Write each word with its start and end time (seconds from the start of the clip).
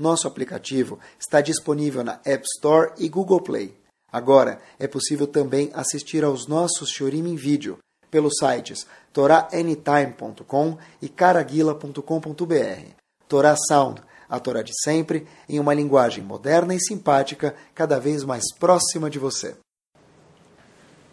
nosso 0.00 0.26
aplicativo 0.26 0.98
está 1.18 1.40
disponível 1.40 2.02
na 2.02 2.20
App 2.24 2.44
Store 2.56 2.92
e 2.98 3.08
Google 3.08 3.42
Play. 3.42 3.76
Agora 4.12 4.60
é 4.78 4.88
possível 4.88 5.26
também 5.26 5.70
assistir 5.72 6.24
aos 6.24 6.46
nossos 6.46 6.90
Shorim 6.90 7.28
em 7.28 7.36
vídeo 7.36 7.78
pelos 8.10 8.34
sites 8.38 8.86
toraanytime.com 9.12 10.78
e 11.00 11.08
caraguila.com.br. 11.08 12.94
Torá 13.28 13.54
Sound 13.68 14.02
a 14.30 14.38
Torá 14.38 14.62
de 14.62 14.72
sempre, 14.84 15.26
em 15.48 15.58
uma 15.58 15.74
linguagem 15.74 16.22
moderna 16.22 16.72
e 16.72 16.80
simpática, 16.80 17.54
cada 17.74 17.98
vez 17.98 18.22
mais 18.22 18.44
próxima 18.54 19.10
de 19.10 19.18
você. 19.18 19.56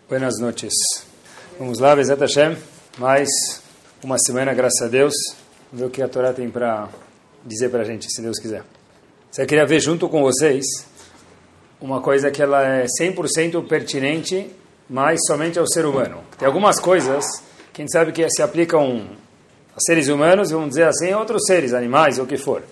Buenas 0.08 0.40
noches. 0.40 0.73
Vamos 1.58 1.80
lá, 1.80 1.95
Bezat 1.95 2.20
Hashem. 2.20 2.56
Mais 3.00 3.28
uma 4.04 4.17
semana, 4.20 4.54
graças 4.54 4.81
a 4.84 4.88
Deus. 4.88 5.16
Ver 5.73 5.86
o 5.86 5.90
que 5.90 6.02
a 6.02 6.08
Torá 6.08 6.31
tem 6.31 6.50
para 6.50 6.88
dizer 7.44 7.70
para 7.70 7.81
a 7.81 7.86
gente, 7.86 8.08
se 8.09 8.22
Deus 8.22 8.40
quiser. 8.40 8.77
Você 9.30 9.45
queria 9.45 9.66
ver 9.66 9.80
junto 9.81 10.08
com 10.08 10.22
vocês 10.22 10.66
uma 11.80 12.02
coisa 12.02 12.31
que 12.31 12.42
ela 12.42 12.64
é 12.64 12.86
100% 12.86 13.67
pertinente, 13.67 14.50
mas 14.89 15.20
somente 15.28 15.59
ao 15.59 15.67
ser 15.67 15.86
humano. 15.86 16.23
Tem 16.39 16.47
algumas 16.47 16.80
coisas 16.80 17.25
que 17.73 17.81
a 17.81 17.83
gente 17.83 17.92
sabe 17.92 18.11
que 18.11 18.28
se 18.30 18.42
aplicam 18.42 19.05
a 19.75 19.80
seres 19.80 20.08
humanos, 20.08 20.50
vamos 20.50 20.70
dizer 20.70 20.88
assim, 20.88 21.11
a 21.11 21.20
outros 21.20 21.44
seres, 21.45 21.73
animais, 21.73 22.17
ou 22.17 22.25
o 22.25 22.28
que 22.28 22.38
for. 22.38 22.64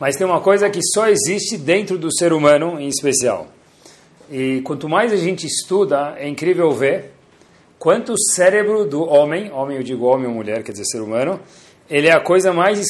Mas 0.00 0.16
tem 0.16 0.26
uma 0.26 0.40
coisa 0.40 0.68
que 0.70 0.80
só 0.82 1.08
existe 1.08 1.56
dentro 1.56 1.96
do 1.98 2.12
ser 2.12 2.32
humano 2.32 2.80
em 2.80 2.88
especial. 2.88 3.46
E 4.30 4.60
quanto 4.62 4.88
mais 4.88 5.12
a 5.12 5.16
gente 5.16 5.46
estuda, 5.46 6.16
é 6.18 6.26
incrível 6.26 6.72
ver 6.72 7.12
quanto 7.78 8.14
o 8.14 8.18
cérebro 8.18 8.86
do 8.86 9.04
homem, 9.04 9.52
homem 9.52 9.76
eu 9.76 9.82
digo 9.82 10.06
homem 10.06 10.26
ou 10.26 10.34
mulher, 10.34 10.64
quer 10.64 10.72
dizer 10.72 10.86
ser 10.86 11.00
humano, 11.00 11.38
ele 11.88 12.08
é 12.08 12.12
a 12.12 12.20
coisa 12.20 12.52
mais 12.52 12.80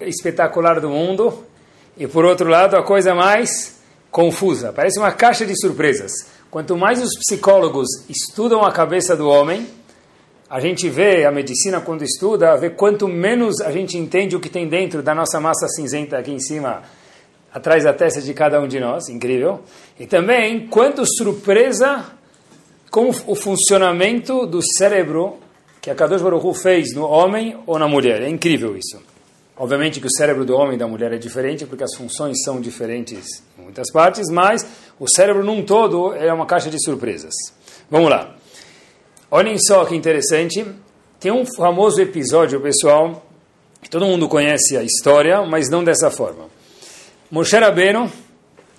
espetacular 0.00 0.80
do 0.80 0.90
mundo 0.90 1.49
e 2.00 2.08
por 2.08 2.24
outro 2.24 2.48
lado 2.48 2.76
a 2.76 2.82
coisa 2.82 3.14
mais 3.14 3.78
confusa. 4.10 4.72
Parece 4.72 4.98
uma 4.98 5.12
caixa 5.12 5.44
de 5.44 5.54
surpresas. 5.60 6.10
Quanto 6.50 6.74
mais 6.74 7.00
os 7.00 7.10
psicólogos 7.18 7.86
estudam 8.08 8.64
a 8.64 8.72
cabeça 8.72 9.14
do 9.14 9.28
homem, 9.28 9.66
a 10.48 10.58
gente 10.60 10.88
vê, 10.88 11.26
a 11.26 11.30
medicina 11.30 11.78
quando 11.80 12.02
estuda, 12.02 12.56
vê 12.56 12.70
quanto 12.70 13.06
menos 13.06 13.60
a 13.60 13.70
gente 13.70 13.98
entende 13.98 14.34
o 14.34 14.40
que 14.40 14.48
tem 14.48 14.66
dentro 14.66 15.02
da 15.02 15.14
nossa 15.14 15.38
massa 15.38 15.68
cinzenta 15.68 16.16
aqui 16.16 16.32
em 16.32 16.40
cima, 16.40 16.82
atrás 17.52 17.84
da 17.84 17.92
testa 17.92 18.22
de 18.22 18.32
cada 18.32 18.58
um 18.60 18.66
de 18.66 18.80
nós, 18.80 19.10
incrível. 19.10 19.60
E 19.98 20.06
também 20.06 20.68
quanto 20.68 21.04
surpresa 21.04 22.06
com 22.90 23.10
o 23.10 23.34
funcionamento 23.34 24.46
do 24.46 24.60
cérebro 24.76 25.36
que 25.82 25.90
a 25.90 25.94
Kadosh 25.94 26.22
Baruch 26.22 26.46
Hu 26.46 26.54
fez 26.54 26.94
no 26.94 27.04
homem 27.04 27.56
ou 27.66 27.78
na 27.78 27.86
mulher. 27.86 28.22
É 28.22 28.28
incrível 28.28 28.74
isso. 28.74 29.09
Obviamente 29.60 30.00
que 30.00 30.06
o 30.06 30.10
cérebro 30.10 30.46
do 30.46 30.56
homem 30.56 30.76
e 30.76 30.78
da 30.78 30.88
mulher 30.88 31.12
é 31.12 31.18
diferente, 31.18 31.66
porque 31.66 31.84
as 31.84 31.94
funções 31.94 32.42
são 32.42 32.62
diferentes 32.62 33.44
em 33.58 33.62
muitas 33.64 33.92
partes, 33.92 34.30
mas 34.30 34.66
o 34.98 35.06
cérebro 35.06 35.44
num 35.44 35.62
todo 35.62 36.14
é 36.14 36.32
uma 36.32 36.46
caixa 36.46 36.70
de 36.70 36.82
surpresas. 36.82 37.34
Vamos 37.90 38.08
lá. 38.08 38.34
Olhem 39.30 39.58
só 39.58 39.84
que 39.84 39.94
interessante. 39.94 40.66
Tem 41.20 41.30
um 41.30 41.44
famoso 41.44 42.00
episódio, 42.00 42.58
pessoal, 42.58 43.22
que 43.82 43.90
todo 43.90 44.06
mundo 44.06 44.30
conhece 44.30 44.78
a 44.78 44.82
história, 44.82 45.42
mas 45.42 45.68
não 45.68 45.84
dessa 45.84 46.10
forma. 46.10 46.46
Moshe 47.30 47.54
Rabbeinu, 47.54 48.10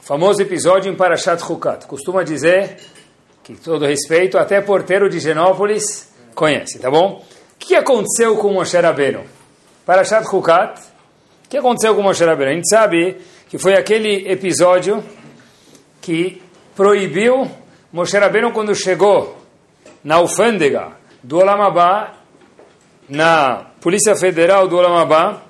famoso 0.01 0.41
episódio 0.41 0.91
em 0.91 0.95
Parashat 0.95 1.43
Hukat, 1.43 1.85
costuma 1.85 2.23
dizer 2.23 2.77
que, 3.43 3.53
todo 3.53 3.85
respeito, 3.85 4.35
até 4.35 4.59
porteiro 4.59 5.07
de 5.11 5.19
Genópolis 5.19 6.09
conhece, 6.33 6.79
tá 6.79 6.89
bom? 6.89 7.23
O 7.53 7.57
que 7.59 7.75
aconteceu 7.75 8.35
com 8.37 8.51
Moshe 8.53 8.75
Rabbeinu? 8.75 9.40
Parashat 9.91 10.25
Hukat, 10.25 10.79
o 11.45 11.49
que 11.49 11.57
aconteceu 11.57 11.93
com 11.93 12.01
Moshe 12.01 12.23
Rabbeinu? 12.23 12.53
A 12.53 12.55
gente 12.55 12.69
sabe 12.69 13.17
que 13.49 13.57
foi 13.57 13.73
aquele 13.73 14.31
episódio 14.31 15.03
que 15.99 16.41
proibiu 16.73 17.51
Moshe 17.91 18.17
Rabbeinu 18.17 18.53
quando 18.53 18.73
chegou 18.73 19.37
na 20.01 20.15
alfândega 20.15 20.93
do 21.21 21.39
Olamabá, 21.39 22.13
na 23.09 23.65
Polícia 23.81 24.15
Federal 24.15 24.65
do 24.65 24.77
Olamabá, 24.77 25.41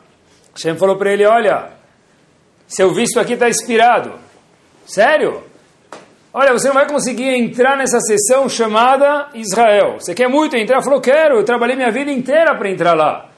Hashem 0.56 0.75
falou 0.75 0.97
para 0.97 1.13
ele, 1.13 1.23
olha, 1.23 1.73
seu 2.66 2.91
visto 2.91 3.19
aqui 3.19 3.34
está 3.34 3.47
expirado. 3.47 4.16
Sério? 4.88 5.44
Olha, 6.34 6.52
você 6.52 6.68
não 6.68 6.73
vai 6.73 6.88
conseguir 6.88 7.29
entrar 7.35 7.78
nessa 7.78 8.00
sessão 8.00 8.50
chamada 8.50 9.29
Israel. 9.35 10.00
Você 10.00 10.16
quer 10.16 10.28
muito 10.28 10.58
entrar? 10.58 10.81
Falou, 10.81 11.00
quero, 11.00 11.35
eu 11.35 11.46
trabalhei 11.46 11.75
minha 11.75 11.91
vida 11.91 12.12
inteira 12.12 12.56
para 12.56 12.72
entrar 12.72 12.96
lá. 12.96 13.31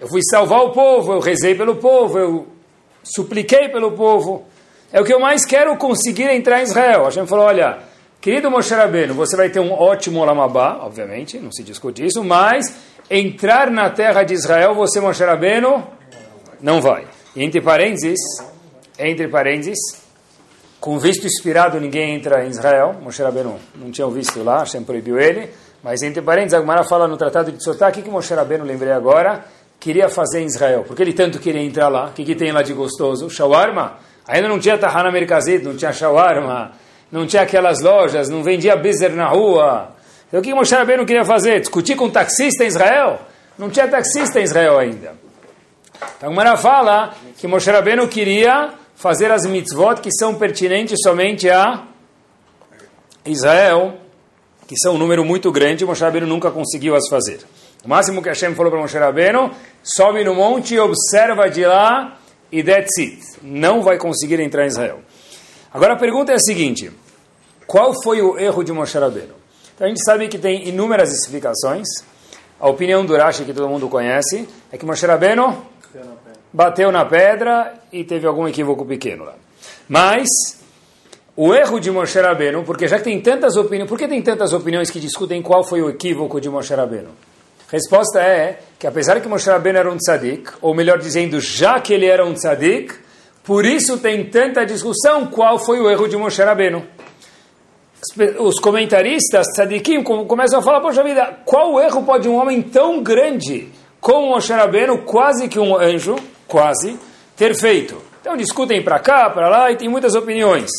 Eu 0.00 0.08
fui 0.08 0.22
salvar 0.22 0.62
o 0.62 0.70
povo, 0.70 1.12
eu 1.12 1.20
rezei 1.20 1.54
pelo 1.54 1.76
povo, 1.76 2.18
eu 2.18 2.46
supliquei 3.04 3.68
pelo 3.68 3.92
povo. 3.92 4.46
É 4.92 5.00
o 5.00 5.04
que 5.04 5.12
eu 5.12 5.20
mais 5.20 5.44
quero 5.44 5.76
conseguir 5.76 6.28
entrar 6.30 6.60
em 6.60 6.64
Israel. 6.64 7.04
Hashem 7.04 7.26
falou, 7.26 7.44
olha, 7.44 7.78
Querido 8.20 8.50
Moshe 8.50 8.74
Rabbeinu, 8.74 9.14
você 9.14 9.34
vai 9.34 9.48
ter 9.48 9.60
um 9.60 9.72
ótimo 9.72 10.20
Olamabá, 10.20 10.80
obviamente, 10.82 11.38
não 11.38 11.50
se 11.50 11.62
discute 11.62 12.04
isso, 12.04 12.22
mas 12.22 12.70
entrar 13.08 13.70
na 13.70 13.88
terra 13.88 14.22
de 14.24 14.34
Israel, 14.34 14.74
você, 14.74 15.00
Moshe 15.00 15.24
Rabbeinu, 15.24 15.82
não 16.60 16.82
vai. 16.82 17.06
entre 17.34 17.62
parênteses, 17.62 18.18
entre 18.98 19.26
parênteses, 19.26 19.78
com 20.78 20.98
visto 20.98 21.26
expirado 21.26 21.80
ninguém 21.80 22.14
entra 22.14 22.44
em 22.44 22.50
Israel, 22.50 22.94
Moshe 23.00 23.22
Rabbeinu 23.22 23.58
não 23.74 23.90
tinha 23.90 24.06
visto 24.08 24.42
lá, 24.42 24.58
Hashem 24.58 24.84
proibiu 24.84 25.18
ele, 25.18 25.48
mas 25.82 26.02
entre 26.02 26.20
parênteses, 26.20 26.52
Agmará 26.52 26.84
fala 26.84 27.08
no 27.08 27.16
Tratado 27.16 27.50
de 27.50 27.64
Sotá, 27.64 27.88
o 27.88 27.92
que, 27.92 28.02
que 28.02 28.10
Moshe 28.10 28.34
Rabbeinu, 28.34 28.66
lembrei 28.66 28.92
agora, 28.92 29.46
queria 29.80 30.10
fazer 30.10 30.42
em 30.42 30.46
Israel, 30.46 30.84
porque 30.86 31.02
ele 31.02 31.14
tanto 31.14 31.38
queria 31.38 31.62
entrar 31.62 31.88
lá, 31.88 32.08
o 32.08 32.12
que, 32.12 32.22
que 32.22 32.34
tem 32.34 32.52
lá 32.52 32.62
de 32.62 32.74
gostoso? 32.74 33.30
Shawarma? 33.30 33.98
Ainda 34.28 34.46
não 34.46 34.60
tinha 34.60 34.78
Tahana 34.78 35.10
Merkazit, 35.10 35.64
não 35.64 35.74
tinha 35.74 35.92
shawarma, 35.92 36.72
não 37.10 37.26
tinha 37.26 37.42
aquelas 37.42 37.80
lojas, 37.80 38.28
não 38.28 38.42
vendia 38.44 38.76
bezer 38.76 39.10
na 39.10 39.26
rua. 39.26 39.88
Então 40.28 40.38
o 40.38 40.42
que 40.42 40.54
Moshe 40.54 40.74
Rabbeinu 40.74 41.04
queria 41.04 41.24
fazer? 41.24 41.60
Discutir 41.60 41.96
com 41.96 42.04
um 42.04 42.10
taxista 42.10 42.62
em 42.62 42.68
Israel? 42.68 43.18
Não 43.58 43.68
tinha 43.68 43.88
taxista 43.88 44.38
em 44.38 44.44
Israel 44.44 44.78
ainda. 44.78 45.14
Então 46.16 46.32
Mara 46.32 46.56
fala 46.56 47.14
que 47.36 47.48
Moshe 47.48 47.68
Rabbeinu 47.70 48.06
queria 48.06 48.74
fazer 48.94 49.32
as 49.32 49.44
mitzvot 49.46 50.00
que 50.00 50.10
são 50.12 50.34
pertinentes 50.34 50.98
somente 51.02 51.48
a 51.48 51.84
Israel, 53.24 53.94
que 54.68 54.76
são 54.76 54.94
um 54.94 54.98
número 54.98 55.24
muito 55.24 55.50
grande, 55.50 55.84
Moshe 55.84 56.04
Rabbeinu 56.04 56.26
nunca 56.26 56.50
conseguiu 56.50 56.94
as 56.94 57.08
fazer. 57.08 57.40
O 57.84 57.88
máximo 57.88 58.22
que 58.22 58.28
Hashem 58.28 58.54
falou 58.54 58.70
para 58.70 58.80
Moshe 58.80 58.98
Rabbeinu, 58.98 59.50
sobe 59.82 60.22
no 60.22 60.34
monte, 60.34 60.78
observa 60.78 61.48
de 61.48 61.64
lá 61.64 62.18
e 62.52 62.62
that's 62.62 62.98
it. 62.98 63.20
Não 63.42 63.82
vai 63.82 63.96
conseguir 63.96 64.38
entrar 64.40 64.64
em 64.64 64.68
Israel. 64.68 65.00
Agora 65.72 65.94
a 65.94 65.96
pergunta 65.96 66.32
é 66.32 66.34
a 66.34 66.38
seguinte: 66.38 66.90
qual 67.66 67.94
foi 68.02 68.20
o 68.20 68.38
erro 68.38 68.62
de 68.62 68.72
Moshe 68.72 68.98
Rabbeinu? 68.98 69.34
Então 69.74 69.86
a 69.86 69.88
gente 69.88 70.04
sabe 70.04 70.28
que 70.28 70.38
tem 70.38 70.68
inúmeras 70.68 71.10
explicações. 71.12 71.88
A 72.58 72.68
opinião 72.68 73.06
do 73.06 73.16
Rashi, 73.16 73.46
que 73.46 73.54
todo 73.54 73.66
mundo 73.66 73.88
conhece, 73.88 74.46
é 74.70 74.76
que 74.76 74.84
Moshe 74.84 75.06
Rabbeinu 75.06 75.64
bateu 76.52 76.92
na 76.92 77.06
pedra 77.06 77.74
e 77.90 78.04
teve 78.04 78.26
algum 78.26 78.46
equívoco 78.46 78.84
pequeno 78.84 79.24
lá. 79.24 79.34
Mas 79.88 80.28
o 81.34 81.54
erro 81.54 81.80
de 81.80 81.90
Moshe 81.90 82.20
Rabbeinu, 82.20 82.62
porque 82.64 82.86
já 82.86 82.98
que 82.98 83.04
tem 83.04 83.18
tantas 83.22 83.56
opiniões, 83.56 83.88
por 83.88 83.96
que 83.96 84.06
tem 84.06 84.20
tantas 84.20 84.52
opiniões 84.52 84.90
que 84.90 85.00
discutem 85.00 85.40
qual 85.40 85.64
foi 85.64 85.80
o 85.80 85.88
equívoco 85.88 86.38
de 86.38 86.50
Moshe 86.50 86.74
Rabbeinu? 86.74 87.10
Resposta 87.70 88.20
é 88.20 88.58
que 88.78 88.86
apesar 88.86 89.20
que 89.20 89.28
Moshe 89.28 89.48
Rabbeinu 89.48 89.78
era 89.78 89.90
um 89.90 89.96
tzadik, 89.96 90.50
ou 90.60 90.74
melhor 90.74 90.98
dizendo, 90.98 91.40
já 91.40 91.78
que 91.78 91.92
ele 91.92 92.06
era 92.06 92.26
um 92.26 92.34
tzadik, 92.34 92.92
por 93.44 93.64
isso 93.64 93.98
tem 93.98 94.24
tanta 94.24 94.66
discussão 94.66 95.26
qual 95.26 95.58
foi 95.58 95.80
o 95.80 95.88
erro 95.88 96.08
de 96.08 96.16
Moshe 96.16 96.42
Rabbeinu. 96.42 96.84
Os 98.38 98.58
comentaristas, 98.58 99.46
tzadikim, 99.54 100.02
começam 100.02 100.58
a 100.58 100.62
falar, 100.62 100.80
poxa 100.80 101.04
vida, 101.04 101.38
qual 101.44 101.80
erro 101.80 102.02
pode 102.02 102.28
um 102.28 102.34
homem 102.34 102.60
tão 102.60 103.02
grande 103.02 103.68
como 104.00 104.30
Moshe 104.30 104.52
Rabbeinu, 104.52 105.02
quase 105.02 105.46
que 105.46 105.58
um 105.58 105.76
anjo, 105.76 106.16
quase, 106.48 106.98
ter 107.36 107.54
feito? 107.54 108.02
Então 108.20 108.36
discutem 108.36 108.82
para 108.82 108.98
cá, 108.98 109.30
para 109.30 109.48
lá, 109.48 109.70
e 109.70 109.76
tem 109.76 109.88
muitas 109.88 110.14
opiniões. 110.14 110.70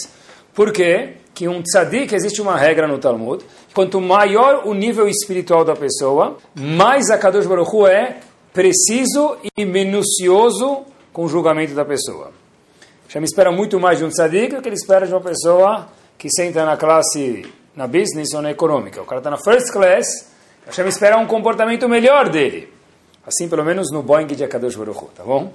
Por 0.54 0.74
quê? 0.74 1.21
Que 1.33 1.48
um 1.48 1.62
tzadik, 1.62 2.13
existe 2.13 2.42
uma 2.42 2.57
regra 2.57 2.88
no 2.88 2.98
Talmud, 2.98 3.44
quanto 3.74 4.01
maior 4.01 4.68
o 4.68 4.74
nível 4.74 5.07
espiritual 5.07 5.63
da 5.63 5.75
pessoa, 5.75 6.38
mais 6.56 7.10
a 7.10 7.18
Kadosh 7.18 7.48
Baruch 7.48 7.74
Hu 7.74 7.88
é 7.88 8.19
preciso 8.54 9.38
e 9.57 9.66
minucioso 9.66 10.83
com 11.13 11.25
o 11.25 11.28
julgamento 11.28 11.74
da 11.74 11.86
pessoa. 11.86 12.31
Hashem 13.07 13.24
espera 13.24 13.51
muito 13.51 13.80
mais 13.80 13.98
de 13.98 14.06
um 14.06 14.10
tzadik 14.10 14.56
do 14.56 14.62
que 14.62 14.69
ele 14.69 14.75
espera 14.75 15.06
de 15.06 15.13
uma 15.13 15.22
pessoa 15.22 15.88
que 16.18 16.30
senta 16.30 16.66
na 16.66 16.78
classe, 16.78 17.45
na 17.75 17.88
business 17.88 18.34
ou 18.34 18.42
na 18.42 18.51
econômica. 18.51 19.01
O 19.01 19.06
cara 19.06 19.19
está 19.19 19.30
na 19.30 19.38
first 19.38 19.72
class, 19.72 20.31
Hashem 20.66 20.88
espera 20.88 21.18
um 21.18 21.25
comportamento 21.25 21.89
melhor 21.89 22.30
dele. 22.30 22.72
Assim, 23.25 23.50
pelo 23.50 23.63
menos 23.63 23.92
no 23.92 24.01
Boeing 24.01 24.27
de 24.27 24.44
Akadosh 24.44 24.75
Baruch 24.75 24.98
Hu, 24.98 25.10
tá 25.16 25.24
bom? 25.24 25.51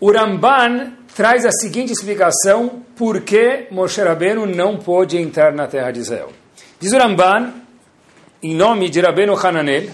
O 0.00 0.12
Ramban 0.12 0.97
traz 1.14 1.44
a 1.44 1.50
seguinte 1.50 1.92
explicação 1.92 2.82
por 2.96 3.20
que 3.22 3.66
Moshe 3.70 4.00
Rabbeinu 4.00 4.46
não 4.46 4.78
pôde 4.78 5.18
entrar 5.18 5.52
na 5.52 5.66
terra 5.66 5.90
de 5.90 6.00
Israel. 6.00 6.30
Diz 6.80 6.92
o 6.92 6.98
Ramban, 6.98 7.54
em 8.42 8.54
nome 8.54 8.88
de 8.88 9.00
Rabbeinu 9.00 9.34
Hananel, 9.34 9.90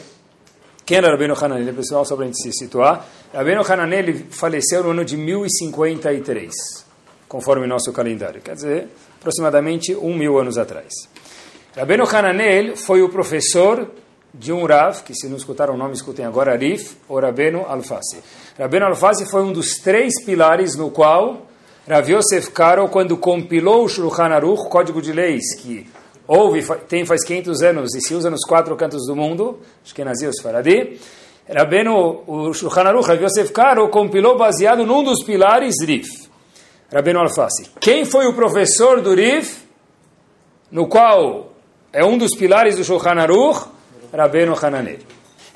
quem 0.84 0.98
era 0.98 1.10
Rabbeinu 1.10 1.34
Hananel, 1.34 1.72
pessoal, 1.74 2.04
só 2.04 2.14
para 2.14 2.24
a 2.24 2.26
gente 2.26 2.42
se 2.42 2.52
situar? 2.52 3.08
Rabbeinu 3.32 3.62
Hananel 3.62 4.14
faleceu 4.30 4.82
no 4.82 4.90
ano 4.90 5.04
de 5.04 5.16
1053, 5.16 6.52
conforme 7.26 7.66
nosso 7.66 7.90
calendário, 7.92 8.42
quer 8.42 8.54
dizer, 8.54 8.88
aproximadamente 9.18 9.94
um 9.94 10.14
mil 10.14 10.38
anos 10.38 10.58
atrás. 10.58 10.92
Rabbeinu 11.74 12.04
Hananel 12.04 12.76
foi 12.76 13.02
o 13.02 13.08
professor 13.08 13.90
de 14.34 14.52
um 14.52 14.66
Rav, 14.66 15.02
que 15.04 15.14
se 15.14 15.28
não 15.28 15.36
escutaram 15.36 15.74
o 15.74 15.76
nome, 15.76 15.94
escutem 15.94 16.24
agora, 16.24 16.52
Arif, 16.52 16.96
ou 17.08 17.20
Rabbeinu 17.20 17.64
Alfasi. 17.68 18.18
Rabbeinu 18.58 18.86
Alfasi 18.86 19.30
foi 19.30 19.42
um 19.42 19.52
dos 19.52 19.76
três 19.78 20.24
pilares 20.24 20.74
no 20.74 20.90
qual 20.90 21.46
Rav 21.88 22.10
Yosef 22.10 22.50
Karo, 22.50 22.88
quando 22.88 23.16
compilou 23.16 23.84
o 23.84 23.88
Shulchan 23.88 24.34
Aruch, 24.34 24.68
Código 24.68 25.00
de 25.00 25.12
Leis, 25.12 25.54
que 25.60 25.86
houve, 26.26 26.64
tem 26.88 27.06
faz 27.06 27.22
500 27.24 27.62
anos 27.62 27.94
e 27.94 28.00
se 28.00 28.12
usa 28.12 28.28
nos 28.28 28.44
quatro 28.44 28.74
cantos 28.74 29.06
do 29.06 29.14
mundo, 29.14 29.60
é 29.96 30.04
Nazios 30.04 30.40
Faradi, 30.42 30.98
Rabbeinu, 31.48 32.24
o 32.26 32.52
Shulchan 32.52 32.88
Aruch, 32.88 33.06
Rav 33.06 33.22
Yosef 33.22 33.52
Karo, 33.52 33.88
compilou 33.88 34.36
baseado 34.36 34.84
num 34.84 35.04
dos 35.04 35.22
pilares 35.22 35.76
Rif, 35.80 36.08
Rabbeinu 36.92 37.20
Alfasi. 37.20 37.70
Quem 37.78 38.04
foi 38.04 38.26
o 38.26 38.34
professor 38.34 39.00
do 39.00 39.14
Rif, 39.14 39.62
no 40.72 40.88
qual 40.88 41.52
é 41.92 42.04
um 42.04 42.18
dos 42.18 42.34
pilares 42.34 42.76
do 42.76 42.82
Shulchan 42.82 43.20
Aruch? 43.20 43.73
Rabbeinu 44.14 44.54
Hananel. 44.54 44.98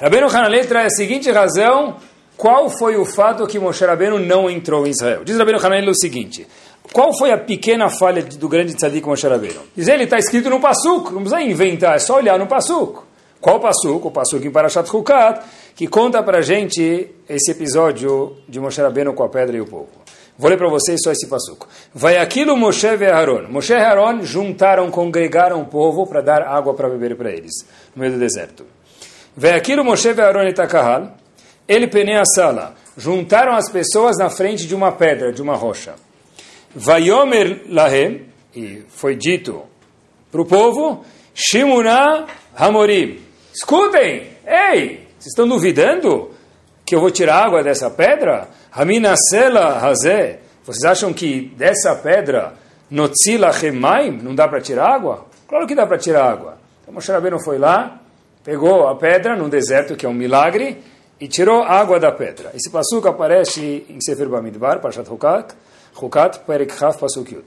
Rabbeinu 0.01 0.27
Hananel 0.27 0.67
traz 0.67 0.93
a 0.93 0.97
seguinte 0.97 1.31
razão, 1.31 1.97
qual 2.37 2.69
foi 2.69 2.97
o 2.97 3.05
fato 3.05 3.47
que 3.47 3.59
Moshe 3.59 3.85
Rabbeinu 3.85 4.19
não 4.19 4.51
entrou 4.51 4.87
em 4.87 4.91
Israel. 4.91 5.23
Diz 5.25 5.37
Rabbeinu 5.37 5.65
Hananel 5.65 5.91
o 5.91 5.95
seguinte, 5.95 6.47
qual 6.93 7.17
foi 7.17 7.31
a 7.31 7.39
pequena 7.39 7.89
falha 7.89 8.23
do 8.23 8.49
grande 8.49 8.75
tzadik 8.75 9.07
Moshe 9.07 9.27
Rabbeinu? 9.27 9.61
Diz 9.77 9.89
ele, 9.89 10.05
está 10.05 10.19
escrito 10.19 10.51
no 10.51 10.61
Pasuk, 10.61 11.13
não 11.13 11.23
precisa 11.23 11.41
inventar, 11.41 11.97
é 11.97 11.99
só 11.99 12.17
olhar 12.17 12.39
no 12.39 12.47
Pasuk. 12.47 13.01
Qual 13.41 13.61
Pasuk? 13.61 14.07
O 14.07 14.11
Pasuk 14.11 14.45
em 14.45 14.51
Parashat 14.51 14.89
Hukat, 14.93 15.41
que 15.77 15.87
conta 15.87 16.23
para 16.23 16.43
gente 16.43 17.09
esse 17.29 17.53
episódio 17.53 18.37
de 18.49 18.59
Moshe 18.59 18.81
Rabbeinu 18.81 19.15
com 19.15 19.23
a 19.23 19.29
pedra 19.29 19.57
e 19.57 19.61
o 19.61 19.67
povo. 19.67 19.98
Vou 20.39 20.49
ler 20.49 20.57
para 20.57 20.69
vocês 20.69 21.01
só 21.03 21.11
esse 21.11 21.27
passuco. 21.27 21.67
Vai 21.93 22.17
aquilo 22.17 22.57
Moshe 22.57 22.87
e 22.87 23.07
Aaron. 23.07 23.49
Moshe 23.49 23.73
e 23.73 23.77
Aaron 23.77 24.23
juntaram, 24.23 24.89
congregaram 24.89 25.61
o 25.61 25.67
povo 25.67 26.07
para 26.07 26.21
dar 26.21 26.43
água 26.43 26.75
para 26.75 26.89
beber 26.89 27.17
para 27.17 27.33
eles, 27.33 27.67
no 27.95 28.01
meio 28.01 28.13
do 28.13 28.21
deserto. 28.21 28.65
Vai 29.37 29.57
aquilo 29.57 29.85
Moshe 29.85 30.09
e 30.09 30.21
Aaron 30.21 30.47
e 30.47 30.53
Takahal. 30.53 31.17
Ele 31.67 31.89
penea 31.89 32.21
a 32.21 32.25
sala. 32.25 32.75
Juntaram 32.97 33.55
as 33.55 33.69
pessoas 33.69 34.17
na 34.17 34.31
frente 34.31 34.65
de 34.65 34.77
uma 34.77 34.93
pedra, 34.93 35.33
de 35.33 35.43
uma 35.43 35.57
rocha. 35.57 35.97
Vayomer 36.73 37.65
lahem, 37.69 38.27
e 38.55 38.85
foi 38.89 39.17
dito 39.17 39.65
para 40.31 40.41
o 40.41 40.45
povo, 40.45 41.05
Shimuna 41.35 42.27
Hamorim. 42.57 43.19
Escutem, 43.53 44.29
ei, 44.47 45.09
vocês 45.19 45.33
estão 45.33 45.49
duvidando 45.49 46.31
que 46.89 46.95
eu 46.95 47.01
vou 47.01 47.11
tirar 47.11 47.45
água 47.45 47.63
dessa 47.63 47.91
pedra? 47.91 48.49
Haminasela 48.73 49.79
Hazé. 49.79 50.41
Vocês 50.65 50.85
acham 50.85 51.13
que 51.13 51.53
dessa 51.57 51.95
pedra, 51.95 52.55
Notzila 52.91 53.51
Remaim, 53.51 54.19
não 54.23 54.35
dá 54.35 54.49
para 54.49 54.61
tirar 54.61 54.95
água? 54.95 55.27
Claro 55.47 55.67
que 55.67 55.75
dá 55.75 55.87
para 55.87 55.99
tirar 55.99 56.25
água. 56.25 56.57
Então 56.81 56.95
Moshe 56.95 57.13
Rabbeinu 57.13 57.39
foi 57.41 57.59
lá, 57.59 58.01
pegou 58.43 58.89
a 58.89 58.97
pedra 58.97 59.37
num 59.37 59.51
deserto, 59.51 59.97
que 59.97 60.07
é 60.07 60.09
um 60.09 60.15
milagre, 60.15 60.83
e 61.21 61.29
tirou 61.29 61.63
água 61.63 62.01
da 62.01 62.11
pedra. 62.11 62.53
Esse 62.55 62.71
passuco 62.71 63.07
aparece 63.07 63.85
em 63.89 64.01
Sefer 64.01 64.29
Bamidbar, 64.29 64.81
Parshat 64.81 65.11
Hukat, 65.11 65.55
Hukat, 66.01 66.41
Perek 66.41 66.73
Chaf, 66.73 66.99
Pasuk. 66.99 67.39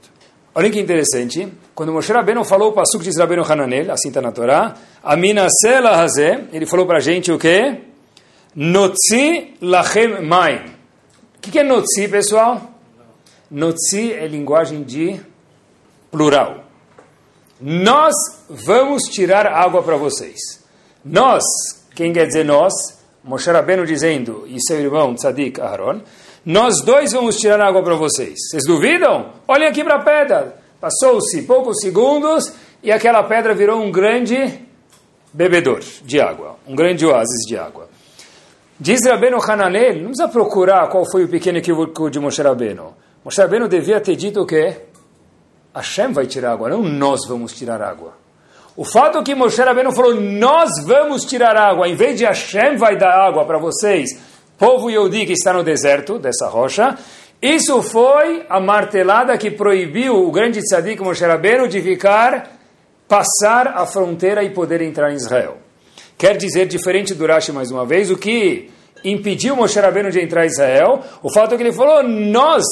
Olha 0.54 0.70
que 0.70 0.78
interessante, 0.78 1.48
quando 1.74 1.92
Moshe 1.92 2.12
Rabbeinu 2.12 2.44
falou 2.44 2.70
o 2.70 2.72
passuco 2.72 3.02
de 3.02 3.10
Rabbeinu 3.18 3.42
Hananel, 3.42 3.90
assim 3.90 4.08
está 4.08 4.20
na 4.20 4.30
Torá, 4.30 4.74
Aminasela 5.02 6.00
Hazé, 6.00 6.44
ele 6.52 6.66
falou 6.66 6.86
para 6.86 6.98
a 6.98 7.00
gente 7.00 7.32
o 7.32 7.38
quê? 7.38 7.91
Notzi 8.54 9.54
Lachem 9.62 10.20
Maim. 10.20 10.60
O 11.36 11.40
que 11.40 11.58
é 11.58 11.62
notzi, 11.62 12.06
pessoal? 12.06 12.60
Notzi 13.50 14.12
é 14.12 14.26
linguagem 14.26 14.82
de 14.82 15.18
plural. 16.10 16.62
Nós 17.58 18.12
vamos 18.50 19.04
tirar 19.04 19.46
água 19.46 19.82
para 19.82 19.96
vocês. 19.96 20.38
Nós, 21.02 21.42
quem 21.94 22.12
quer 22.12 22.26
dizer 22.26 22.44
nós? 22.44 22.72
Moshe 23.24 23.50
Rabbeinu 23.50 23.86
dizendo, 23.86 24.44
e 24.46 24.60
seu 24.60 24.78
irmão 24.78 25.14
Tzadik 25.14 25.58
Aaron, 25.58 26.02
nós 26.44 26.82
dois 26.82 27.12
vamos 27.12 27.36
tirar 27.36 27.60
água 27.60 27.82
para 27.82 27.94
vocês. 27.94 28.34
Vocês 28.50 28.64
duvidam? 28.66 29.32
Olhem 29.48 29.68
aqui 29.68 29.82
para 29.82 29.94
a 29.94 30.02
pedra. 30.02 30.58
Passou-se 30.78 31.40
poucos 31.42 31.78
segundos 31.80 32.52
e 32.82 32.92
aquela 32.92 33.22
pedra 33.22 33.54
virou 33.54 33.80
um 33.80 33.90
grande 33.90 34.60
bebedor 35.32 35.80
de 36.04 36.20
água, 36.20 36.58
um 36.66 36.74
grande 36.74 37.06
oásis 37.06 37.46
de 37.46 37.56
água. 37.56 37.91
Diz 38.82 38.98
Rabbeinu 39.06 39.38
Hananel, 39.40 39.94
não 39.94 40.06
precisa 40.06 40.26
procurar 40.26 40.88
qual 40.88 41.08
foi 41.08 41.22
o 41.22 41.28
pequeno 41.28 41.58
equívoco 41.58 42.10
de 42.10 42.18
Moshe 42.18 42.42
Rabbeinu. 42.42 42.92
Moshe 43.24 43.40
Rabbeinu 43.40 43.68
devia 43.68 44.00
ter 44.00 44.16
dito 44.16 44.40
o 44.40 44.44
quê? 44.44 44.74
Hashem 45.72 46.12
vai 46.12 46.26
tirar 46.26 46.50
água, 46.50 46.68
não 46.68 46.82
nós 46.82 47.20
vamos 47.28 47.52
tirar 47.52 47.80
água. 47.80 48.14
O 48.76 48.84
fato 48.84 49.18
é 49.18 49.22
que 49.22 49.36
Moshe 49.36 49.62
Rabbeinu 49.62 49.92
falou, 49.92 50.20
nós 50.20 50.68
vamos 50.84 51.24
tirar 51.24 51.56
água, 51.56 51.88
em 51.88 51.94
vez 51.94 52.18
de 52.18 52.24
Hashem 52.24 52.76
vai 52.76 52.96
dar 52.96 53.14
água 53.24 53.44
para 53.44 53.56
vocês, 53.56 54.20
povo 54.58 54.90
Yehudi 54.90 55.26
que 55.26 55.34
está 55.34 55.52
no 55.52 55.62
deserto, 55.62 56.18
dessa 56.18 56.48
rocha, 56.48 56.98
isso 57.40 57.80
foi 57.82 58.44
a 58.48 58.58
martelada 58.58 59.38
que 59.38 59.52
proibiu 59.52 60.26
o 60.26 60.32
grande 60.32 60.58
tzadik 60.58 61.00
Moshe 61.00 61.24
Rabbeinu 61.24 61.68
de 61.68 61.80
ficar, 61.80 62.50
passar 63.06 63.68
a 63.76 63.86
fronteira 63.86 64.42
e 64.42 64.50
poder 64.50 64.82
entrar 64.82 65.12
em 65.12 65.14
Israel. 65.14 65.61
Quer 66.16 66.36
dizer, 66.36 66.66
diferente 66.66 67.14
do 67.14 67.26
Rashi 67.26 67.52
mais 67.52 67.70
uma 67.70 67.84
vez, 67.84 68.10
o 68.10 68.16
que 68.16 68.70
impediu 69.04 69.56
Moshe 69.56 69.78
Rabbeinu 69.78 70.10
de 70.10 70.20
entrar 70.20 70.44
em 70.44 70.48
Israel, 70.48 71.00
o 71.22 71.32
fato 71.32 71.54
é 71.54 71.56
que 71.56 71.62
ele 71.62 71.72
falou, 71.72 72.02
nós 72.02 72.64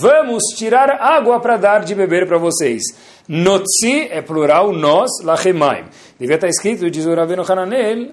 vamos 0.00 0.42
tirar 0.56 0.90
água 1.00 1.40
para 1.40 1.56
dar 1.56 1.84
de 1.84 1.94
beber 1.94 2.26
para 2.26 2.38
vocês. 2.38 2.82
Notzi 3.28 4.08
é 4.10 4.20
plural, 4.20 4.72
nós, 4.72 5.10
lachemaim. 5.22 5.84
Devia 6.18 6.36
estar 6.36 6.48
escrito, 6.48 6.90
diz 6.90 7.06
o 7.06 7.14
Rabbeinu 7.14 7.42
Hananel, 7.42 8.12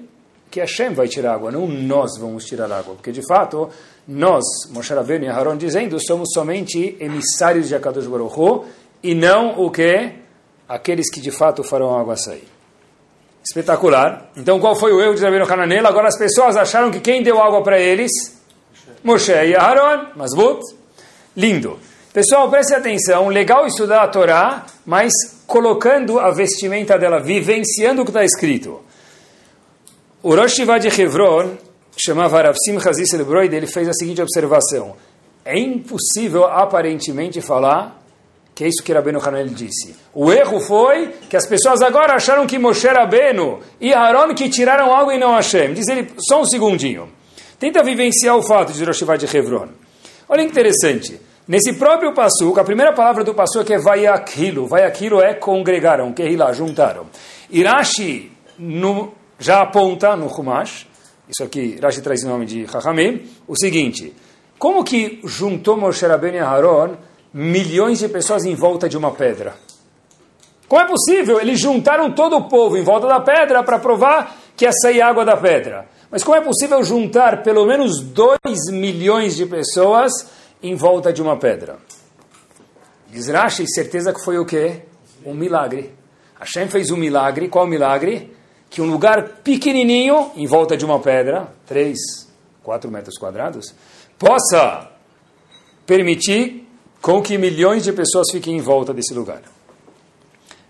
que 0.50 0.60
Hashem 0.60 0.94
vai 0.94 1.08
tirar 1.08 1.34
água, 1.36 1.52
não 1.52 1.66
nós 1.68 2.18
vamos 2.20 2.46
tirar 2.46 2.72
água. 2.72 2.96
Porque, 2.96 3.12
de 3.12 3.26
fato, 3.26 3.70
nós, 4.08 4.44
Moshe 4.72 4.94
Rabbeinu 4.94 5.26
e 5.26 5.30
Aaron, 5.30 5.56
dizendo, 5.56 5.98
somos 6.06 6.30
somente 6.34 6.98
emissários 7.00 7.68
de 7.68 7.76
Akadosh 7.76 8.08
Baruch 8.08 8.38
Hu, 8.38 8.66
e 9.02 9.16
não 9.16 9.60
o 9.60 9.72
que? 9.72 10.12
Aqueles 10.68 11.10
que, 11.10 11.22
de 11.22 11.32
fato, 11.32 11.64
farão 11.64 11.98
água 11.98 12.16
sair. 12.18 12.51
Espetacular. 13.44 14.30
Então, 14.38 14.60
qual 14.60 14.76
foi 14.76 14.94
o 14.94 15.02
erro 15.02 15.16
de 15.16 15.24
Rabbeinu 15.24 15.52
Hananel? 15.52 15.88
Agora 15.88 16.08
as 16.08 16.18
pessoas 16.18 16.56
acharam 16.56 16.92
que 16.92 17.00
quem 17.00 17.24
deu 17.24 17.42
água 17.42 17.64
para 17.64 17.80
eles? 17.80 18.12
Moshe 19.04 19.32
e 19.32 19.56
Aaron. 19.56 20.08
Masbut. 20.16 20.62
Lindo. 21.36 21.80
Pessoal, 22.14 22.50
preste 22.50 22.74
atenção. 22.74 23.30
Legal 23.30 23.66
estudar 23.66 24.04
a 24.04 24.08
Torá, 24.08 24.66
mas 24.86 25.12
colocando 25.48 26.20
a 26.20 26.30
vestimenta 26.30 26.98
dela, 26.98 27.20
vivenciando 27.20 28.02
o 28.02 28.06
que 28.06 28.12
está 28.12 28.24
escrito. 28.24 28.82
O 30.22 30.36
Rosh 30.36 30.56
Shiva 30.56 30.80
de 30.80 30.88
Hebron, 31.02 31.58
chamava 31.98 32.42
Rav 32.42 32.56
Simcha 32.64 32.94
Zissel 32.94 33.26
Broide, 33.26 33.56
ele 33.56 33.66
fez 33.66 33.88
a 33.88 33.94
seguinte 33.94 34.22
observação. 34.22 34.96
É 35.44 35.58
impossível, 35.58 36.46
aparentemente, 36.46 37.42
falar 37.42 38.01
que 38.62 38.66
é 38.66 38.68
isso 38.68 38.84
que 38.84 38.94
Rabbeinu 38.94 39.20
Hanel 39.20 39.48
disse. 39.48 39.96
O 40.14 40.32
erro 40.32 40.60
foi 40.60 41.08
que 41.28 41.36
as 41.36 41.48
pessoas 41.48 41.82
agora 41.82 42.14
acharam 42.14 42.46
que 42.46 42.60
Moshe 42.60 42.88
Rabbeinu 42.88 43.60
e 43.80 43.92
Aaron 43.92 44.36
que 44.36 44.48
tiraram 44.50 44.94
algo 44.94 45.12
e 45.12 45.18
não 45.18 45.34
Hashem. 45.34 45.74
Diz 45.74 45.88
ele, 45.88 46.14
só 46.20 46.40
um 46.40 46.46
segundinho. 46.46 47.10
Tenta 47.58 47.82
vivenciar 47.82 48.38
o 48.38 48.44
fato 48.44 48.72
de 48.72 48.84
Rosh 48.84 49.04
de 49.18 49.36
Hebron. 49.36 49.70
Olha 50.30 50.44
que 50.44 50.52
interessante. 50.52 51.20
Nesse 51.48 51.74
próprio 51.74 52.14
Passuco, 52.14 52.60
a 52.60 52.64
primeira 52.64 52.94
palavra 52.94 53.24
do 53.24 53.34
Passuco 53.34 53.74
é 53.74 53.80
vai 53.80 54.06
aquilo. 54.06 54.68
Vai 54.68 54.84
aquilo 54.84 55.20
é 55.20 55.34
congregaram, 55.34 56.14
que 56.14 56.36
lá, 56.36 56.54
juntaram. 56.54 57.08
Irashi 57.50 58.32
no, 58.60 59.12
já 59.40 59.64
aponta 59.64 60.16
no 60.16 60.28
Humash, 60.28 60.88
isso 61.28 61.44
aqui, 61.44 61.80
Rashi 61.82 62.02
traz 62.02 62.24
o 62.24 62.28
nome 62.28 62.46
de 62.46 62.68
Chachamim, 62.68 63.24
o 63.48 63.58
seguinte, 63.58 64.14
como 64.60 64.84
que 64.84 65.20
juntou 65.24 65.78
Moshe 65.78 66.06
Rabbeinu 66.06 66.38
e 66.38 66.40
Aaron 66.42 66.96
milhões 67.34 68.00
de 68.00 68.10
pessoas 68.10 68.46
em 68.46 68.56
volta 68.56 68.90
de 68.90 68.98
uma 68.98 69.12
pedra. 69.12 69.56
Como 70.68 70.82
é 70.82 70.88
possível? 70.88 71.40
Eles 71.40 71.60
juntaram 71.60 72.12
todo 72.14 72.38
o 72.38 72.48
povo 72.48 72.78
em 72.78 72.84
volta 72.84 73.08
da 73.08 73.20
pedra 73.20 73.64
para 73.64 73.80
provar 73.80 74.38
que 74.56 74.66
ia 74.66 74.72
sair 74.72 75.02
água 75.02 75.26
da 75.26 75.36
pedra. 75.36 75.86
Mas 76.10 76.24
como 76.24 76.38
é 76.38 76.42
possível 76.42 76.84
juntar 76.84 77.44
pelo 77.44 77.66
menos 77.66 78.02
2 78.02 78.38
milhões 78.72 79.36
de 79.36 79.46
pessoas 79.46 80.12
em 80.62 80.76
volta 80.76 81.12
de 81.12 81.22
uma 81.22 81.38
pedra. 81.38 81.78
Diz 83.10 83.28
Rashi, 83.28 83.66
certeza 83.68 84.14
que 84.14 84.24
foi 84.24 84.38
o 84.38 84.46
quê? 84.46 84.84
Um 85.26 85.34
milagre. 85.34 85.94
Hashem 86.40 86.68
fez 86.70 86.90
um 86.90 86.98
milagre. 86.98 87.50
Qual 87.50 87.68
milagre? 87.68 88.34
Que 88.70 88.82
um 88.82 88.90
lugar 88.90 89.40
pequenininho, 89.44 90.32
em 90.36 90.48
volta 90.48 90.78
de 90.78 90.86
uma 90.86 91.00
pedra, 91.00 91.54
3, 91.68 91.98
4 92.64 92.90
metros 92.90 93.18
quadrados, 93.18 93.76
possa 94.18 94.90
permitir 95.86 96.71
com 97.02 97.22
que 97.22 97.38
milhões 97.38 97.84
de 97.84 97.92
pessoas 97.92 98.28
fiquem 98.32 98.58
em 98.58 98.62
volta 98.62 98.94
desse 98.94 99.14
lugar. 99.14 99.42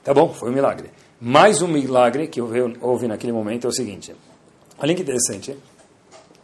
Tá 0.03 0.13
bom? 0.13 0.33
Foi 0.33 0.49
um 0.49 0.53
milagre. 0.53 0.89
Mais 1.19 1.61
um 1.61 1.67
milagre 1.67 2.27
que 2.27 2.41
houve 2.41 3.07
naquele 3.07 3.33
momento 3.33 3.67
é 3.67 3.69
o 3.69 3.73
seguinte. 3.73 4.15
Olha 4.79 4.95
que 4.95 5.01
interessante. 5.01 5.55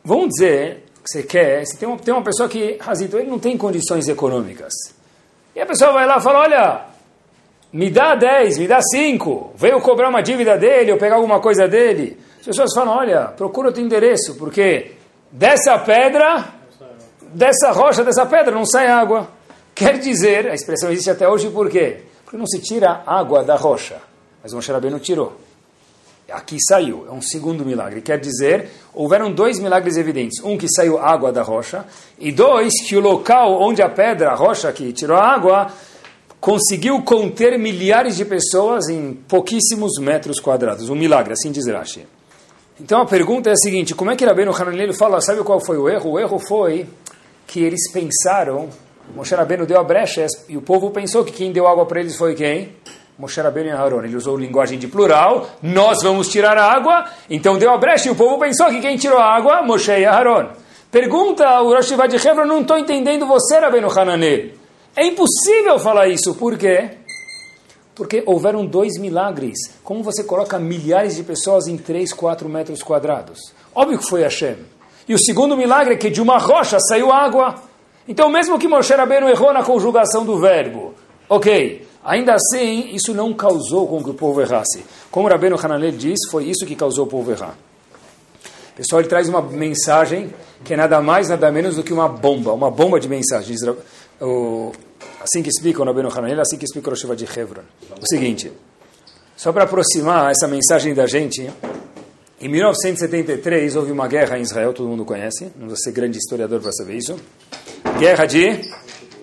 Vamos 0.03 0.29
dizer 0.29 0.83
que 1.03 1.11
você 1.11 1.23
quer, 1.23 1.65
se 1.65 1.77
tem 1.77 1.87
uma, 1.87 1.97
tem 1.97 2.13
uma 2.13 2.23
pessoa 2.23 2.47
que, 2.47 2.77
Razito, 2.79 3.17
ele 3.17 3.29
não 3.29 3.39
tem 3.39 3.57
condições 3.57 4.07
econômicas. 4.07 4.73
E 5.55 5.61
a 5.61 5.65
pessoa 5.65 5.93
vai 5.93 6.05
lá 6.05 6.17
e 6.17 6.21
fala, 6.21 6.39
olha, 6.39 6.85
me 7.71 7.89
dá 7.89 8.13
10, 8.13 8.57
me 8.57 8.67
dá 8.67 8.79
5, 8.81 9.53
veio 9.55 9.81
cobrar 9.81 10.09
uma 10.09 10.21
dívida 10.21 10.57
dele 10.57 10.91
ou 10.91 10.97
pegar 10.97 11.15
alguma 11.15 11.39
coisa 11.39 11.67
dele. 11.67 12.17
As 12.39 12.45
pessoas 12.45 12.73
falam, 12.75 12.95
olha, 12.95 13.27
procura 13.29 13.69
outro 13.69 13.81
endereço, 13.81 14.35
porque 14.35 14.91
dessa 15.31 15.79
pedra, 15.79 16.45
dessa 17.33 17.71
rocha, 17.71 18.03
dessa 18.03 18.25
pedra 18.25 18.53
não 18.53 18.65
sai 18.65 18.87
água. 18.87 19.36
Quer 19.77 19.99
dizer, 19.99 20.47
a 20.47 20.55
expressão 20.55 20.91
existe 20.91 21.11
até 21.11 21.29
hoje 21.29 21.49
por 21.51 21.69
quê? 21.69 21.97
Porque 22.23 22.35
não 22.35 22.47
se 22.47 22.59
tira 22.59 23.03
água 23.05 23.43
da 23.43 23.55
rocha. 23.55 23.97
Mas 24.41 24.51
o 24.51 24.55
Moshe 24.55 24.71
Rabbeinu 24.71 24.99
tirou. 24.99 25.37
Aqui 26.31 26.57
saiu, 26.59 27.05
é 27.07 27.11
um 27.11 27.21
segundo 27.21 27.63
milagre. 27.63 28.01
Quer 28.01 28.19
dizer, 28.19 28.69
houveram 28.93 29.31
dois 29.31 29.59
milagres 29.59 29.95
evidentes. 29.95 30.43
Um 30.43 30.57
que 30.57 30.67
saiu 30.67 30.97
água 30.97 31.31
da 31.31 31.43
rocha, 31.43 31.85
e 32.17 32.31
dois 32.31 32.73
que 32.87 32.97
o 32.97 32.99
local 32.99 33.61
onde 33.61 33.81
a 33.81 33.87
pedra, 33.87 34.31
a 34.31 34.35
rocha 34.35 34.71
que 34.73 34.91
tirou 34.91 35.15
a 35.15 35.23
água, 35.23 35.71
conseguiu 36.39 37.01
conter 37.03 37.57
milhares 37.59 38.17
de 38.17 38.25
pessoas 38.25 38.89
em 38.89 39.13
pouquíssimos 39.13 39.99
metros 40.01 40.39
quadrados. 40.39 40.89
Um 40.89 40.95
milagre, 40.95 41.33
assim 41.33 41.51
diz 41.51 41.67
Rashi. 41.67 42.05
Então 42.81 43.01
a 43.01 43.05
pergunta 43.05 43.49
é 43.49 43.53
a 43.53 43.57
seguinte, 43.57 43.93
como 43.93 44.09
é 44.09 44.15
que 44.15 44.25
Rabbeinu 44.25 44.51
Hananel 44.51 44.93
fala, 44.93 45.21
sabe 45.21 45.43
qual 45.43 45.59
foi 45.59 45.77
o 45.77 45.87
erro? 45.87 46.11
O 46.11 46.19
erro 46.19 46.39
foi 46.39 46.87
que 47.45 47.63
eles 47.63 47.91
pensaram, 47.91 48.69
Moshe 49.15 49.33
Rabbeinu 49.33 49.65
deu 49.65 49.79
a 49.79 49.83
brecha 49.83 50.27
e 50.47 50.57
o 50.57 50.61
povo 50.61 50.91
pensou 50.91 51.23
que 51.23 51.31
quem 51.31 51.51
deu 51.51 51.67
água 51.67 51.85
para 51.85 51.99
eles 51.99 52.15
foi 52.15 52.35
quem? 52.35 52.75
Moshe 53.17 53.41
Rabbeinu 53.41 53.69
e 53.69 53.71
Aaron. 53.71 54.03
Ele 54.03 54.15
usou 54.15 54.37
linguagem 54.37 54.77
de 54.77 54.87
plural, 54.87 55.49
nós 55.61 56.03
vamos 56.03 56.27
tirar 56.29 56.57
a 56.57 56.71
água, 56.71 57.05
então 57.29 57.57
deu 57.57 57.71
a 57.71 57.77
brecha 57.77 58.09
e 58.09 58.11
o 58.11 58.15
povo 58.15 58.37
pensou 58.37 58.67
que 58.67 58.79
quem 58.79 58.95
tirou 58.97 59.17
a 59.17 59.35
água, 59.35 59.63
Moshe 59.63 59.91
e 59.91 60.05
Aaron. 60.05 60.49
Pergunta 60.91 61.61
o 61.61 61.73
Rosh 61.73 61.89
de 61.89 62.27
Hebron, 62.27 62.45
não 62.45 62.61
estou 62.61 62.77
entendendo 62.77 63.25
você, 63.25 63.59
Rabbeinu 63.59 63.89
Hananel. 63.89 64.51
É 64.95 65.05
impossível 65.05 65.77
falar 65.79 66.07
isso, 66.07 66.33
por 66.35 66.57
quê? 66.57 66.91
Porque 67.93 68.23
houveram 68.25 68.65
dois 68.65 68.97
milagres. 68.97 69.57
Como 69.83 70.01
você 70.01 70.23
coloca 70.23 70.57
milhares 70.57 71.15
de 71.15 71.23
pessoas 71.23 71.67
em 71.67 71.77
3, 71.77 72.13
4 72.13 72.47
metros 72.47 72.81
quadrados? 72.81 73.39
Óbvio 73.75 73.97
que 73.97 74.07
foi 74.07 74.21
Hashem. 74.21 74.57
E 75.07 75.13
o 75.13 75.19
segundo 75.19 75.57
milagre 75.57 75.95
é 75.95 75.97
que 75.97 76.09
de 76.09 76.21
uma 76.21 76.37
rocha 76.37 76.77
saiu 76.79 77.11
água. 77.11 77.55
Então, 78.07 78.29
mesmo 78.29 78.57
que 78.57 78.67
Moshe 78.67 78.93
Rabbeinu 78.93 79.27
errou 79.27 79.53
na 79.53 79.63
conjugação 79.63 80.25
do 80.25 80.39
verbo, 80.39 80.93
ok, 81.27 81.87
Ainda 82.07 82.35
assim, 82.35 82.95
isso 82.95 83.13
não 83.13 83.33
causou 83.33 83.85
com 83.85 84.01
que 84.01 84.09
o 84.09 84.13
povo 84.13 84.39
errasse. 84.39 84.81
Como 85.11 85.27
Rabbeinu 85.27 85.57
Hananel 85.61 85.91
diz, 85.91 86.17
foi 86.31 86.45
isso 86.45 86.65
que 86.65 86.73
causou 86.73 87.05
o 87.05 87.09
povo 87.09 87.29
errar. 87.31 87.53
Pessoal, 88.77 89.01
ele 89.01 89.09
traz 89.09 89.27
uma 89.27 89.41
mensagem 89.41 90.33
que 90.63 90.73
é 90.73 90.77
nada 90.77 91.01
mais, 91.01 91.27
nada 91.27 91.51
menos 91.51 91.75
do 91.75 91.83
que 91.83 91.91
uma 91.91 92.07
bomba, 92.07 92.53
uma 92.53 92.71
bomba 92.71 92.97
de 92.97 93.09
mensagens. 93.09 93.59
assim 95.21 95.43
que 95.43 95.49
explica 95.49 95.81
o 95.81 95.85
Rabbeinu 95.85 96.09
Hananel, 96.09 96.39
assim 96.39 96.57
que 96.57 96.63
explica 96.63 96.87
o 96.87 96.91
Rosh 96.91 97.17
de 97.17 97.25
Hebron. 97.25 97.63
O 98.01 98.07
seguinte, 98.07 98.53
só 99.35 99.51
para 99.51 99.65
aproximar 99.65 100.31
essa 100.31 100.47
mensagem 100.47 100.93
da 100.93 101.07
gente, 101.07 101.51
em 102.39 102.47
1973 102.47 103.75
houve 103.75 103.91
uma 103.91 104.07
guerra 104.07 104.37
em 104.37 104.41
Israel, 104.41 104.71
todo 104.71 104.87
mundo 104.87 105.03
conhece, 105.03 105.45
não 105.55 105.67
precisa 105.67 105.85
ser 105.85 105.91
grande 105.91 106.19
historiador 106.19 106.61
para 106.61 106.71
saber 106.71 106.95
isso. 106.95 107.19
Guerra 107.97 108.27
de 108.27 108.61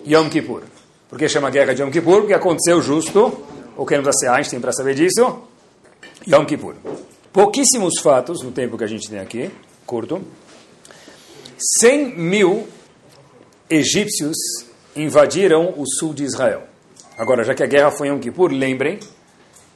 Yom 0.04 0.28
Kippur. 0.28 0.62
Por 1.08 1.16
que 1.16 1.28
chama 1.28 1.48
guerra 1.48 1.74
de 1.74 1.82
Yom 1.82 1.92
Kippur? 1.92 2.20
Porque 2.20 2.34
aconteceu 2.34 2.82
justo, 2.82 3.44
ou 3.76 3.86
quem 3.86 4.02
não 4.02 4.12
ser 4.12 4.28
Einstein 4.30 4.60
para 4.60 4.72
saber 4.72 4.96
disso, 4.96 5.44
Yom 6.26 6.44
Kippur. 6.44 6.74
Pouquíssimos 7.32 8.00
fatos 8.02 8.42
no 8.42 8.50
tempo 8.50 8.76
que 8.76 8.82
a 8.82 8.88
gente 8.88 9.08
tem 9.08 9.20
aqui, 9.20 9.48
curto. 9.86 10.20
100 11.78 12.18
mil 12.18 12.66
egípcios 13.70 14.36
invadiram 14.96 15.72
o 15.76 15.86
sul 15.86 16.12
de 16.12 16.24
Israel. 16.24 16.64
Agora, 17.16 17.44
já 17.44 17.54
que 17.54 17.62
a 17.62 17.66
guerra 17.66 17.92
foi 17.92 18.08
em 18.08 18.10
Yom 18.10 18.18
Kippur, 18.18 18.50
lembrem 18.50 18.98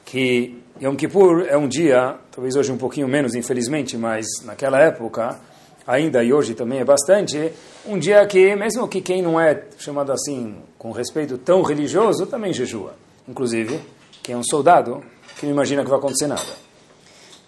que 0.03 0.58
Yom 0.81 0.95
Kippur 0.95 1.45
é 1.49 1.57
um 1.57 1.67
dia, 1.67 2.15
talvez 2.31 2.55
hoje 2.55 2.71
um 2.71 2.77
pouquinho 2.77 3.05
menos, 3.05 3.35
infelizmente, 3.35 3.97
mas 3.97 4.25
naquela 4.45 4.79
época, 4.79 5.37
ainda 5.85 6.23
e 6.23 6.31
hoje 6.31 6.53
também 6.53 6.79
é 6.79 6.85
bastante, 6.85 7.51
um 7.85 7.99
dia 7.99 8.25
que, 8.25 8.55
mesmo 8.55 8.87
que 8.87 9.01
quem 9.01 9.21
não 9.21 9.37
é 9.37 9.61
chamado 9.77 10.13
assim, 10.13 10.55
com 10.77 10.93
respeito 10.93 11.37
tão 11.37 11.63
religioso, 11.63 12.25
também 12.27 12.53
jejua. 12.53 12.95
Inclusive, 13.27 13.77
quem 14.23 14.35
é 14.35 14.37
um 14.37 14.43
soldado, 14.43 15.03
que 15.37 15.45
não 15.45 15.51
imagina 15.51 15.83
que 15.83 15.89
vai 15.89 15.99
acontecer 15.99 16.27
nada. 16.27 16.47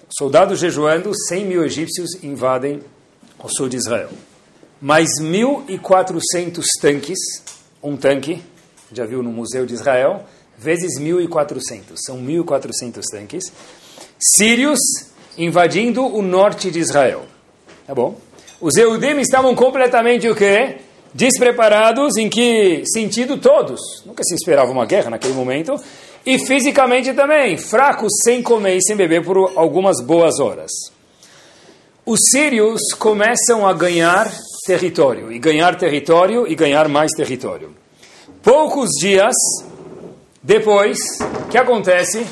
Soldados 0.10 0.60
jejuando, 0.60 1.14
100 1.30 1.46
mil 1.46 1.64
egípcios 1.64 2.22
invadem 2.22 2.82
o 3.42 3.48
sul 3.48 3.70
de 3.70 3.78
Israel. 3.78 4.10
Mais 4.82 5.08
1.400 5.22 6.66
tanques, 6.82 7.18
um 7.82 7.96
tanque, 7.96 8.44
já 8.92 9.06
viu 9.06 9.24
no 9.24 9.32
Museu 9.32 9.66
de 9.66 9.74
Israel, 9.74 10.26
vezes 10.62 11.00
1.400, 11.00 11.96
são 11.96 12.18
1.400 12.18 13.02
tanques, 13.12 13.52
sírios 14.38 14.80
invadindo 15.38 16.06
o 16.06 16.22
norte 16.22 16.70
de 16.70 16.80
Israel. 16.80 17.24
Tá 17.88 17.96
bom? 17.96 18.16
Os 18.60 18.76
Eudim 18.76 19.20
estavam 19.20 19.56
completamente 19.56 20.30
o 20.30 20.36
quê? 20.36 20.78
Despreparados, 21.14 22.16
em 22.16 22.30
que 22.30 22.84
sentido 22.86 23.38
todos? 23.38 23.82
Nunca 24.06 24.24
se 24.24 24.36
esperava 24.36 24.72
uma 24.72 24.86
guerra 24.86 25.10
naquele 25.10 25.34
momento. 25.34 25.76
E 26.24 26.38
fisicamente 26.38 27.12
também, 27.14 27.58
fracos, 27.58 28.14
sem 28.24 28.44
comer 28.44 28.78
e 28.78 28.84
sem 28.84 28.96
beber 28.96 29.26
por 29.26 29.52
algumas 29.56 30.00
boas 30.04 30.40
horas. 30.40 30.72
Os 32.06 32.20
sírios 32.30 32.94
começam 33.00 33.68
a 33.68 33.74
ganhar 33.74 34.32
território, 34.66 35.32
e 35.32 35.40
ganhar 35.40 35.76
território, 35.76 36.48
e 36.48 36.54
ganhar 36.54 36.88
mais 36.88 37.12
território. 37.12 37.76
Poucos 38.44 38.90
dias 39.00 39.34
depois, 40.44 40.98
o 41.46 41.50
que 41.50 41.58
acontece? 41.58 42.26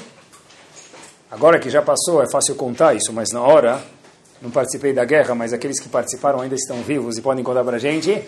Agora 1.29 1.59
que 1.59 1.69
já 1.69 1.79
passou, 1.79 2.23
é 2.23 2.25
fácil 2.31 2.55
contar 2.55 2.95
isso, 2.95 3.13
mas 3.13 3.29
na 3.31 3.41
hora 3.41 3.83
não 4.41 4.49
participei 4.49 4.93
da 4.93 5.05
guerra, 5.05 5.35
mas 5.35 5.53
aqueles 5.53 5.79
que 5.79 5.87
participaram 5.87 6.41
ainda 6.41 6.55
estão 6.55 6.81
vivos 6.81 7.17
e 7.17 7.21
podem 7.21 7.43
contar 7.43 7.63
para 7.63 7.75
a 7.75 7.79
gente. 7.79 8.23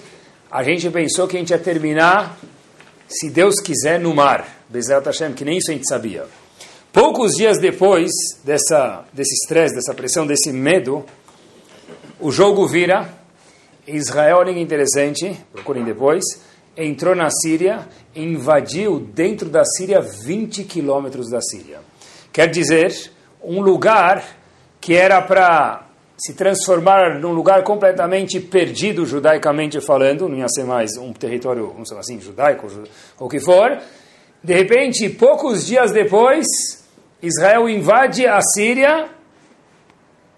A 0.51 0.61
gente 0.61 0.87
pensou 0.91 1.27
que 1.27 1.35
a 1.35 1.39
gente 1.39 1.49
ia 1.49 1.57
terminar, 1.57 2.37
se 3.07 3.31
Deus 3.31 3.55
quiser, 3.59 3.99
no 3.99 4.13
mar. 4.13 4.47
Bezerra 4.69 5.01
Hashem, 5.03 5.33
que 5.33 5.43
nem 5.43 5.57
isso 5.57 5.71
a 5.71 5.73
gente 5.73 5.87
sabia. 5.87 6.25
Poucos 6.93 7.31
dias 7.31 7.57
depois 7.57 8.11
dessa, 8.43 9.03
desse 9.11 9.33
estresse, 9.33 9.73
dessa 9.73 9.95
pressão, 9.95 10.27
desse 10.27 10.51
medo, 10.51 11.03
o 12.19 12.31
jogo 12.31 12.67
vira. 12.67 13.09
Israel, 13.87 14.45
que 14.45 14.59
interessante, 14.59 15.35
procurem 15.51 15.83
depois, 15.83 16.23
entrou 16.75 17.15
na 17.15 17.29
Síria, 17.29 17.87
invadiu 18.15 18.99
dentro 18.99 19.49
da 19.49 19.63
Síria 19.65 20.01
20 20.01 20.63
quilômetros 20.63 21.29
da 21.29 21.41
Síria. 21.41 21.79
Quer 22.31 22.47
dizer, 22.49 23.11
um 23.43 23.61
lugar 23.61 24.23
que 24.79 24.95
era 24.95 25.21
para 25.21 25.87
se 26.17 26.33
transformar 26.33 27.19
num 27.19 27.31
lugar 27.31 27.63
completamente 27.63 28.39
perdido 28.39 29.05
judaicamente 29.05 29.81
falando, 29.81 30.29
não 30.29 30.37
ia 30.37 30.47
ser 30.49 30.65
mais 30.65 30.95
um 30.97 31.11
território, 31.13 31.67
vamos 31.67 31.89
dizer 31.89 31.99
assim, 31.99 32.19
judaico, 32.19 32.67
ou 33.19 33.27
o 33.27 33.29
que 33.29 33.39
for. 33.39 33.79
De 34.43 34.53
repente, 34.53 35.09
poucos 35.09 35.65
dias 35.65 35.91
depois, 35.91 36.45
Israel 37.21 37.67
invade 37.67 38.27
a 38.27 38.39
Síria, 38.41 39.09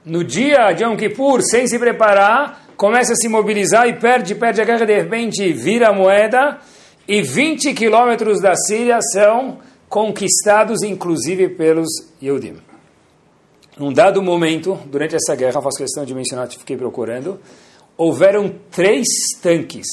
no 0.06 0.24
dia 0.24 0.72
de 0.72 0.84
Yom 0.84 0.96
Kippur, 0.96 1.42
sem 1.42 1.68
se 1.68 1.78
preparar, 1.80 2.63
começa 2.76 3.14
a 3.14 3.16
se 3.16 3.28
mobilizar 3.28 3.88
e 3.88 3.94
perde, 4.00 4.36
perde 4.36 4.62
a 4.62 4.66
guerra, 4.66 4.86
de 4.86 4.96
repente 4.96 5.52
vira 5.54 5.90
a 5.90 5.94
moeda, 5.94 6.60
e 7.08 7.22
20 7.22 7.74
quilômetros 7.74 8.42
da 8.42 8.56
Síria 8.56 9.00
são 9.02 9.60
conquistados, 9.90 10.82
inclusive, 10.84 11.50
pelos 11.50 11.90
Yudim. 12.22 12.58
Num 13.78 13.92
dado 13.92 14.22
momento, 14.22 14.80
durante 14.86 15.16
essa 15.16 15.36
guerra, 15.36 15.62
faço 15.62 15.78
questão 15.78 16.06
de 16.06 16.14
mencionar, 16.16 16.48
fiquei 16.50 16.78
procurando, 16.78 17.40
houveram 17.98 18.54
três 18.72 19.08
tanques 19.42 19.88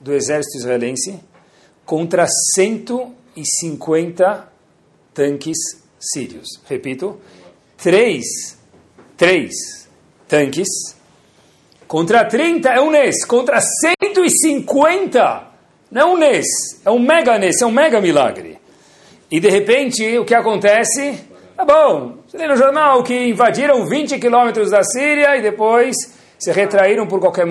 do 0.00 0.12
exército 0.12 0.58
israelense 0.58 1.20
contra 1.84 2.26
150 2.54 4.48
tanques 5.14 5.56
sírios. 5.98 6.60
Repito, 6.66 7.18
três, 7.76 8.58
três 9.16 9.54
tanques 10.26 10.68
contra 11.88 12.24
30, 12.24 12.68
é 12.68 12.80
um 12.80 12.90
mês, 12.90 13.24
contra 13.24 13.58
150 13.60 15.48
Não 15.90 16.00
é 16.00 16.04
um 16.04 16.16
nes, 16.18 16.46
é 16.84 16.90
um 16.90 16.98
mega 16.98 17.38
nes, 17.38 17.60
é 17.62 17.66
um 17.66 17.72
mega 17.72 18.00
milagre. 18.00 18.58
E 19.30 19.40
de 19.40 19.48
repente, 19.48 20.18
o 20.18 20.24
que 20.24 20.34
acontece? 20.34 21.18
Tá 21.56 21.64
bom, 21.64 22.18
você 22.26 22.36
lê 22.36 22.46
no 22.46 22.56
jornal 22.56 23.02
que 23.02 23.28
invadiram 23.28 23.86
20 23.86 24.18
quilômetros 24.18 24.70
da 24.70 24.82
Síria 24.84 25.36
e 25.36 25.42
depois 25.42 25.96
se 26.38 26.52
retraíram 26.52 27.06
por 27.06 27.18
qualquer 27.18 27.46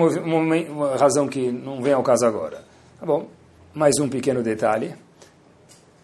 razão 0.98 1.28
que 1.28 1.50
não 1.52 1.82
vem 1.82 1.92
ao 1.92 2.02
caso 2.02 2.24
agora. 2.24 2.64
Tá 2.98 3.04
bom, 3.04 3.26
mais 3.74 3.98
um 4.00 4.08
pequeno 4.08 4.42
detalhe. 4.42 4.94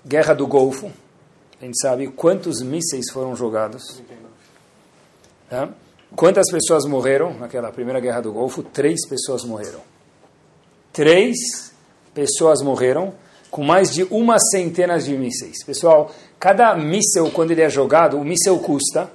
Guerra 0.07 0.35
do 0.35 0.47
Golfo. 0.47 0.93
A 1.61 1.65
gente 1.65 1.81
sabe 1.81 2.09
quantos 2.09 2.61
mísseis 2.61 3.11
foram 3.11 3.35
jogados. 3.35 4.03
Tá? 5.49 5.71
Quantas 6.17 6.49
pessoas 6.51 6.85
morreram 6.87 7.35
naquela 7.35 7.73
primeira 7.73 7.99
guerra 7.99 8.21
do 8.21 8.33
Golfo? 8.33 8.63
Três 8.63 9.07
pessoas 9.09 9.43
morreram. 9.45 9.81
Três 10.93 11.73
pessoas 12.15 12.63
morreram 12.63 13.13
com 13.51 13.65
mais 13.65 13.91
de 13.93 14.05
uma 14.05 14.39
centena 14.39 14.97
de 14.99 15.17
mísseis. 15.17 15.65
Pessoal, 15.65 16.13
cada 16.39 16.75
míssel, 16.77 17.31
quando 17.33 17.51
ele 17.51 17.63
é 17.63 17.69
jogado, 17.69 18.17
o 18.17 18.25
míssel 18.25 18.59
custa, 18.61 19.11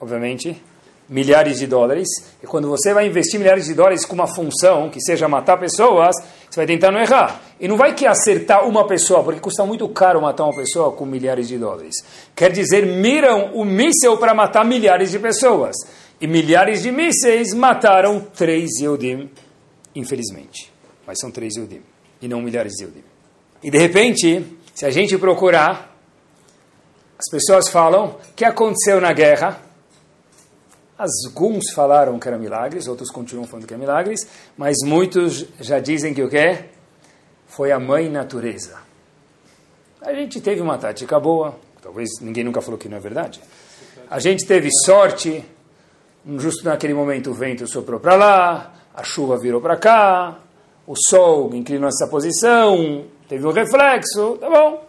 obviamente, 0.00 0.60
milhares 1.08 1.58
de 1.58 1.68
dólares. 1.68 2.08
E 2.42 2.46
quando 2.46 2.68
você 2.68 2.92
vai 2.92 3.06
investir 3.06 3.38
milhares 3.38 3.66
de 3.66 3.74
dólares 3.74 4.04
com 4.04 4.14
uma 4.14 4.26
função 4.26 4.90
que 4.90 5.00
seja 5.00 5.28
matar 5.28 5.56
pessoas, 5.56 6.16
você 6.50 6.56
vai 6.60 6.66
tentar 6.66 6.90
não 6.90 7.00
errar. 7.00 7.40
E 7.60 7.68
não 7.68 7.76
vai 7.76 7.94
que 7.94 8.06
acertar 8.06 8.68
uma 8.68 8.86
pessoa, 8.86 9.22
porque 9.22 9.40
custa 9.40 9.64
muito 9.64 9.88
caro 9.88 10.20
matar 10.20 10.44
uma 10.44 10.54
pessoa 10.54 10.92
com 10.92 11.06
milhares 11.06 11.46
de 11.46 11.56
dólares. 11.58 11.94
Quer 12.34 12.50
dizer, 12.50 12.86
miram 12.86 13.52
o 13.54 13.64
míssel 13.64 14.16
para 14.18 14.34
matar 14.34 14.64
milhares 14.64 15.12
de 15.12 15.18
pessoas. 15.18 15.76
E 16.20 16.26
milhares 16.26 16.82
de 16.82 16.90
mísseis 16.90 17.54
mataram 17.54 18.20
três 18.20 18.80
Yehudim, 18.80 19.30
infelizmente. 19.94 20.72
Mas 21.06 21.18
são 21.20 21.30
três 21.30 21.54
Yehudim, 21.56 21.82
e 22.20 22.28
não 22.28 22.42
milhares 22.42 22.72
de 22.74 22.84
Yehudim. 22.84 23.04
E 23.62 23.70
de 23.70 23.78
repente, 23.78 24.44
se 24.74 24.84
a 24.84 24.90
gente 24.90 25.16
procurar, 25.18 25.96
as 27.18 27.28
pessoas 27.30 27.68
falam, 27.68 28.16
o 28.30 28.34
que 28.34 28.44
aconteceu 28.44 29.00
na 29.00 29.12
guerra? 29.12 29.60
Alguns 30.96 31.70
falaram 31.72 32.18
que 32.18 32.26
eram 32.26 32.38
milagres, 32.38 32.88
outros 32.88 33.10
continuam 33.10 33.46
falando 33.46 33.66
que 33.66 33.74
é 33.74 33.76
milagres, 33.76 34.26
mas 34.56 34.76
muitos 34.84 35.46
já 35.60 35.78
dizem 35.78 36.12
que 36.12 36.22
o 36.22 36.28
quê? 36.28 36.64
Foi 37.46 37.70
a 37.70 37.78
mãe 37.78 38.08
natureza. 38.08 38.78
A 40.00 40.12
gente 40.12 40.40
teve 40.40 40.60
uma 40.60 40.78
tática 40.78 41.18
boa, 41.20 41.58
talvez 41.80 42.08
ninguém 42.20 42.42
nunca 42.44 42.60
falou 42.60 42.78
que 42.78 42.88
não 42.88 42.96
é 42.96 43.00
verdade. 43.00 43.40
A 44.10 44.18
gente 44.18 44.46
teve 44.46 44.70
sorte, 44.84 45.44
justo 46.36 46.64
naquele 46.64 46.94
momento 46.94 47.30
o 47.30 47.34
vento 47.34 47.66
soprou 47.66 48.00
para 48.00 48.14
lá, 48.14 48.74
a 48.94 49.02
chuva 49.02 49.38
virou 49.38 49.60
para 49.60 49.76
cá, 49.76 50.38
o 50.86 50.94
sol 50.96 51.54
inclinou 51.54 51.88
essa 51.88 52.06
posição, 52.08 53.04
teve 53.28 53.46
um 53.46 53.52
reflexo, 53.52 54.36
tá 54.40 54.48
bom. 54.48 54.84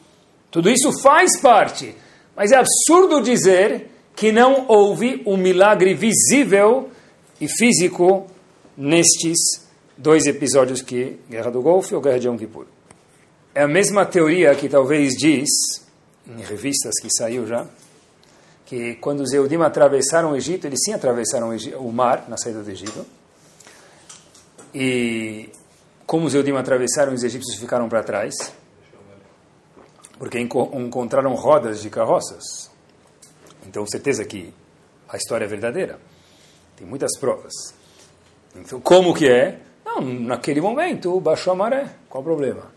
Tudo 0.50 0.70
isso 0.70 0.92
faz 1.02 1.40
parte, 1.40 1.96
mas 2.36 2.52
é 2.52 2.56
absurdo 2.58 3.22
dizer 3.22 3.90
que 4.16 4.32
não 4.32 4.66
houve 4.68 5.22
um 5.26 5.38
milagre 5.38 5.94
visível 5.94 6.90
e 7.40 7.48
físico 7.48 8.28
nestes 8.76 9.38
dois 9.98 10.26
episódios 10.26 10.82
que 10.82 11.18
Guerra 11.30 11.52
do 11.52 11.62
Golfo 11.62 11.96
ou 11.96 12.02
Guerra 12.02 12.20
de 12.20 12.28
Yom 12.28 12.38
Kippur. 12.38 12.66
É 13.54 13.64
a 13.64 13.68
mesma 13.68 14.06
teoria 14.06 14.56
que 14.56 14.70
talvez 14.70 15.14
diz, 15.14 15.50
em 16.28 16.42
revistas 16.42 16.94
que 17.02 17.10
saiu 17.14 17.46
já, 17.46 17.66
que 18.70 18.96
quando 18.96 19.22
os 19.22 19.34
Eudim 19.34 19.62
atravessaram 19.62 20.32
o 20.32 20.36
Egito, 20.38 20.68
eles 20.68 20.80
sim 20.86 20.94
atravessaram 20.94 21.50
o 21.80 21.92
mar 21.92 22.26
na 22.30 22.38
saída 22.38 22.64
do 22.64 22.70
Egito. 22.70 23.06
E 24.74 25.50
como 26.06 26.28
os 26.28 26.36
Eudim 26.36 26.54
atravessaram, 26.54 27.14
os 27.14 27.24
egípcios 27.24 27.60
ficaram 27.60 27.90
para 27.90 28.04
trás, 28.04 28.54
porque 30.18 30.40
encontraram 30.40 31.34
rodas 31.34 31.82
de 31.82 31.90
carroças 31.90 32.70
então, 33.70 33.86
certeza 33.86 34.26
que 34.26 34.52
a 35.08 35.16
história 35.16 35.46
é 35.46 35.48
verdadeira. 35.48 36.00
Tem 36.76 36.88
muitas 36.88 37.18
provas. 37.20 37.54
Então, 38.56 38.80
como 38.82 39.14
que 39.14 39.30
é? 39.30 39.60
Não, 39.86 40.02
naquele 40.02 40.60
momento 40.60 41.20
baixou 41.20 41.54
a 41.54 41.56
maré. 41.56 41.90
Qual 42.10 42.22
o 42.22 42.24
problema? 42.24 42.72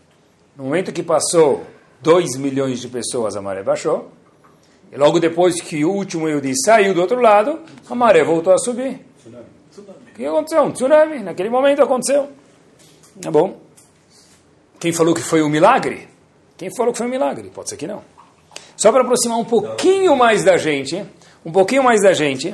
No 0.55 0.65
momento 0.65 0.91
que 0.91 1.01
passou 1.01 1.65
2 2.01 2.35
milhões 2.35 2.79
de 2.79 2.87
pessoas, 2.89 3.35
a 3.35 3.41
maré 3.41 3.63
baixou. 3.63 4.11
E 4.93 4.97
logo 4.97 5.19
depois 5.19 5.59
que 5.59 5.83
o 5.83 5.91
último 5.91 6.29
Yudi 6.29 6.53
saiu 6.63 6.93
do 6.93 7.01
outro 7.01 7.19
lado, 7.19 7.61
a 7.89 7.95
maré 7.95 8.23
voltou 8.23 8.53
a 8.53 8.59
subir. 8.59 8.99
O 9.25 10.15
que 10.15 10.23
aconteceu? 10.23 10.61
Um 10.61 10.71
tsunami. 10.71 11.19
Naquele 11.19 11.49
momento 11.49 11.81
aconteceu. 11.81 12.29
Tá 13.19 13.31
bom. 13.31 13.59
Quem 14.79 14.93
falou 14.93 15.15
que 15.15 15.21
foi 15.21 15.41
um 15.41 15.49
milagre? 15.49 16.07
Quem 16.55 16.69
falou 16.75 16.91
que 16.91 16.99
foi 16.99 17.07
um 17.07 17.09
milagre? 17.09 17.49
Pode 17.49 17.69
ser 17.69 17.77
que 17.77 17.87
não. 17.87 18.03
Só 18.77 18.91
para 18.91 19.01
aproximar 19.01 19.39
um 19.39 19.45
pouquinho 19.45 20.15
mais 20.15 20.43
da 20.43 20.57
gente, 20.57 21.03
um 21.43 21.51
pouquinho 21.51 21.83
mais 21.83 22.03
da 22.03 22.13
gente, 22.13 22.53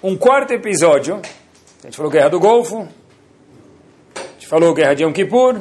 um 0.00 0.16
quarto 0.16 0.52
episódio, 0.52 1.16
a 1.16 1.86
gente 1.86 1.96
falou 1.96 2.12
Guerra 2.12 2.28
do 2.28 2.38
Golfo, 2.38 2.86
a 4.14 4.32
gente 4.34 4.46
falou 4.46 4.72
Guerra 4.72 4.94
de 4.94 5.02
Yom 5.02 5.12
Kippur, 5.12 5.60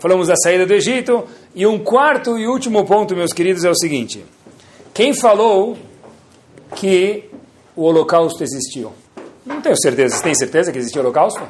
falamos 0.00 0.26
da 0.26 0.34
saída 0.36 0.66
do 0.66 0.74
Egito, 0.74 1.24
e 1.54 1.64
um 1.64 1.78
quarto 1.78 2.36
e 2.38 2.48
último 2.48 2.84
ponto, 2.84 3.14
meus 3.14 3.32
queridos, 3.32 3.64
é 3.64 3.70
o 3.70 3.76
seguinte: 3.76 4.24
quem 4.94 5.12
falou 5.12 5.76
que 6.76 7.28
o 7.74 7.82
Holocausto 7.82 8.44
existiu? 8.44 8.92
Não 9.44 9.60
tenho 9.60 9.76
certeza. 9.76 10.10
Vocês 10.10 10.22
têm 10.22 10.34
certeza 10.36 10.70
que 10.70 10.78
existiu 10.78 11.02
o 11.02 11.04
Holocausto? 11.04 11.42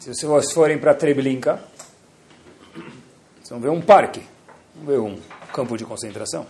Se 0.00 0.24
vocês 0.24 0.52
forem 0.52 0.78
para 0.78 0.94
Treblinka, 0.94 1.60
vocês 3.36 3.50
vão 3.50 3.60
ver 3.60 3.68
um 3.68 3.82
parque, 3.82 4.22
vão 4.74 4.86
ver 4.86 4.98
um 4.98 5.18
campo 5.52 5.76
de 5.76 5.84
concentração. 5.84 6.46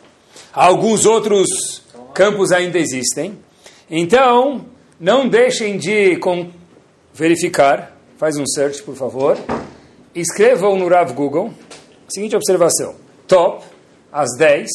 Alguns 0.52 1.05
outros 1.05 1.83
campos 2.14 2.52
ainda 2.52 2.79
existem. 2.79 3.37
Então, 3.90 4.66
não 5.00 5.29
deixem 5.29 5.79
de 5.79 6.18
verificar. 7.12 7.96
Faz 8.18 8.37
um 8.37 8.46
search, 8.46 8.83
por 8.83 8.94
favor. 8.94 9.37
Escrevam 10.14 10.79
no 10.79 10.88
Rav 10.88 11.12
Google. 11.12 11.52
Seguinte 12.09 12.37
observação. 12.37 12.94
Top, 13.26 13.64
as 14.12 14.37
10, 14.38 14.68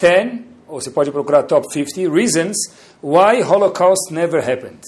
10, 0.00 0.40
ou 0.66 0.80
você 0.80 0.90
pode 0.90 1.10
procurar 1.10 1.42
top 1.42 1.66
50, 1.72 2.12
reasons 2.12 2.56
why 3.02 3.42
Holocaust 3.42 4.12
never 4.12 4.40
happened. 4.40 4.80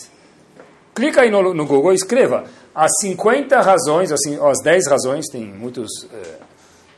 Clica 0.94 1.22
aí 1.22 1.31
no, 1.31 1.55
no 1.55 1.66
Google 1.66 1.92
e 1.92 1.96
escreva 1.96 2.44
as 2.75 2.90
50 3.01 3.61
razões, 3.61 4.11
assim, 4.11 4.38
as 4.42 4.62
10 4.62 4.88
razões, 4.88 5.27
tem 5.31 5.44
muitos, 5.44 5.90
uh, 6.05 6.42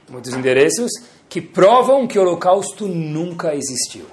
muitos 0.08 0.32
endereços, 0.32 0.90
que 1.28 1.40
provam 1.40 2.06
que 2.06 2.18
o 2.18 2.22
holocausto 2.22 2.86
nunca 2.86 3.54
existiu. 3.54 4.06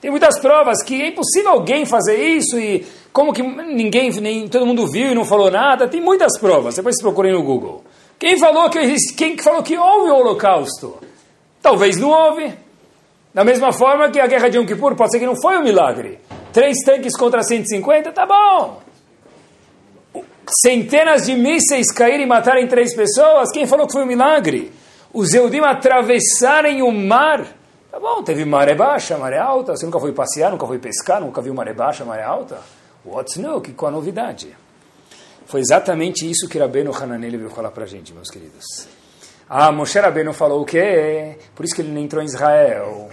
Tem 0.00 0.10
muitas 0.10 0.38
provas 0.38 0.82
que 0.82 1.00
é 1.00 1.08
impossível 1.08 1.50
alguém 1.50 1.84
fazer 1.84 2.16
isso 2.16 2.58
e 2.58 2.86
como 3.12 3.32
que 3.32 3.42
ninguém, 3.42 4.10
nem 4.20 4.48
todo 4.48 4.66
mundo 4.66 4.86
viu 4.86 5.12
e 5.12 5.14
não 5.14 5.24
falou 5.24 5.50
nada. 5.50 5.88
Tem 5.88 6.00
muitas 6.00 6.38
provas. 6.38 6.76
Depois 6.76 6.96
se 6.96 7.02
procurem 7.02 7.32
no 7.32 7.42
Google. 7.42 7.84
Quem 8.18 8.38
falou 8.38 8.70
que 8.70 8.96
quem 9.16 9.36
falou 9.36 9.62
que 9.62 9.76
houve 9.76 10.10
o 10.10 10.16
holocausto? 10.16 10.98
Talvez 11.60 11.98
não 11.98 12.10
houve. 12.10 12.54
Da 13.32 13.44
mesma 13.44 13.72
forma 13.72 14.10
que 14.10 14.20
a 14.20 14.26
guerra 14.26 14.48
de 14.48 14.58
Yom 14.58 14.66
Kippur 14.66 14.94
pode 14.96 15.12
ser 15.12 15.18
que 15.18 15.26
não 15.26 15.40
foi 15.40 15.56
um 15.56 15.62
milagre. 15.62 16.18
Três 16.52 16.78
tanques 16.84 17.16
contra 17.16 17.42
150, 17.42 18.10
tá 18.12 18.26
bom. 18.26 18.80
Centenas 20.62 21.26
de 21.26 21.34
mísseis 21.34 21.92
caírem 21.92 22.22
e 22.22 22.26
matarem 22.26 22.66
três 22.66 22.94
pessoas, 22.94 23.52
quem 23.52 23.66
falou 23.66 23.86
que 23.86 23.92
foi 23.92 24.02
um 24.02 24.06
milagre? 24.06 24.72
os 25.12 25.34
Eudim 25.34 25.60
atravessarem 25.60 26.82
o 26.82 26.90
mar. 26.90 27.44
Tá 27.90 27.98
bom, 27.98 28.22
teve 28.22 28.44
maré 28.44 28.74
baixa, 28.74 29.18
maré 29.18 29.38
alta. 29.38 29.76
Você 29.76 29.84
nunca 29.84 29.98
foi 29.98 30.12
passear, 30.12 30.50
nunca 30.50 30.66
foi 30.66 30.78
pescar, 30.78 31.20
nunca 31.20 31.42
viu 31.42 31.52
maré 31.52 31.72
baixa, 31.72 32.04
maré 32.04 32.22
alta? 32.22 32.60
What's 33.04 33.36
new? 33.36 33.60
Que, 33.60 33.72
qual 33.72 33.88
a 33.88 33.92
novidade? 33.92 34.54
Foi 35.46 35.60
exatamente 35.60 36.30
isso 36.30 36.48
que 36.48 36.58
Rabbeinu 36.58 36.94
Hananel 36.94 37.32
veio 37.32 37.50
falar 37.50 37.72
para 37.72 37.84
a 37.84 37.86
gente, 37.86 38.12
meus 38.12 38.30
queridos. 38.30 38.86
Ah, 39.48 39.72
Moshe 39.72 39.98
Rabbeinu 39.98 40.32
falou 40.32 40.62
o 40.62 40.64
quê? 40.64 41.36
Por 41.56 41.64
isso 41.64 41.74
que 41.74 41.82
ele 41.82 41.90
não 41.90 42.00
entrou 42.00 42.22
em 42.22 42.26
Israel. 42.26 43.10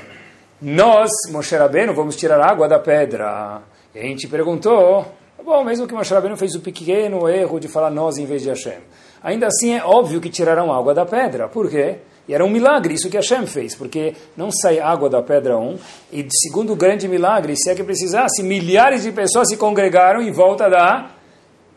Nós, 0.59 1.11
Moshe 1.31 1.55
Rabbeinu, 1.55 1.93
vamos 1.93 2.15
tirar 2.15 2.41
água 2.41 2.67
da 2.67 2.79
pedra. 2.79 3.61
E 3.93 3.99
a 3.99 4.01
gente 4.01 4.27
perguntou, 4.27 5.03
tá 5.37 5.43
bom, 5.43 5.63
mesmo 5.63 5.87
que 5.87 5.93
Moshe 5.93 6.11
Rabbeinu 6.11 6.35
fez 6.35 6.55
o 6.55 6.61
pequeno 6.61 7.29
erro 7.29 7.59
de 7.59 7.67
falar 7.67 7.91
nós 7.91 8.17
em 8.17 8.25
vez 8.25 8.41
de 8.41 8.49
Hashem. 8.49 8.79
Ainda 9.21 9.45
assim 9.45 9.75
é 9.75 9.83
óbvio 9.83 10.19
que 10.19 10.29
tiraram 10.29 10.73
água 10.73 10.95
da 10.95 11.05
pedra. 11.05 11.47
Por 11.47 11.69
quê? 11.69 11.97
E 12.27 12.33
era 12.33 12.43
um 12.43 12.49
milagre 12.49 12.95
isso 12.95 13.07
que 13.07 13.17
Hashem 13.17 13.45
fez, 13.45 13.75
porque 13.75 14.15
não 14.35 14.49
sai 14.51 14.79
água 14.79 15.07
da 15.07 15.21
pedra 15.21 15.59
um. 15.59 15.77
E 16.11 16.27
segundo 16.31 16.73
o 16.73 16.75
grande 16.75 17.07
milagre, 17.07 17.55
se 17.55 17.69
é 17.69 17.75
que 17.75 17.83
precisasse, 17.83 18.41
milhares 18.41 19.03
de 19.03 19.11
pessoas 19.11 19.49
se 19.49 19.57
congregaram 19.57 20.23
em 20.23 20.31
volta 20.31 20.67
da 20.67 21.11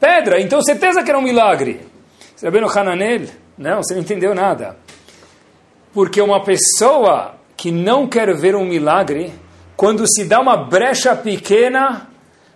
pedra. 0.01 0.41
Então 0.41 0.63
certeza 0.63 1.03
que 1.03 1.11
era 1.11 1.19
um 1.19 1.23
milagre. 1.23 1.81
Sabendo 2.35 2.67
Hananel? 2.67 3.27
Não, 3.59 3.83
você 3.83 3.93
não 3.93 4.01
entendeu 4.01 4.35
nada. 4.35 4.77
Porque 5.93 6.21
uma 6.23 6.43
pessoa 6.43 7.40
que 7.61 7.71
não 7.71 8.09
quer 8.09 8.35
ver 8.35 8.57
um 8.57 8.65
milagre, 8.65 9.35
quando 9.77 10.11
se 10.11 10.25
dá 10.25 10.41
uma 10.41 10.57
brecha 10.57 11.15
pequena, 11.15 12.09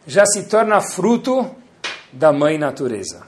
já 0.07 0.25
se 0.25 0.45
torna 0.45 0.81
fruto 0.81 1.55
da 2.11 2.33
mãe 2.33 2.57
natureza. 2.57 3.21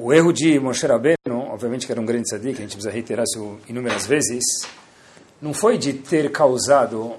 O 0.00 0.12
erro 0.12 0.32
de 0.32 0.58
Moshe 0.58 0.84
Rabbeinu, 0.84 1.48
obviamente 1.52 1.86
que 1.86 1.92
era 1.92 2.00
um 2.00 2.04
grande 2.04 2.24
tzadik, 2.24 2.58
a 2.58 2.62
gente 2.62 2.72
precisa 2.72 2.90
reiterar 2.90 3.22
isso 3.22 3.56
inúmeras 3.68 4.04
vezes, 4.04 4.42
não 5.40 5.54
foi 5.54 5.78
de 5.78 5.92
ter 5.92 6.32
causado, 6.32 7.12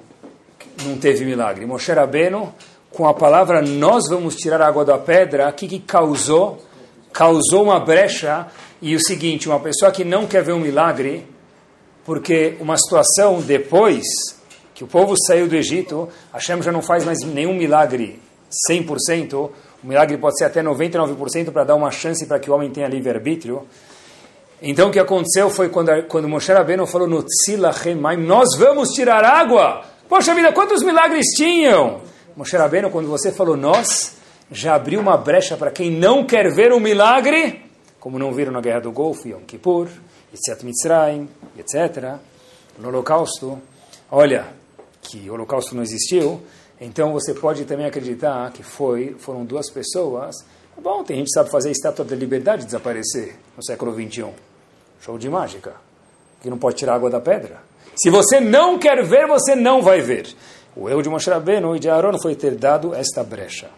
não 0.83 0.97
teve 0.97 1.23
milagre. 1.23 1.65
Moshe 1.65 1.89
Rabbeinu, 1.93 2.53
com 2.91 3.07
a 3.07 3.13
palavra 3.13 3.61
nós 3.61 4.09
vamos 4.09 4.35
tirar 4.35 4.61
a 4.61 4.67
água 4.67 4.83
da 4.83 4.97
pedra, 4.97 5.47
o 5.47 5.53
que, 5.53 5.65
que 5.65 5.79
causou? 5.79 6.61
Causou 7.13 7.63
uma 7.63 7.79
brecha, 7.79 8.47
e 8.81 8.97
o 8.97 8.99
seguinte, 8.99 9.47
uma 9.47 9.61
pessoa 9.61 9.93
que 9.93 10.03
não 10.03 10.27
quer 10.27 10.43
ver 10.43 10.51
um 10.51 10.59
milagre, 10.59 11.25
porque 12.07 12.55
uma 12.61 12.77
situação 12.77 13.41
depois 13.41 14.01
que 14.73 14.81
o 14.81 14.87
povo 14.87 15.13
saiu 15.27 15.45
do 15.45 15.57
Egito, 15.57 16.07
Hashem 16.31 16.61
já 16.61 16.71
não 16.71 16.81
faz 16.81 17.03
mais 17.03 17.19
nenhum 17.19 17.53
milagre 17.53 18.21
100%, 18.71 19.33
o 19.33 19.51
milagre 19.83 20.17
pode 20.17 20.37
ser 20.37 20.45
até 20.45 20.63
99% 20.63 21.51
para 21.51 21.65
dar 21.65 21.75
uma 21.75 21.91
chance 21.91 22.25
para 22.25 22.39
que 22.39 22.49
o 22.49 22.53
homem 22.53 22.71
tenha 22.71 22.87
livre-arbítrio. 22.87 23.67
Então 24.61 24.87
o 24.87 24.91
que 24.91 24.99
aconteceu 24.99 25.49
foi 25.49 25.67
quando, 25.67 26.01
quando 26.03 26.29
Moshe 26.29 26.49
Rabbeinu 26.49 26.87
falou 26.87 27.09
no 27.09 27.23
Tzila 27.23 27.71
Remaim, 27.71 28.25
nós 28.25 28.55
vamos 28.57 28.91
tirar 28.91 29.25
água. 29.25 29.83
Poxa 30.07 30.33
vida, 30.33 30.53
quantos 30.53 30.81
milagres 30.83 31.25
tinham? 31.35 31.99
Moshe 32.37 32.55
Rabbeinu, 32.55 32.89
quando 32.89 33.09
você 33.09 33.33
falou 33.33 33.57
nós, 33.57 34.15
já 34.49 34.75
abriu 34.75 35.01
uma 35.01 35.17
brecha 35.17 35.57
para 35.57 35.71
quem 35.71 35.91
não 35.91 36.25
quer 36.25 36.53
ver 36.53 36.71
o 36.71 36.79
milagre, 36.79 37.65
como 37.99 38.17
não 38.17 38.31
viram 38.31 38.53
na 38.53 38.61
Guerra 38.61 38.79
do 38.79 38.93
Golfo, 38.93 39.27
Yom 39.27 39.41
Kippur, 39.41 39.89
Yitzhak 40.31 40.65
Mitzrayim, 40.65 41.29
etc., 41.57 42.15
no 42.77 42.89
Holocausto. 42.89 43.59
Olha, 44.11 44.47
que 45.01 45.29
o 45.29 45.33
Holocausto 45.33 45.75
não 45.75 45.83
existiu, 45.83 46.41
então 46.79 47.11
você 47.11 47.33
pode 47.33 47.65
também 47.65 47.85
acreditar 47.85 48.51
que 48.51 48.63
foi, 48.63 49.15
foram 49.19 49.45
duas 49.45 49.69
pessoas. 49.69 50.35
Bom, 50.81 51.03
tem 51.03 51.17
gente 51.17 51.27
que 51.27 51.33
sabe 51.33 51.49
fazer 51.49 51.69
a 51.69 51.71
estátua 51.71 52.05
da 52.05 52.15
liberdade 52.15 52.65
desaparecer 52.65 53.35
no 53.55 53.63
século 53.63 53.91
21. 53.91 54.31
Show 55.01 55.17
de 55.17 55.29
mágica. 55.29 55.73
Que 56.41 56.49
não 56.49 56.57
pode 56.57 56.75
tirar 56.75 56.95
água 56.95 57.09
da 57.09 57.19
pedra. 57.19 57.61
Se 57.95 58.11
você 58.11 58.39
não 58.39 58.77
quer 58.77 59.03
ver, 59.03 59.25
você 59.25 59.55
não 59.55 59.81
vai 59.81 60.01
ver. 60.01 60.27
O 60.75 60.87
erro 60.87 61.01
de 61.01 61.09
Moshe 61.09 61.29
Rabbeinu 61.29 61.75
e 61.75 61.79
de 61.79 61.89
Aaron 61.89 62.19
foi 62.19 62.35
ter 62.35 62.53
dado 62.55 62.93
esta 62.93 63.23
brecha. 63.23 63.69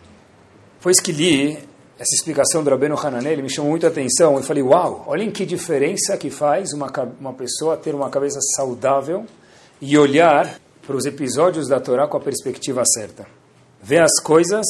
Isso 0.85 1.01
que 1.01 1.13
li 1.13 1.57
essa 1.99 2.15
explicação 2.15 2.63
do 2.63 2.69
Rabbeinu 2.69 2.97
Hananel, 2.97 3.43
me 3.43 3.49
chamou 3.49 3.71
muito 3.71 3.85
a 3.85 3.89
atenção. 3.89 4.37
Eu 4.37 4.41
falei, 4.41 4.63
uau, 4.63 5.03
olhem 5.05 5.29
que 5.29 5.45
diferença 5.45 6.15
que 6.15 6.29
faz 6.29 6.71
uma, 6.71 6.89
uma 7.19 7.33
pessoa 7.33 7.75
ter 7.75 7.93
uma 7.93 8.09
cabeça 8.09 8.39
saudável 8.55 9.25
e 9.81 9.97
olhar 9.97 10.61
para 10.87 10.95
os 10.95 11.05
episódios 11.05 11.67
da 11.67 11.77
Torá 11.77 12.07
com 12.07 12.15
a 12.15 12.21
perspectiva 12.21 12.83
certa. 12.85 13.27
Ver 13.83 14.01
as 14.01 14.17
coisas 14.23 14.65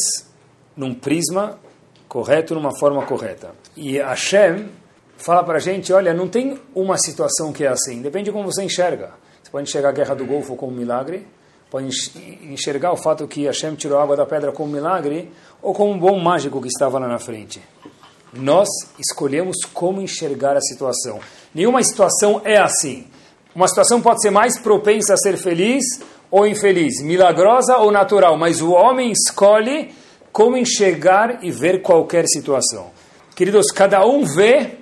num 0.76 0.92
prisma 0.96 1.60
correto, 2.08 2.56
numa 2.56 2.76
forma 2.76 3.06
correta. 3.06 3.52
E 3.78 4.00
Hashem 4.00 4.68
fala 5.16 5.44
para 5.44 5.58
a 5.58 5.62
gente, 5.62 5.94
olha, 5.94 6.16
não 6.16 6.28
tem 6.28 6.60
uma 6.74 6.98
situação 6.98 7.54
que 7.54 7.64
é 7.64 7.68
assim, 7.68 8.02
depende 8.02 8.26
de 8.26 8.32
como 8.32 8.52
você 8.52 8.64
enxerga. 8.64 9.12
Você 9.44 9.52
pode 9.52 9.70
enxergar 9.70 9.90
a 9.90 9.92
Guerra 9.92 10.16
do 10.16 10.26
Golfo 10.26 10.56
como 10.56 10.72
um 10.72 10.76
milagre, 10.76 11.28
pode 11.70 11.88
enxergar 12.44 12.92
o 12.92 12.98
fato 12.98 13.28
que 13.28 13.46
Hashem 13.46 13.76
tirou 13.76 14.00
a 14.00 14.04
água 14.04 14.16
da 14.16 14.26
pedra 14.26 14.52
como 14.52 14.70
um 14.70 14.74
milagre, 14.74 15.32
ou 15.62 15.74
como 15.74 15.92
um 15.92 16.00
bom 16.00 16.20
mágico 16.20 16.62
que 16.62 16.68
estava 16.68 16.98
lá 16.98 17.08
na 17.08 17.20
frente. 17.20 17.62
Nós 18.34 18.68
escolhemos 19.00 19.58
como 19.74 20.02
enxergar 20.02 20.56
a 20.56 20.62
situação. 20.62 21.20
Nenhuma 21.54 21.84
situação 21.84 22.42
é 22.44 22.58
assim. 22.58 23.08
Uma 23.56 23.68
situação 23.68 24.02
pode 24.02 24.22
ser 24.22 24.30
mais 24.30 24.60
propensa 24.60 25.14
a 25.14 25.18
ser 25.18 25.38
feliz 25.38 25.84
ou 26.30 26.46
infeliz, 26.46 27.02
milagrosa 27.02 27.78
ou 27.78 27.92
natural, 27.92 28.38
mas 28.38 28.62
o 28.62 28.72
homem 28.72 29.12
escolhe 29.12 29.92
como 30.32 30.56
enxergar 30.56 31.44
e 31.44 31.52
ver 31.52 31.82
qualquer 31.82 32.28
situação. 32.28 32.92
Queridos, 33.36 33.72
cada 33.72 34.06
um 34.06 34.24
vê 34.24 34.78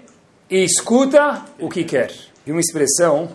e 0.49 0.63
escuta 0.63 1.45
o 1.59 1.69
que 1.69 1.83
quer. 1.83 2.11
E 2.45 2.51
uma 2.51 2.59
expressão 2.59 3.29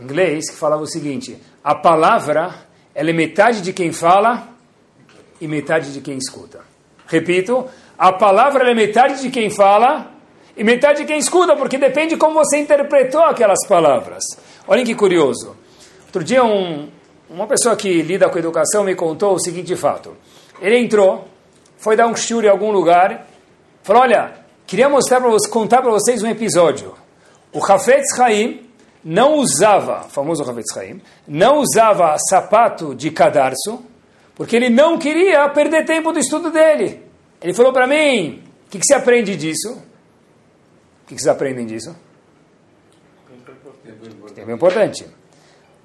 inglês 0.00 0.50
que 0.50 0.56
falava 0.56 0.82
o 0.82 0.86
seguinte: 0.86 1.36
a 1.62 1.74
palavra 1.74 2.54
ela 2.94 3.10
é 3.10 3.12
metade 3.12 3.60
de 3.60 3.72
quem 3.72 3.92
fala 3.92 4.48
e 5.40 5.46
metade 5.46 5.92
de 5.92 6.00
quem 6.00 6.16
escuta. 6.16 6.60
Repito, 7.06 7.66
a 7.98 8.12
palavra 8.12 8.70
é 8.70 8.74
metade 8.74 9.20
de 9.20 9.30
quem 9.30 9.50
fala 9.50 10.10
e 10.56 10.64
metade 10.64 11.00
de 11.00 11.04
quem 11.06 11.18
escuta, 11.18 11.56
porque 11.56 11.78
depende 11.78 12.10
de 12.10 12.16
como 12.16 12.34
você 12.34 12.58
interpretou 12.58 13.22
aquelas 13.22 13.66
palavras. 13.66 14.22
Olhem 14.66 14.84
que 14.84 14.94
curioso. 14.94 15.56
Outro 16.06 16.24
dia, 16.24 16.44
um, 16.44 16.88
uma 17.28 17.46
pessoa 17.46 17.76
que 17.76 18.02
lida 18.02 18.28
com 18.28 18.38
educação 18.38 18.84
me 18.84 18.94
contou 18.94 19.34
o 19.34 19.38
seguinte 19.38 19.74
fato. 19.76 20.16
Ele 20.60 20.78
entrou, 20.78 21.28
foi 21.78 21.96
dar 21.96 22.06
um 22.06 22.16
shiur 22.16 22.44
em 22.44 22.48
algum 22.48 22.70
lugar, 22.70 23.26
falou, 23.82 24.02
olha, 24.02 24.34
queria 24.66 24.88
mostrar 24.88 25.20
para 25.20 25.30
vocês, 25.30 25.52
contar 25.52 25.80
para 25.82 25.90
vocês 25.90 26.22
um 26.22 26.28
episódio. 26.28 26.94
O 27.52 27.64
Hafetz 27.64 28.18
Haim 28.18 28.69
não 29.04 29.34
usava, 29.34 30.02
famoso 30.02 30.42
Hafetz 30.42 30.76
Haim, 30.76 31.00
não 31.26 31.58
usava 31.58 32.16
sapato 32.28 32.94
de 32.94 33.10
cadarço, 33.10 33.82
porque 34.34 34.56
ele 34.56 34.70
não 34.70 34.98
queria 34.98 35.48
perder 35.48 35.84
tempo 35.84 36.12
do 36.12 36.18
estudo 36.18 36.50
dele. 36.50 37.02
Ele 37.40 37.54
falou 37.54 37.72
para 37.72 37.86
mim, 37.86 38.42
o 38.66 38.70
que, 38.70 38.78
que 38.78 38.86
você 38.86 38.94
aprende 38.94 39.36
disso? 39.36 39.90
que, 41.10 41.16
que 41.16 41.22
vocês 41.22 41.34
aprendem 41.34 41.66
disso? 41.66 41.94
Tempo 44.32 44.50
importante. 44.52 45.04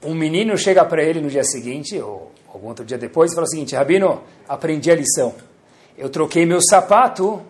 Um 0.03 0.13
menino 0.13 0.55
chega 0.55 0.85
para 0.85 1.03
ele 1.03 1.19
no 1.19 1.29
dia 1.29 1.43
seguinte, 1.43 1.99
ou 1.99 2.31
algum 2.47 2.67
outro 2.67 2.85
dia 2.85 2.97
depois, 2.97 3.31
e 3.31 3.35
fala 3.35 3.47
o 3.47 3.49
seguinte: 3.49 3.75
Rabino, 3.75 4.21
aprendi 4.47 4.91
a 4.91 4.95
lição. 4.95 5.33
Eu 5.97 6.09
troquei 6.09 6.45
meu 6.45 6.61
sapato 6.61 7.41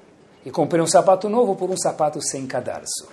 e 0.45 0.51
comprei 0.51 0.81
um 0.81 0.87
sapato 0.87 1.27
novo 1.27 1.55
por 1.55 1.69
um 1.69 1.75
sapato 1.75 2.21
sem 2.21 2.47
cadarço. 2.47 3.09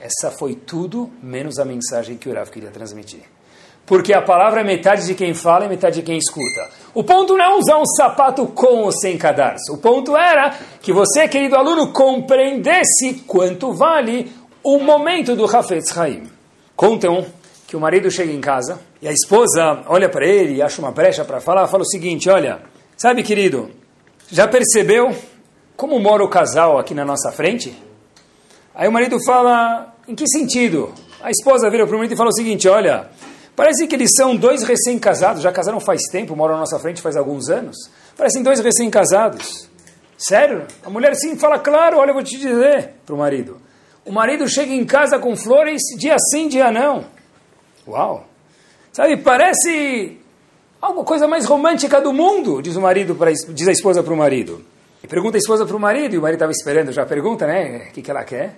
Essa 0.00 0.30
foi 0.30 0.54
tudo 0.54 1.10
menos 1.22 1.58
a 1.58 1.64
mensagem 1.64 2.16
que 2.16 2.28
o 2.28 2.34
Rav 2.34 2.50
queria 2.50 2.70
transmitir. 2.70 3.22
Porque 3.84 4.12
a 4.12 4.22
palavra 4.22 4.60
é 4.60 4.64
metade 4.64 5.06
de 5.06 5.14
quem 5.14 5.34
fala 5.34 5.64
e 5.64 5.68
metade 5.68 5.96
de 5.96 6.02
quem 6.02 6.18
escuta. 6.18 6.70
O 6.94 7.02
ponto 7.02 7.36
não 7.36 7.44
é 7.44 7.58
usar 7.58 7.78
um 7.78 7.86
sapato 7.86 8.46
com 8.46 8.82
ou 8.82 8.92
sem 8.92 9.16
cadarço. 9.16 9.72
O 9.72 9.78
ponto 9.78 10.16
era 10.16 10.54
que 10.80 10.92
você, 10.92 11.26
querido 11.26 11.56
aluno, 11.56 11.92
compreendesse 11.92 13.24
quanto 13.26 13.72
vale 13.72 14.30
o 14.62 14.78
momento 14.78 15.34
do 15.34 15.44
Hafetz 15.44 15.96
Haim. 15.96 16.28
Contam 16.76 17.26
que 17.66 17.76
o 17.76 17.80
marido 17.80 18.10
chega 18.10 18.30
em 18.30 18.40
casa 18.40 18.78
e 19.00 19.08
a 19.08 19.12
esposa 19.12 19.82
olha 19.86 20.08
para 20.08 20.26
ele 20.26 20.56
e 20.56 20.62
acha 20.62 20.80
uma 20.80 20.92
brecha 20.92 21.24
para 21.24 21.40
falar, 21.40 21.66
fala 21.66 21.82
o 21.82 21.86
seguinte, 21.86 22.30
olha, 22.30 22.60
sabe 22.96 23.22
querido, 23.22 23.70
já 24.30 24.46
percebeu 24.46 25.14
como 25.76 25.98
mora 25.98 26.22
o 26.22 26.28
casal 26.28 26.78
aqui 26.78 26.94
na 26.94 27.04
nossa 27.04 27.32
frente? 27.32 27.87
Aí 28.78 28.88
o 28.88 28.92
marido 28.92 29.18
fala, 29.26 29.92
em 30.06 30.14
que 30.14 30.26
sentido? 30.26 30.94
A 31.20 31.30
esposa 31.30 31.68
vira 31.68 31.86
para 31.86 31.94
o 31.94 31.98
marido 31.98 32.14
e 32.14 32.16
fala 32.16 32.30
o 32.30 32.34
seguinte, 32.34 32.66
olha, 32.66 33.10
Parece 33.58 33.88
que 33.88 33.96
eles 33.96 34.10
são 34.16 34.36
dois 34.36 34.62
recém-casados, 34.62 35.42
já 35.42 35.50
casaram 35.50 35.80
faz 35.80 36.02
tempo, 36.12 36.36
moram 36.36 36.54
na 36.54 36.60
nossa 36.60 36.78
frente 36.78 37.02
faz 37.02 37.16
alguns 37.16 37.48
anos. 37.48 37.76
Parecem 38.16 38.40
dois 38.40 38.60
recém-casados. 38.60 39.68
Sério? 40.16 40.64
A 40.84 40.88
mulher 40.88 41.16
sim 41.16 41.36
fala, 41.36 41.58
claro, 41.58 41.98
olha, 41.98 42.10
eu 42.10 42.14
vou 42.14 42.22
te 42.22 42.38
dizer 42.38 42.90
para 43.04 43.16
o 43.16 43.18
marido. 43.18 43.60
O 44.06 44.12
marido 44.12 44.48
chega 44.48 44.72
em 44.72 44.86
casa 44.86 45.18
com 45.18 45.34
flores, 45.34 45.82
dia 45.98 46.14
sim, 46.30 46.46
dia 46.46 46.70
não. 46.70 47.04
Uau! 47.84 48.28
Sabe, 48.92 49.16
parece 49.16 50.18
alguma 50.80 51.04
coisa 51.04 51.26
mais 51.26 51.44
romântica 51.44 52.00
do 52.00 52.12
mundo, 52.12 52.62
diz 52.62 52.76
o 52.76 52.80
marido, 52.80 53.16
pra, 53.16 53.32
diz 53.32 53.66
a 53.66 53.72
esposa 53.72 54.04
para 54.04 54.14
o 54.14 54.16
marido. 54.16 54.64
E 55.02 55.08
pergunta 55.08 55.36
a 55.36 55.40
esposa 55.40 55.66
para 55.66 55.74
o 55.74 55.80
marido, 55.80 56.14
e 56.14 56.18
o 56.18 56.22
marido 56.22 56.36
estava 56.36 56.52
esperando, 56.52 56.92
já 56.92 57.04
pergunta, 57.04 57.44
né, 57.44 57.88
o 57.88 57.92
que, 57.92 58.02
que 58.02 58.10
ela 58.12 58.22
quer. 58.22 58.54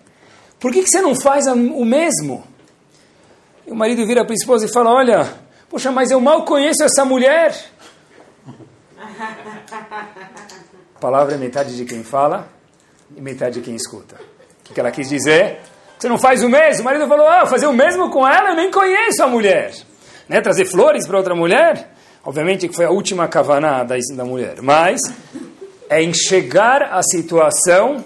Por 0.61 0.71
que, 0.71 0.83
que 0.83 0.91
você 0.91 1.01
não 1.01 1.15
faz 1.15 1.47
o 1.47 1.85
mesmo? 1.87 2.45
E 3.67 3.71
o 3.73 3.75
marido 3.75 4.07
vira 4.07 4.23
para 4.25 4.35
a 4.35 4.37
esposa 4.37 4.67
e 4.67 4.73
fala: 4.73 4.93
Olha, 4.93 5.27
poxa, 5.71 5.91
mas 5.91 6.11
eu 6.11 6.21
mal 6.21 6.45
conheço 6.45 6.85
essa 6.85 7.03
mulher. 7.03 7.57
A 10.95 10.99
palavra 11.01 11.35
é 11.35 11.39
metade 11.39 11.75
de 11.75 11.87
quem 11.87 12.05
fala 12.05 12.47
e 13.17 13.21
metade 13.23 13.55
de 13.55 13.63
quem 13.63 13.75
escuta. 13.75 14.17
O 14.69 14.75
que 14.75 14.79
ela 14.79 14.91
quis 14.91 15.09
dizer? 15.09 15.61
Você 15.99 16.09
não 16.09 16.19
faz 16.19 16.43
o 16.43 16.49
mesmo? 16.49 16.83
O 16.83 16.85
marido 16.85 17.09
falou: 17.09 17.27
Ah, 17.27 17.47
fazer 17.47 17.67
o 17.67 17.73
mesmo 17.73 18.11
com 18.11 18.29
ela? 18.29 18.51
Eu 18.51 18.57
nem 18.57 18.71
conheço 18.71 19.23
a 19.23 19.27
mulher. 19.27 19.73
Né? 20.29 20.43
Trazer 20.43 20.67
flores 20.67 21.07
para 21.07 21.17
outra 21.17 21.35
mulher? 21.35 21.95
Obviamente 22.23 22.69
que 22.69 22.77
foi 22.77 22.85
a 22.85 22.91
última 22.91 23.27
kavaná 23.29 23.83
da, 23.83 23.97
da 24.15 24.25
mulher. 24.27 24.61
Mas 24.61 25.01
é 25.89 26.03
enxergar 26.03 26.83
a 26.93 27.03
situação 27.03 28.05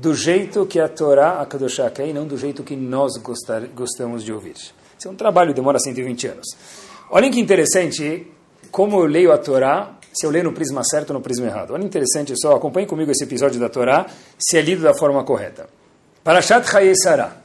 do 0.00 0.14
jeito 0.14 0.66
que 0.66 0.78
a 0.78 0.88
Torá, 0.88 1.40
a 1.40 1.46
Kadoshá 1.46 1.88
quer, 1.90 2.08
e 2.08 2.12
não 2.12 2.26
do 2.26 2.36
jeito 2.36 2.62
que 2.62 2.76
nós 2.76 3.16
gostar, 3.16 3.62
gostamos 3.68 4.22
de 4.22 4.32
ouvir. 4.32 4.54
Isso 4.54 5.08
é 5.08 5.10
um 5.10 5.14
trabalho 5.14 5.54
demora 5.54 5.78
120 5.78 6.26
anos. 6.28 6.46
Olhem 7.10 7.30
que 7.30 7.40
interessante 7.40 8.30
como 8.70 9.00
eu 9.00 9.06
leio 9.06 9.32
a 9.32 9.38
Torá, 9.38 9.94
se 10.12 10.26
eu 10.26 10.30
leio 10.30 10.44
no 10.44 10.52
prisma 10.52 10.84
certo 10.84 11.10
ou 11.10 11.14
no 11.14 11.22
prisma 11.22 11.46
errado. 11.46 11.72
Olha 11.72 11.84
interessante 11.84 12.34
só, 12.38 12.54
acompanhe 12.56 12.86
comigo 12.86 13.10
esse 13.10 13.24
episódio 13.24 13.58
da 13.58 13.70
Torá, 13.70 14.06
se 14.38 14.58
é 14.58 14.60
lido 14.60 14.82
da 14.82 14.92
forma 14.92 15.24
correta. 15.24 15.66
Parashat 16.22 16.66
Sarah. 17.02 17.36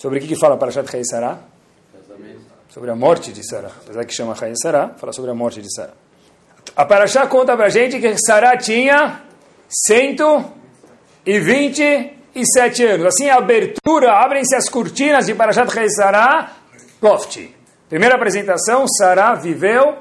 Sobre 0.00 0.18
o 0.18 0.22
que, 0.22 0.28
que 0.28 0.36
fala 0.36 0.56
Parashat 0.56 0.88
Sarah? 1.04 1.38
Sobre 2.70 2.90
a 2.90 2.96
morte 2.96 3.32
de 3.32 3.48
Sarah. 3.48 3.70
Apesar 3.84 4.04
que 4.04 4.12
chama 4.12 4.34
Sarah, 4.60 4.94
fala 4.96 5.12
sobre 5.12 5.30
a 5.30 5.34
morte 5.34 5.62
de 5.62 5.72
Sarah. 5.72 5.94
A 6.74 6.84
Parashá 6.84 7.26
conta 7.28 7.56
pra 7.56 7.68
gente 7.68 8.00
que 8.00 8.16
Sarah 8.18 8.56
tinha 8.56 9.22
cento 9.68 10.55
e 11.26 11.40
127 11.40 12.84
anos. 12.84 13.06
Assim, 13.06 13.28
a 13.28 13.36
abertura, 13.36 14.12
abrem-se 14.12 14.54
as 14.54 14.68
cortinas 14.68 15.26
de 15.26 15.34
Parashat 15.34 15.68
Rei 15.74 15.90
Sará, 15.90 16.52
Loft. 17.02 17.50
Primeira 17.88 18.14
apresentação, 18.14 18.86
Sará 18.86 19.34
viveu 19.34 19.96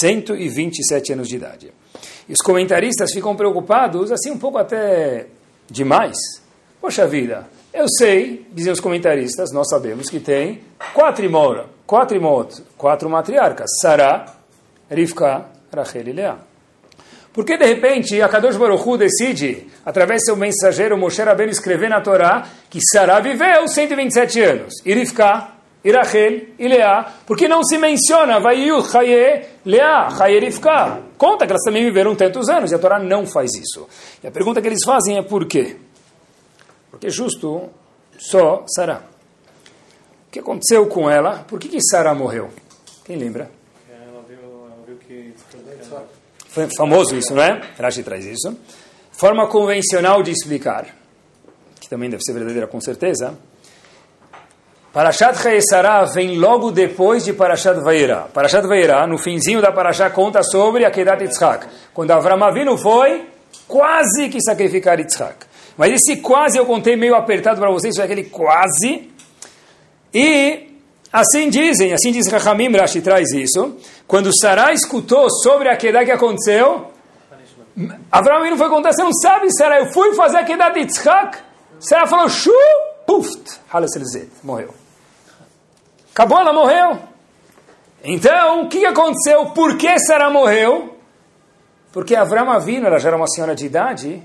127 0.00 1.12
anos 1.12 1.28
de 1.28 1.36
idade. 1.36 1.72
E 2.28 2.32
os 2.32 2.40
comentaristas 2.44 3.12
ficam 3.12 3.36
preocupados, 3.36 4.10
assim, 4.10 4.30
um 4.30 4.38
pouco 4.38 4.58
até 4.58 5.26
demais. 5.70 6.16
Poxa 6.80 7.06
vida, 7.06 7.46
eu 7.72 7.86
sei, 7.88 8.46
dizem 8.52 8.72
os 8.72 8.80
comentaristas, 8.80 9.52
nós 9.52 9.68
sabemos 9.68 10.10
que 10.10 10.20
tem 10.20 10.62
quatro 10.92 11.24
imora, 11.24 11.66
quatro 11.86 12.16
quatro 12.76 13.08
matriarcas, 13.08 13.70
Sará, 13.80 14.34
Rivka, 14.90 15.46
Rachel 15.74 16.08
e 16.08 16.12
Leah. 16.12 16.53
Por 17.34 17.44
que 17.44 17.58
de 17.58 17.66
repente 17.66 18.22
a 18.22 18.28
Kadosh 18.28 18.56
Baruch 18.56 18.88
Hu 18.88 18.96
decide, 18.96 19.66
através 19.84 20.22
do 20.22 20.26
seu 20.26 20.36
mensageiro 20.36 20.96
Moshe 20.96 21.20
Rabbeinu, 21.20 21.50
escrever 21.50 21.90
na 21.90 22.00
Torá 22.00 22.46
que 22.70 22.78
Sará 22.80 23.18
viveu 23.18 23.66
127 23.66 24.40
anos, 24.40 24.74
e 24.86 24.94
Rivka, 24.94 25.48
e 25.84 26.68
Leá, 26.68 27.12
porque 27.26 27.48
não 27.48 27.64
se 27.64 27.76
menciona 27.76 28.38
Vaiyu, 28.38 28.80
Chaye, 28.84 29.46
Leá, 29.66 30.10
Chaye 30.16 30.38
Rivka. 30.38 31.02
Conta 31.18 31.44
que 31.44 31.52
elas 31.52 31.64
também 31.64 31.82
viveram 31.82 32.14
tantos 32.14 32.48
anos, 32.48 32.70
e 32.70 32.74
a 32.76 32.78
Torá 32.78 33.00
não 33.00 33.26
faz 33.26 33.52
isso. 33.52 33.88
E 34.22 34.28
a 34.28 34.30
pergunta 34.30 34.62
que 34.62 34.68
eles 34.68 34.84
fazem 34.84 35.18
é 35.18 35.22
por 35.22 35.44
quê? 35.46 35.76
Porque 36.88 37.10
justo 37.10 37.68
só 38.16 38.64
Sará. 38.68 39.02
O 40.28 40.30
que 40.30 40.38
aconteceu 40.38 40.86
com 40.86 41.10
ela? 41.10 41.44
Por 41.48 41.58
que, 41.58 41.68
que 41.68 41.78
morreu? 42.14 42.50
Quem 43.04 43.16
lembra? 43.16 43.50
Famoso 46.76 47.16
isso, 47.16 47.34
não 47.34 47.42
é? 47.42 47.60
Rashi 47.78 48.02
traz 48.02 48.24
isso. 48.24 48.56
Forma 49.12 49.46
convencional 49.48 50.22
de 50.22 50.30
explicar, 50.30 50.86
que 51.80 51.88
também 51.88 52.08
deve 52.08 52.22
ser 52.22 52.32
verdadeira 52.32 52.66
com 52.66 52.80
certeza. 52.80 53.36
Parashat 54.92 55.36
Chaesara 55.42 56.04
vem 56.04 56.38
logo 56.38 56.70
depois 56.70 57.24
de 57.24 57.32
Parashat 57.32 57.80
Vaira. 57.80 58.28
Parashat 58.32 58.64
Vaira, 58.66 59.04
no 59.08 59.18
finzinho 59.18 59.60
da 59.60 59.72
Parashat, 59.72 60.14
conta 60.14 60.40
sobre 60.44 60.84
a 60.84 60.90
Kedat 60.90 61.20
Yitzhak. 61.20 61.66
Quando 61.92 62.12
Avram 62.12 62.42
Avinu 62.44 62.78
foi 62.78 63.26
quase 63.66 64.28
que 64.28 64.40
sacrificar 64.40 65.00
Yitzhak. 65.00 65.46
Mas 65.76 65.92
esse 65.92 66.20
quase 66.20 66.58
eu 66.58 66.64
contei 66.64 66.94
meio 66.94 67.16
apertado 67.16 67.58
para 67.58 67.72
vocês, 67.72 67.96
foi 67.96 68.04
aquele 68.04 68.24
quase. 68.24 69.10
E 70.14 70.73
Assim 71.14 71.48
dizem, 71.48 71.92
assim 71.92 72.10
diz 72.10 72.26
Rahamim, 72.26 72.76
Rashi 72.76 73.00
traz 73.00 73.30
isso. 73.30 73.76
Quando 74.04 74.36
Sarah 74.36 74.72
escutou 74.72 75.30
sobre 75.30 75.68
a 75.68 75.76
queda 75.76 76.04
que 76.04 76.10
aconteceu, 76.10 76.90
Abraão 78.10 78.50
não 78.50 78.58
foi 78.58 78.68
contar, 78.68 78.92
você 78.92 79.04
não 79.04 79.12
sabe, 79.12 79.48
Sarah, 79.56 79.78
eu 79.78 79.92
fui 79.92 80.12
fazer 80.14 80.38
a 80.38 80.44
queda 80.44 80.70
de 80.70 80.80
Yitzhak. 80.80 81.38
Sarah 81.78 82.08
falou, 82.08 82.28
shu, 82.28 82.50
puft, 83.06 83.60
morreu. 84.42 84.74
Acabou, 86.12 86.40
ela 86.40 86.52
morreu. 86.52 86.98
Então, 88.02 88.62
o 88.62 88.68
que 88.68 88.84
aconteceu? 88.84 89.46
Por 89.50 89.76
que 89.76 89.96
Sarah 90.00 90.30
morreu? 90.30 90.98
Porque 91.92 92.16
Avram 92.16 92.50
Avino, 92.50 92.88
ela 92.88 92.98
já 92.98 93.10
era 93.10 93.16
uma 93.16 93.28
senhora 93.28 93.54
de 93.54 93.64
idade, 93.64 94.20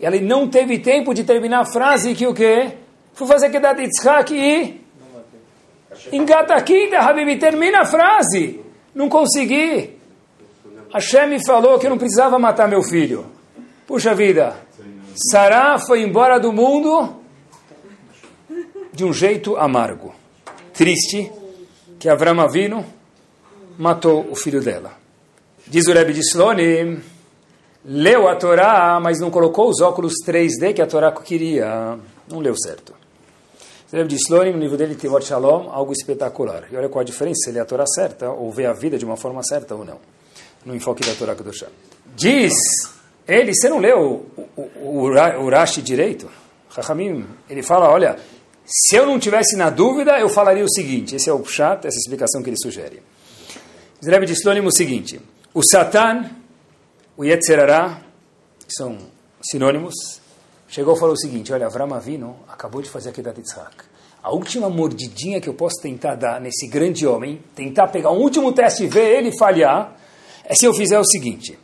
e 0.00 0.04
ela 0.04 0.16
não 0.20 0.48
teve 0.48 0.80
tempo 0.80 1.14
de 1.14 1.22
terminar 1.22 1.60
a 1.60 1.64
frase 1.64 2.12
que 2.16 2.26
o 2.26 2.34
quê? 2.34 2.72
Fui 3.14 3.28
fazer 3.28 3.46
a 3.46 3.50
queda 3.50 3.72
de 3.72 3.82
Yitzhak 3.82 4.34
e 4.34 4.87
Engata 6.12 6.54
aqui, 6.54 6.94
Habibi, 6.94 7.38
termina 7.38 7.80
a 7.80 7.84
frase. 7.84 8.60
Não 8.94 9.08
consegui. 9.08 9.96
Hashem 10.92 11.28
me 11.28 11.44
falou 11.44 11.78
que 11.78 11.86
eu 11.86 11.90
não 11.90 11.98
precisava 11.98 12.38
matar 12.38 12.68
meu 12.68 12.82
filho. 12.82 13.26
Puxa 13.86 14.14
vida. 14.14 14.56
Sará 15.30 15.78
foi 15.78 16.02
embora 16.02 16.38
do 16.38 16.52
mundo 16.52 17.16
de 18.92 19.04
um 19.04 19.12
jeito 19.12 19.56
amargo. 19.56 20.14
Triste 20.72 21.30
que 21.98 22.08
Avram 22.08 22.40
Avino 22.40 22.84
matou 23.78 24.28
o 24.30 24.34
filho 24.34 24.60
dela. 24.60 24.92
Diz 25.66 25.86
o 25.86 25.92
Rebbe 25.92 26.12
de 26.12 26.20
Slonim, 26.20 27.02
leu 27.84 28.28
a 28.28 28.36
Torá, 28.36 28.98
mas 29.00 29.20
não 29.20 29.30
colocou 29.30 29.68
os 29.68 29.80
óculos 29.80 30.14
3D 30.26 30.74
que 30.74 30.82
a 30.82 30.86
Torá 30.86 31.12
queria. 31.12 31.98
Não 32.28 32.40
leu 32.40 32.54
certo. 32.56 32.97
Rebbe 33.90 34.08
de 34.08 34.16
Slonim, 34.16 34.52
no 34.52 34.58
livro 34.58 34.76
dele, 34.76 34.94
Tivot 34.94 35.24
Shalom, 35.24 35.70
algo 35.70 35.92
espetacular. 35.92 36.68
E 36.70 36.76
olha 36.76 36.88
qual 36.88 37.00
a 37.00 37.04
diferença, 37.04 37.44
se 37.44 37.50
ele 37.50 37.58
é 37.58 37.62
a 37.62 37.64
Torá 37.64 37.86
certa, 37.86 38.30
ou 38.30 38.52
vê 38.52 38.66
a 38.66 38.72
vida 38.72 38.98
de 38.98 39.04
uma 39.04 39.16
forma 39.16 39.42
certa 39.42 39.74
ou 39.74 39.84
não. 39.84 39.98
No 40.64 40.74
enfoque 40.74 41.02
da 41.06 41.14
Torá 41.14 41.34
Kedoshá. 41.34 41.68
Diz 42.14 42.52
ele, 43.26 43.54
você 43.54 43.68
não 43.68 43.78
leu 43.78 44.26
o, 44.36 44.62
o, 44.76 45.04
o, 45.04 45.50
Rashi 45.50 45.82
direito? 45.82 46.30
Chachamim, 46.74 47.26
ele 47.48 47.62
fala, 47.62 47.90
olha, 47.90 48.16
se 48.64 48.96
eu 48.96 49.04
não 49.04 49.18
tivesse 49.18 49.54
na 49.54 49.68
dúvida, 49.68 50.18
eu 50.18 50.30
falaria 50.30 50.64
o 50.64 50.70
seguinte, 50.70 51.14
esse 51.14 51.28
é 51.28 51.32
o 51.32 51.44
chat, 51.44 51.86
essa 51.86 51.98
explicação 51.98 52.42
que 52.42 52.48
ele 52.48 52.58
sugere. 52.58 53.02
Diz 54.00 54.08
Rebbe 54.08 54.24
de 54.24 54.32
Slonim 54.32 54.60
o 54.60 54.70
seguinte, 54.70 55.20
o 55.52 55.62
Satan, 55.62 56.30
o 57.16 57.24
Yetzerará, 57.24 58.00
são 58.66 58.98
sinônimos, 59.42 59.94
chegou 60.68 60.94
e 60.94 60.98
falou 60.98 61.14
o 61.14 61.18
seguinte, 61.18 61.52
olha, 61.52 61.66
Avram 61.66 61.92
Avino 61.94 62.36
acabou 62.48 62.82
de 62.82 62.90
fazer 62.90 63.08
a 63.08 63.12
Kedat 63.12 63.38
Yitzhak. 63.38 63.74
A 64.22 64.32
última 64.32 64.68
mordidinha 64.68 65.40
que 65.40 65.48
eu 65.48 65.54
posso 65.54 65.80
tentar 65.80 66.14
dar 66.14 66.40
nesse 66.40 66.68
grande 66.68 67.06
homem, 67.06 67.40
tentar 67.54 67.88
pegar 67.88 68.10
um 68.10 68.18
último 68.18 68.52
teste 68.52 68.84
e 68.84 68.86
ver 68.86 69.16
ele 69.16 69.36
falhar, 69.36 69.96
é 70.44 70.54
se 70.54 70.66
eu 70.66 70.74
fizer 70.74 70.98
o 70.98 71.04
seguinte. 71.04 71.58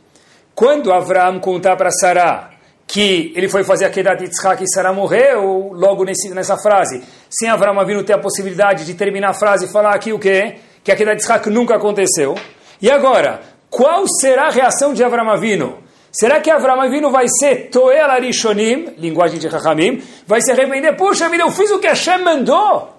Quando 0.55 0.91
Avram 0.91 1.39
contar 1.39 1.75
para 1.75 1.91
Sarah 1.91 2.51
que 2.87 3.33
ele 3.35 3.49
foi 3.49 3.63
fazer 3.63 3.85
a 3.85 3.89
Kedat 3.89 4.23
Yitzhak 4.23 4.63
e 4.63 4.69
Sarah 4.69 4.93
morreu, 4.93 5.71
logo 5.73 6.03
nesse, 6.03 6.29
nessa 6.33 6.57
frase, 6.57 7.03
sem 7.29 7.49
Avram 7.49 7.79
Avino 7.79 8.03
ter 8.03 8.13
a 8.13 8.19
possibilidade 8.19 8.85
de 8.85 8.93
terminar 8.93 9.29
a 9.29 9.33
frase 9.33 9.65
e 9.65 9.67
falar 9.67 9.93
aqui 9.93 10.13
o 10.13 10.19
quê? 10.19 10.55
Que 10.83 10.91
a 10.91 10.95
Kedat 10.95 11.17
Yitzhak 11.17 11.49
nunca 11.49 11.75
aconteceu. 11.75 12.35
E 12.81 12.89
agora, 12.89 13.41
qual 13.69 14.07
será 14.07 14.47
a 14.47 14.51
reação 14.51 14.93
de 14.93 15.03
Avram 15.03 15.29
Avino? 15.29 15.84
Será 16.17 16.39
que 16.39 16.49
Avram 16.49 16.79
Avinu 16.79 17.11
vai 17.11 17.25
ser 17.27 17.69
Toel 17.69 18.09
Arishonim, 18.09 18.95
linguagem 18.97 19.37
de 19.37 19.49
Chachamim, 19.49 20.01
vai 20.25 20.41
se 20.41 20.49
arrepender? 20.49 20.95
Puxa 20.95 21.27
vida, 21.27 21.43
eu 21.43 21.51
fiz 21.51 21.69
o 21.71 21.79
que 21.79 21.87
Hashem 21.87 22.23
mandou. 22.23 22.93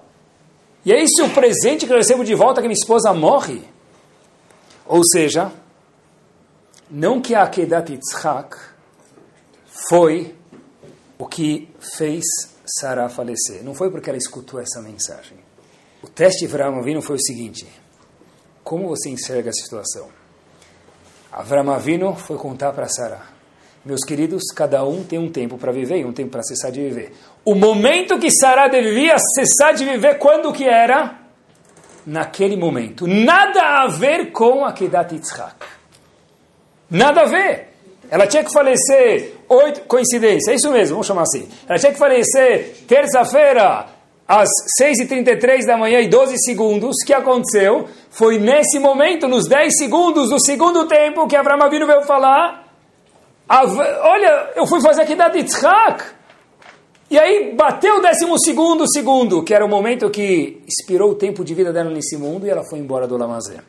E 0.85 0.93
é 0.93 1.01
esse 1.01 1.19
o 1.23 1.29
presente 1.31 1.87
que 1.87 1.91
eu 1.91 1.97
recebo 1.97 2.23
de 2.23 2.35
volta 2.35 2.61
que 2.61 2.67
minha 2.67 2.77
esposa 2.79 3.11
morre. 3.15 3.63
Ou 4.85 5.01
seja, 5.03 5.51
não 6.91 7.19
que 7.19 7.33
a 7.33 7.41
Akedat 7.41 7.91
Yitzhak 7.91 8.55
foi 9.89 10.35
o 11.17 11.25
que 11.25 11.67
fez 11.97 12.23
Sarah 12.79 13.09
falecer. 13.09 13.63
Não 13.63 13.73
foi 13.73 13.89
porque 13.89 14.11
ela 14.11 14.17
escutou 14.17 14.59
essa 14.59 14.79
mensagem. 14.79 15.39
O 16.03 16.07
teste 16.07 16.45
de 16.45 16.53
Avram 16.53 16.77
Avinu 16.77 17.01
foi 17.01 17.15
o 17.15 17.19
seguinte. 17.21 17.67
Como 18.63 18.87
você 18.87 19.09
enxerga 19.09 19.49
a 19.49 19.53
situação? 19.53 20.07
Avram 21.31 21.71
Avino 21.71 22.15
foi 22.15 22.37
contar 22.37 22.71
para 22.71 22.87
Sara. 22.87 23.21
Meus 23.85 24.03
queridos, 24.03 24.43
cada 24.53 24.83
um 24.83 25.03
tem 25.03 25.17
um 25.17 25.31
tempo 25.31 25.57
para 25.57 25.71
viver 25.71 25.99
e 25.99 26.05
um 26.05 26.11
tempo 26.11 26.31
para 26.31 26.43
cessar 26.43 26.71
de 26.71 26.81
viver. 26.81 27.13
O 27.45 27.55
momento 27.55 28.19
que 28.19 28.29
Sara 28.29 28.67
devia 28.67 29.15
cessar 29.17 29.73
de 29.73 29.85
viver, 29.85 30.17
quando 30.17 30.51
que 30.51 30.65
era? 30.65 31.15
Naquele 32.05 32.57
momento. 32.57 33.07
Nada 33.07 33.83
a 33.83 33.87
ver 33.87 34.31
com 34.31 34.65
a 34.65 34.73
Kedat 34.73 35.13
Yitzhak. 35.13 35.55
Nada 36.89 37.21
a 37.21 37.25
ver. 37.25 37.73
Ela 38.09 38.25
tinha 38.25 38.43
que 38.43 38.51
falecer, 38.51 39.35
oito, 39.49 39.81
coincidência, 39.81 40.51
é 40.51 40.55
isso 40.55 40.71
mesmo, 40.71 40.95
vamos 40.95 41.07
chamar 41.07 41.23
assim. 41.23 41.47
Ela 41.67 41.77
tinha 41.77 41.91
que 41.91 41.99
falecer 41.99 42.77
terça-feira, 42.87 43.85
às 44.27 44.49
6h33 44.81 45.65
da 45.65 45.77
manhã 45.77 46.01
e 46.01 46.09
12 46.09 46.35
segundos, 46.39 46.97
o 47.01 47.05
que 47.05 47.13
aconteceu? 47.13 47.87
Foi 48.09 48.37
nesse 48.37 48.77
momento, 48.77 49.27
nos 49.27 49.47
10 49.47 49.77
segundos 49.77 50.29
do 50.29 50.43
segundo 50.43 50.85
tempo, 50.85 51.27
que 51.27 51.35
Abraão 51.35 51.63
Avinu 51.63 51.87
veio 51.87 52.03
falar, 52.03 52.67
olha, 53.49 54.51
eu 54.55 54.67
fui 54.67 54.81
fazer 54.81 55.03
aqui 55.03 55.15
da 55.15 55.27
Yitzhak, 55.33 56.03
e 57.09 57.17
aí 57.17 57.55
bateu 57.55 57.99
o 57.99 58.01
décimo 58.01 58.37
segundo 58.37 58.85
segundo, 58.91 59.41
que 59.43 59.53
era 59.53 59.65
o 59.65 59.69
momento 59.69 60.09
que 60.09 60.61
expirou 60.67 61.11
o 61.11 61.15
tempo 61.15 61.45
de 61.45 61.53
vida 61.53 61.71
dela 61.71 61.89
nesse 61.89 62.17
mundo, 62.17 62.45
e 62.45 62.49
ela 62.49 62.63
foi 62.69 62.79
embora 62.79 63.07
do 63.07 63.15
Lamazé. 63.15 63.61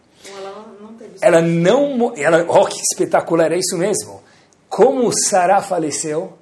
Ela 1.21 1.40
não... 1.40 2.12
Ela, 2.16 2.44
oh, 2.49 2.66
que 2.66 2.81
espetacular, 2.81 3.53
é 3.53 3.59
isso 3.59 3.77
mesmo. 3.77 4.21
Como 4.68 5.09
Sarah 5.12 5.62
faleceu, 5.62 6.33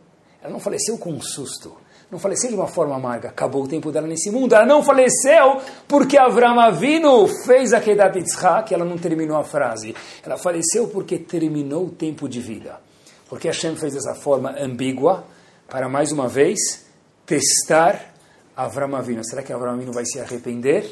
ela 0.42 0.52
não 0.52 0.60
faleceu 0.60 0.96
com 0.96 1.10
um 1.10 1.20
susto 1.20 1.76
não 2.10 2.18
faleceu 2.18 2.50
de 2.50 2.56
uma 2.56 2.68
forma 2.68 2.94
amarga. 2.94 3.30
Acabou 3.30 3.64
o 3.64 3.68
tempo 3.68 3.90
dela 3.90 4.06
nesse 4.06 4.30
mundo. 4.30 4.54
Ela 4.54 4.64
não 4.64 4.82
faleceu 4.82 5.60
porque 5.88 6.16
Avram 6.16 6.58
Avinu 6.60 7.26
fez 7.44 7.72
a 7.72 7.80
Kedat 7.80 8.16
Yitzhak, 8.16 8.72
ela 8.72 8.84
não 8.84 8.96
terminou 8.96 9.36
a 9.36 9.44
frase. 9.44 9.94
Ela 10.24 10.38
faleceu 10.38 10.88
porque 10.88 11.18
terminou 11.18 11.86
o 11.86 11.90
tempo 11.90 12.28
de 12.28 12.40
vida. 12.40 12.80
Porque 13.28 13.48
Hashem 13.48 13.74
fez 13.74 13.94
dessa 13.94 14.14
forma 14.14 14.54
ambígua 14.56 15.24
para, 15.68 15.88
mais 15.88 16.12
uma 16.12 16.28
vez, 16.28 16.86
testar 17.26 18.14
Avram 18.56 18.94
Avinu. 18.94 19.24
Será 19.24 19.42
que 19.42 19.52
Avram 19.52 19.72
Avinu 19.72 19.92
vai 19.92 20.04
se 20.06 20.20
arrepender 20.20 20.88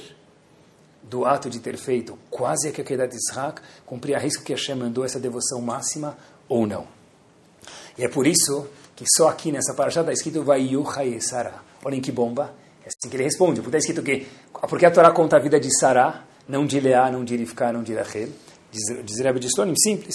do 1.02 1.24
ato 1.24 1.48
de 1.48 1.60
ter 1.60 1.76
feito 1.76 2.18
quase 2.28 2.68
a 2.68 2.72
Kedat 2.72 3.14
Yitzhak, 3.14 3.62
cumprir 3.86 4.16
a 4.16 4.18
risco 4.18 4.42
que 4.42 4.52
Hashem 4.52 4.74
mandou 4.74 5.04
essa 5.04 5.20
devoção 5.20 5.60
máxima 5.60 6.18
ou 6.48 6.66
não? 6.66 6.88
E 7.96 8.04
é 8.04 8.08
por 8.08 8.26
isso 8.26 8.66
que 8.96 9.04
só 9.16 9.28
aqui 9.28 9.50
nessa 9.50 9.74
paraxá 9.74 10.00
está 10.00 10.12
escrito 10.12 10.42
Vayuchai 10.42 11.20
Sarah. 11.20 11.62
Olhem 11.84 12.00
que 12.00 12.12
bomba. 12.12 12.54
É 12.84 12.88
assim 12.88 13.08
que 13.10 13.16
ele 13.16 13.24
responde. 13.24 13.60
Porque 13.60 13.76
está 13.76 13.78
escrito 13.78 14.02
que... 14.02 14.26
Porque 14.68 14.86
a 14.86 14.90
Torá 14.90 15.10
conta 15.10 15.36
a 15.36 15.40
vida 15.40 15.58
de 15.58 15.70
Sarah, 15.78 16.24
não 16.48 16.66
de 16.66 16.78
Leá, 16.80 17.10
não 17.10 17.24
de 17.24 17.36
Rivka, 17.36 17.72
não 17.72 17.82
de 17.82 17.94
Rachel. 17.94 18.28
Diz, 18.70 19.04
diz 19.04 19.18
Rebbe 19.20 19.40
de 19.40 19.48
simples. 19.82 20.14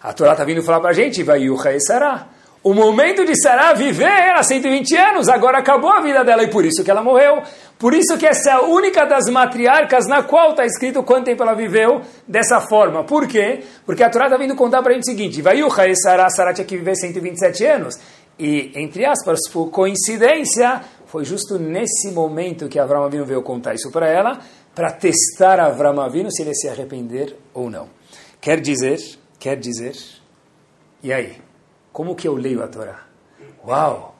A 0.00 0.12
Torá 0.12 0.32
está 0.32 0.44
vindo 0.44 0.62
falar 0.62 0.80
para 0.80 0.90
a 0.90 0.92
gente, 0.92 1.22
Vayuchai 1.22 1.78
Sarah. 1.80 2.28
O 2.64 2.72
momento 2.72 3.24
de 3.24 3.34
Sarah 3.42 3.72
viver 3.72 4.04
era 4.04 4.40
120 4.40 4.96
anos, 4.96 5.28
agora 5.28 5.58
acabou 5.58 5.90
a 5.90 6.00
vida 6.00 6.24
dela 6.24 6.44
e 6.44 6.46
por 6.46 6.64
isso 6.64 6.84
que 6.84 6.90
ela 6.90 7.02
morreu. 7.02 7.42
Por 7.76 7.92
isso 7.92 8.16
que 8.16 8.24
essa 8.24 8.50
é 8.50 8.52
a 8.52 8.60
única 8.60 9.04
das 9.04 9.24
matriarcas 9.28 10.06
na 10.06 10.22
qual 10.22 10.50
está 10.50 10.64
escrito 10.64 11.02
quanto 11.02 11.24
tempo 11.24 11.42
ela 11.42 11.54
viveu 11.54 12.02
dessa 12.26 12.60
forma. 12.60 13.02
Por 13.02 13.26
quê? 13.26 13.64
Porque 13.84 14.04
a 14.04 14.08
Torá 14.08 14.26
está 14.26 14.36
vindo 14.36 14.54
contar 14.54 14.80
para 14.80 14.92
a 14.92 14.94
gente 14.94 15.02
o 15.02 15.10
seguinte, 15.10 15.42
vai 15.42 15.60
o 15.60 15.68
Sarah, 15.96 16.30
Sarah 16.30 16.54
tinha 16.54 16.64
que 16.64 16.76
viver 16.76 16.94
127 16.94 17.66
anos. 17.66 17.98
E, 18.38 18.70
entre 18.76 19.04
aspas, 19.04 19.40
por 19.52 19.70
coincidência, 19.70 20.82
foi 21.06 21.24
justo 21.24 21.58
nesse 21.58 22.12
momento 22.12 22.68
que 22.68 22.78
Avram 22.78 23.02
Avinu 23.02 23.24
veio 23.24 23.42
contar 23.42 23.74
isso 23.74 23.90
para 23.90 24.08
ela, 24.08 24.38
para 24.72 24.92
testar 24.92 25.58
Avram 25.58 26.00
Avinu 26.00 26.30
se 26.30 26.42
ele 26.42 26.54
se 26.54 26.68
arrepender 26.68 27.36
ou 27.52 27.68
não. 27.68 27.88
Quer 28.40 28.60
dizer, 28.60 29.00
quer 29.40 29.56
dizer, 29.56 29.96
e 31.02 31.12
aí? 31.12 31.51
Como 31.92 32.16
que 32.16 32.26
eu 32.26 32.34
leio 32.34 32.62
a 32.62 32.68
Torá? 32.68 33.06
Uau! 33.66 34.14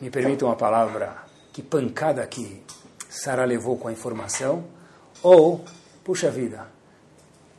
Me 0.00 0.10
permita 0.10 0.44
uma 0.44 0.56
palavra, 0.56 1.16
que 1.52 1.62
pancada 1.62 2.26
que 2.26 2.62
Sara 3.08 3.44
levou 3.44 3.78
com 3.78 3.88
a 3.88 3.92
informação. 3.92 4.64
Ou, 5.22 5.64
puxa 6.02 6.30
vida, 6.30 6.66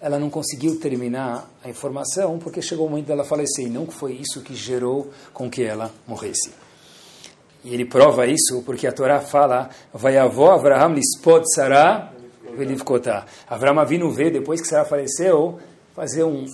ela 0.02 0.20
não 0.20 0.30
conseguiu 0.30 0.78
terminar 0.80 1.50
a 1.64 1.70
informação 1.70 2.38
porque 2.38 2.62
chegou 2.62 2.86
o 2.86 2.90
momento 2.90 3.08
dela 3.08 3.24
falecer 3.24 3.66
e 3.66 3.70
não 3.70 3.88
foi 3.88 4.14
isso 4.14 4.42
que 4.42 4.54
gerou 4.54 5.10
com 5.34 5.50
que 5.50 5.64
ela 5.64 5.92
morresse. 6.06 6.52
E 7.64 7.74
ele 7.74 7.86
prova 7.86 8.28
isso 8.28 8.62
porque 8.64 8.86
a 8.86 8.92
Torá 8.92 9.22
fala, 9.22 9.70
vai 9.94 10.18
avó 10.18 10.52
Avraham 10.52 10.94
lispod 10.94 11.44
Sarah 11.56 12.12
velivkotá. 12.56 13.26
Avraham 13.50 13.86
vindo 13.86 14.12
ver 14.12 14.32
depois 14.32 14.62
que 14.62 14.68
Sarah 14.68 14.86
faleceu, 14.86 15.60
fazer 15.96 16.24
um, 16.24 16.46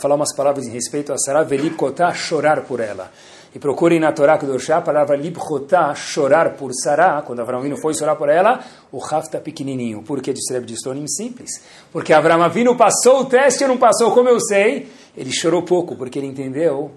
falar 0.00 0.14
umas 0.14 0.34
palavras 0.34 0.66
em 0.66 0.70
respeito 0.70 1.12
a 1.12 1.18
Sarah, 1.18 1.42
velipkotá, 1.42 2.12
chorar 2.12 2.62
por 2.62 2.80
ela. 2.80 3.10
E 3.54 3.58
procurem 3.58 4.00
na 4.00 4.12
Torá 4.12 4.38
Kedoshá 4.38 4.78
a 4.78 4.80
palavra 4.80 5.14
libchotá, 5.14 5.94
chorar 5.94 6.56
por 6.56 6.72
Sarah, 6.72 7.20
quando 7.20 7.40
Avram 7.40 7.58
Avinu 7.58 7.76
foi 7.76 7.92
chorar 7.92 8.16
por 8.16 8.30
ela, 8.30 8.64
o 8.90 8.98
Raf 8.98 9.26
está 9.26 9.38
pequenininho. 9.38 10.02
Por 10.02 10.22
que 10.22 10.32
de 10.32 10.40
Stonim? 10.74 11.06
Simples. 11.06 11.50
Porque 11.92 12.14
Avram 12.14 12.42
Avinu 12.42 12.74
passou 12.76 13.20
o 13.20 13.24
teste 13.26 13.64
e 13.64 13.66
não 13.66 13.76
passou, 13.76 14.12
como 14.12 14.30
eu 14.30 14.40
sei. 14.40 14.90
Ele 15.14 15.30
chorou 15.30 15.62
pouco, 15.62 15.94
porque 15.96 16.18
ele 16.18 16.28
entendeu, 16.28 16.92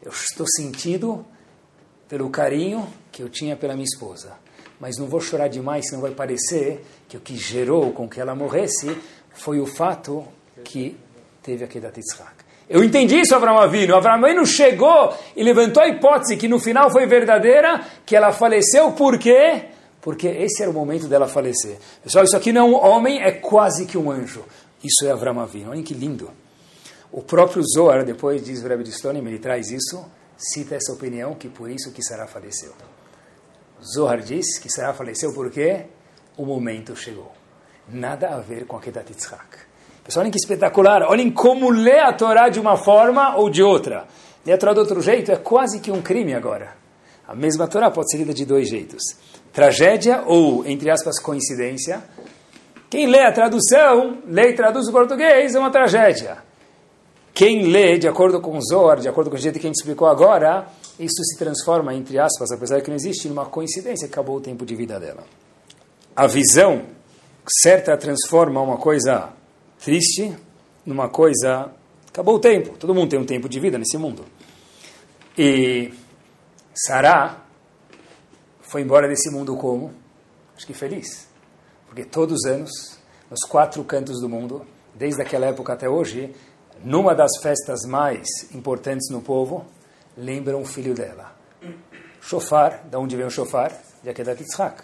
eu 0.00 0.12
estou 0.12 0.46
sentido 0.46 1.26
pelo 2.08 2.30
carinho 2.30 2.86
que 3.10 3.20
eu 3.20 3.28
tinha 3.28 3.56
pela 3.56 3.74
minha 3.74 3.84
esposa. 3.84 4.34
Mas 4.78 4.96
não 4.98 5.08
vou 5.08 5.20
chorar 5.20 5.48
demais, 5.48 5.88
senão 5.88 6.02
vai 6.02 6.12
parecer 6.12 6.84
que 7.08 7.16
o 7.16 7.20
que 7.20 7.36
gerou 7.36 7.90
com 7.92 8.08
que 8.08 8.20
ela 8.20 8.34
morresse 8.34 8.96
foi 9.32 9.58
o 9.58 9.66
fato 9.66 10.24
que 10.62 10.96
teve 11.46 11.64
a 11.64 11.68
Kedat 11.68 11.96
Yitzhak. 11.96 12.44
Eu 12.68 12.82
entendi 12.82 13.20
isso, 13.20 13.34
Avram 13.34 13.56
Avinu. 13.58 13.94
Avram 13.94 14.14
Avinu 14.14 14.44
chegou 14.44 15.16
e 15.36 15.42
levantou 15.44 15.80
a 15.80 15.88
hipótese 15.88 16.36
que 16.36 16.48
no 16.48 16.58
final 16.58 16.90
foi 16.90 17.06
verdadeira, 17.06 17.80
que 18.04 18.16
ela 18.16 18.32
faleceu 18.32 18.90
por 18.92 19.16
quê? 19.16 19.66
Porque 20.00 20.26
esse 20.26 20.62
era 20.62 20.70
o 20.70 20.74
momento 20.74 21.06
dela 21.06 21.28
falecer. 21.28 21.78
Pessoal, 22.02 22.24
isso 22.24 22.36
aqui 22.36 22.52
não 22.52 22.62
é 22.62 22.64
um 22.64 22.74
homem, 22.74 23.22
é 23.22 23.30
quase 23.30 23.86
que 23.86 23.96
um 23.96 24.10
anjo. 24.10 24.44
Isso 24.82 25.06
é 25.06 25.12
Avram 25.12 25.38
Avinu. 25.40 25.70
Olhem 25.70 25.84
que 25.84 25.94
lindo. 25.94 26.30
O 27.12 27.22
próprio 27.22 27.62
Zohar, 27.62 28.04
depois 28.04 28.44
diz 28.44 28.62
o 28.62 28.68
Rebbe 28.68 28.82
de 28.82 28.90
Stonim, 28.90 29.24
ele 29.24 29.38
traz 29.38 29.70
isso, 29.70 30.04
cita 30.36 30.74
essa 30.74 30.92
opinião, 30.92 31.34
que 31.34 31.48
por 31.48 31.70
isso 31.70 31.92
que 31.92 32.02
Sarah 32.02 32.26
faleceu. 32.26 32.72
Zohar 33.94 34.20
diz 34.20 34.58
que 34.58 34.68
Sarah 34.68 34.92
faleceu 34.92 35.32
porque 35.32 35.86
o 36.36 36.44
momento 36.44 36.96
chegou. 36.96 37.32
Nada 37.88 38.34
a 38.34 38.40
ver 38.40 38.66
com 38.66 38.76
a 38.76 38.80
Kedat 38.80 39.08
Yitzhak. 39.08 39.65
Pessoal, 40.06 40.22
olhem 40.22 40.30
que 40.30 40.38
espetacular. 40.38 41.02
Olhem 41.02 41.30
como 41.32 41.68
lê 41.68 41.98
a 41.98 42.12
Torá 42.12 42.48
de 42.48 42.60
uma 42.60 42.76
forma 42.76 43.36
ou 43.36 43.50
de 43.50 43.60
outra. 43.60 44.06
Ler 44.46 44.52
a 44.52 44.58
Torá 44.58 44.72
de 44.72 44.78
outro 44.78 45.00
jeito 45.02 45.32
é 45.32 45.36
quase 45.36 45.80
que 45.80 45.90
um 45.90 46.00
crime 46.00 46.32
agora. 46.32 46.76
A 47.26 47.34
mesma 47.34 47.66
Torá 47.66 47.90
pode 47.90 48.12
ser 48.12 48.18
lida 48.18 48.32
de 48.32 48.44
dois 48.44 48.68
jeitos. 48.68 49.02
Tragédia 49.52 50.22
ou, 50.24 50.64
entre 50.64 50.88
aspas, 50.90 51.18
coincidência. 51.18 52.04
Quem 52.88 53.08
lê 53.08 53.24
a 53.24 53.32
tradução, 53.32 54.18
lê 54.28 54.50
e 54.50 54.52
traduz 54.54 54.86
o 54.86 54.92
português, 54.92 55.56
é 55.56 55.58
uma 55.58 55.72
tragédia. 55.72 56.38
Quem 57.34 57.66
lê, 57.66 57.98
de 57.98 58.06
acordo 58.06 58.40
com 58.40 58.56
o 58.56 58.62
Zohar, 58.62 59.00
de 59.00 59.08
acordo 59.08 59.28
com 59.28 59.36
o 59.36 59.38
jeito 59.38 59.58
que 59.58 59.66
a 59.66 59.68
gente 59.68 59.80
explicou 59.80 60.06
agora, 60.06 60.68
isso 61.00 61.22
se 61.24 61.36
transforma, 61.36 61.92
entre 61.92 62.16
aspas, 62.16 62.52
apesar 62.52 62.76
de 62.76 62.82
que 62.82 62.90
não 62.90 62.96
existe, 62.96 63.28
numa 63.28 63.46
coincidência 63.46 64.06
que 64.06 64.14
acabou 64.14 64.36
o 64.36 64.40
tempo 64.40 64.64
de 64.64 64.76
vida 64.76 65.00
dela. 65.00 65.24
A 66.14 66.28
visão 66.28 66.82
certa 67.62 67.96
transforma 67.96 68.60
uma 68.60 68.76
coisa 68.76 69.35
triste 69.78 70.36
numa 70.84 71.08
coisa. 71.08 71.72
Acabou 72.08 72.36
o 72.36 72.38
tempo. 72.38 72.76
Todo 72.78 72.94
mundo 72.94 73.10
tem 73.10 73.18
um 73.18 73.26
tempo 73.26 73.48
de 73.48 73.60
vida 73.60 73.78
nesse 73.78 73.98
mundo. 73.98 74.24
E 75.36 75.92
Sará 76.74 77.42
foi 78.62 78.82
embora 78.82 79.08
desse 79.08 79.30
mundo 79.30 79.56
como? 79.56 79.92
Acho 80.56 80.66
que 80.66 80.74
feliz. 80.74 81.28
Porque 81.86 82.04
todos 82.04 82.40
os 82.40 82.44
anos, 82.46 82.98
nos 83.30 83.40
quatro 83.48 83.82
cantos 83.84 84.20
do 84.20 84.28
mundo, 84.28 84.66
desde 84.94 85.20
aquela 85.22 85.46
época 85.46 85.72
até 85.72 85.88
hoje, 85.88 86.34
numa 86.82 87.14
das 87.14 87.30
festas 87.42 87.80
mais 87.86 88.26
importantes 88.54 89.08
no 89.10 89.20
povo, 89.20 89.66
lembram 90.16 90.62
o 90.62 90.64
filho 90.64 90.94
dela. 90.94 91.36
Shofar, 92.20 92.84
da 92.90 92.98
onde 92.98 93.16
vem 93.16 93.26
o 93.26 93.30
shofar? 93.30 93.72
De 94.02 94.10
Akedat 94.10 94.40
Yitzhak. 94.40 94.82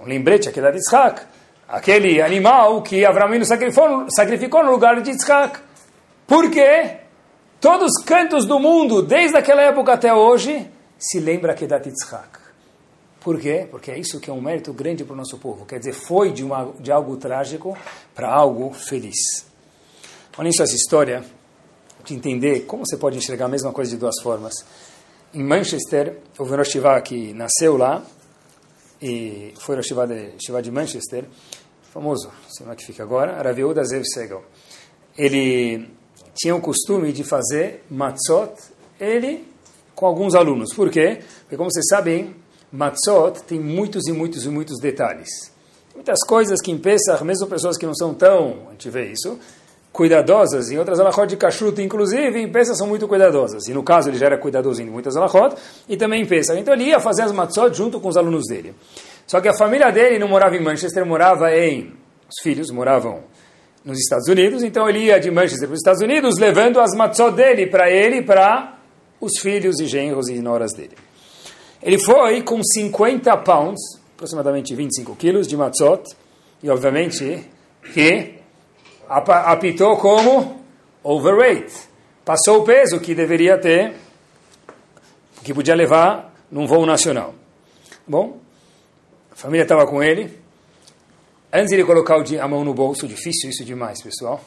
Um 0.00 0.06
lembrete, 0.06 0.48
Akedat 0.48 0.76
Yitzhak 0.76 1.26
aquele 1.68 2.20
animal 2.20 2.82
que 2.82 3.04
Avramino 3.04 3.44
sacrificou, 3.44 4.64
no 4.64 4.70
lugar 4.70 5.00
de 5.00 5.10
Yitzhak. 5.10 5.58
Por 6.26 6.50
quê? 6.50 6.98
Todos 7.60 7.92
os 7.92 8.04
cantos 8.04 8.44
do 8.46 8.58
mundo, 8.58 9.02
desde 9.02 9.36
aquela 9.36 9.62
época 9.62 9.92
até 9.92 10.12
hoje, 10.12 10.68
se 10.98 11.20
lembra 11.20 11.54
que 11.54 11.64
é 11.64 11.68
da 11.68 11.76
Yitzhak. 11.76 12.42
Por 13.20 13.38
quê? 13.38 13.68
Porque 13.70 13.90
é 13.90 13.98
isso 13.98 14.18
que 14.18 14.28
é 14.28 14.32
um 14.32 14.40
mérito 14.40 14.72
grande 14.72 15.04
para 15.04 15.14
o 15.14 15.16
nosso 15.16 15.38
povo. 15.38 15.64
Quer 15.64 15.78
dizer, 15.78 15.92
foi 15.92 16.32
de, 16.32 16.42
uma, 16.42 16.72
de 16.80 16.90
algo 16.90 17.16
trágico 17.16 17.78
para 18.14 18.28
algo 18.28 18.72
feliz. 18.72 19.46
Olhem 20.36 20.52
só 20.52 20.64
essa 20.64 20.74
história, 20.74 21.24
de 22.04 22.14
entender 22.14 22.60
como 22.66 22.84
você 22.84 22.96
pode 22.96 23.16
enxergar 23.16 23.44
a 23.44 23.48
mesma 23.48 23.72
coisa 23.72 23.92
de 23.92 23.96
duas 23.96 24.20
formas. 24.22 24.54
Em 25.32 25.42
Manchester, 25.42 26.18
o 26.38 26.44
Rosh 26.44 26.76
que 27.04 27.32
nasceu 27.32 27.76
lá, 27.76 28.02
e 29.02 29.52
foi 29.58 29.74
Rosh 29.74 29.88
de, 29.88 30.62
de 30.62 30.70
Manchester, 30.70 31.24
famoso, 31.92 32.30
sei 32.48 32.64
lá 32.64 32.76
que 32.76 32.86
fica 32.86 33.02
agora, 33.02 33.42
Raviuda 33.42 33.82
Zev 33.84 34.04
Segal. 34.04 34.44
Ele 35.18 35.88
tinha 36.34 36.54
o 36.54 36.60
costume 36.60 37.12
de 37.12 37.24
fazer 37.24 37.82
matzot, 37.90 38.54
ele 39.00 39.44
com 39.94 40.06
alguns 40.06 40.34
alunos. 40.34 40.72
Por 40.72 40.88
quê? 40.88 41.20
Porque, 41.40 41.56
como 41.56 41.70
vocês 41.70 41.86
sabem, 41.88 42.34
matzot 42.70 43.42
tem 43.42 43.60
muitos 43.60 44.06
e 44.06 44.12
muitos 44.12 44.44
e 44.44 44.48
muitos 44.48 44.78
detalhes. 44.80 45.28
Muitas 45.94 46.24
coisas 46.24 46.60
que 46.62 46.70
em 46.70 46.78
Pesach, 46.78 47.22
mesmo 47.24 47.46
pessoas 47.46 47.76
que 47.76 47.84
não 47.84 47.94
são 47.94 48.14
tão, 48.14 48.68
a 48.68 48.70
gente 48.70 48.88
vê 48.88 49.12
isso, 49.12 49.38
cuidadosas, 49.92 50.70
em 50.70 50.78
outras 50.78 50.98
alahot 50.98 51.26
de 51.26 51.36
kashrut, 51.36 51.80
inclusive, 51.82 52.40
em 52.40 52.50
Pesach 52.50 52.78
são 52.78 52.86
muito 52.86 53.06
cuidadosas. 53.06 53.68
E 53.68 53.74
no 53.74 53.82
caso 53.82 54.08
ele 54.08 54.16
já 54.16 54.26
era 54.26 54.38
cuidadoso 54.38 54.82
em 54.82 54.86
muitas 54.86 55.16
alahot, 55.16 55.54
e 55.88 55.96
também 55.96 56.22
em 56.22 56.26
Pesach. 56.26 56.58
Então 56.58 56.72
ele 56.72 56.84
ia 56.84 56.98
fazer 56.98 57.22
as 57.22 57.32
matzot 57.32 57.76
junto 57.76 58.00
com 58.00 58.08
os 58.08 58.16
alunos 58.16 58.44
dele. 58.48 58.74
Só 59.26 59.40
que 59.40 59.48
a 59.48 59.54
família 59.54 59.90
dele 59.92 60.18
não 60.18 60.28
morava 60.28 60.56
em 60.56 60.62
Manchester, 60.62 61.04
morava 61.04 61.54
em. 61.54 61.92
Os 62.28 62.42
filhos 62.42 62.70
moravam 62.70 63.24
nos 63.84 63.98
Estados 63.98 64.28
Unidos, 64.28 64.62
então 64.62 64.88
ele 64.88 65.00
ia 65.00 65.20
de 65.20 65.30
Manchester 65.30 65.68
para 65.68 65.74
os 65.74 65.80
Estados 65.80 66.00
Unidos, 66.00 66.38
levando 66.38 66.80
as 66.80 66.96
matzot 66.96 67.34
dele 67.34 67.66
para 67.66 67.90
ele 67.90 68.22
para 68.22 68.78
os 69.20 69.38
filhos 69.40 69.78
e 69.80 69.86
genros 69.86 70.28
e 70.28 70.40
noras 70.40 70.72
dele. 70.72 70.96
Ele 71.82 71.98
foi 71.98 72.42
com 72.42 72.62
50 72.62 73.36
pounds, 73.38 73.80
aproximadamente 74.14 74.74
25 74.74 75.16
quilos 75.16 75.46
de 75.46 75.56
matzot, 75.56 76.04
e 76.62 76.70
obviamente 76.70 77.44
que 77.92 78.41
apitou 79.08 79.96
como 79.96 80.64
overweight. 81.02 81.72
Passou 82.24 82.60
o 82.60 82.64
peso 82.64 83.00
que 83.00 83.14
deveria 83.14 83.58
ter, 83.58 83.94
que 85.42 85.52
podia 85.52 85.74
levar 85.74 86.32
num 86.50 86.66
voo 86.66 86.86
nacional. 86.86 87.34
Bom, 88.06 88.38
a 89.30 89.36
família 89.36 89.62
estava 89.62 89.86
com 89.86 90.02
ele. 90.02 90.40
Antes 91.52 91.68
de 91.68 91.74
ele 91.74 91.84
colocar 91.84 92.16
a 92.16 92.48
mão 92.48 92.64
no 92.64 92.72
bolso, 92.72 93.06
difícil 93.06 93.50
isso 93.50 93.64
demais, 93.64 94.02
pessoal. 94.02 94.40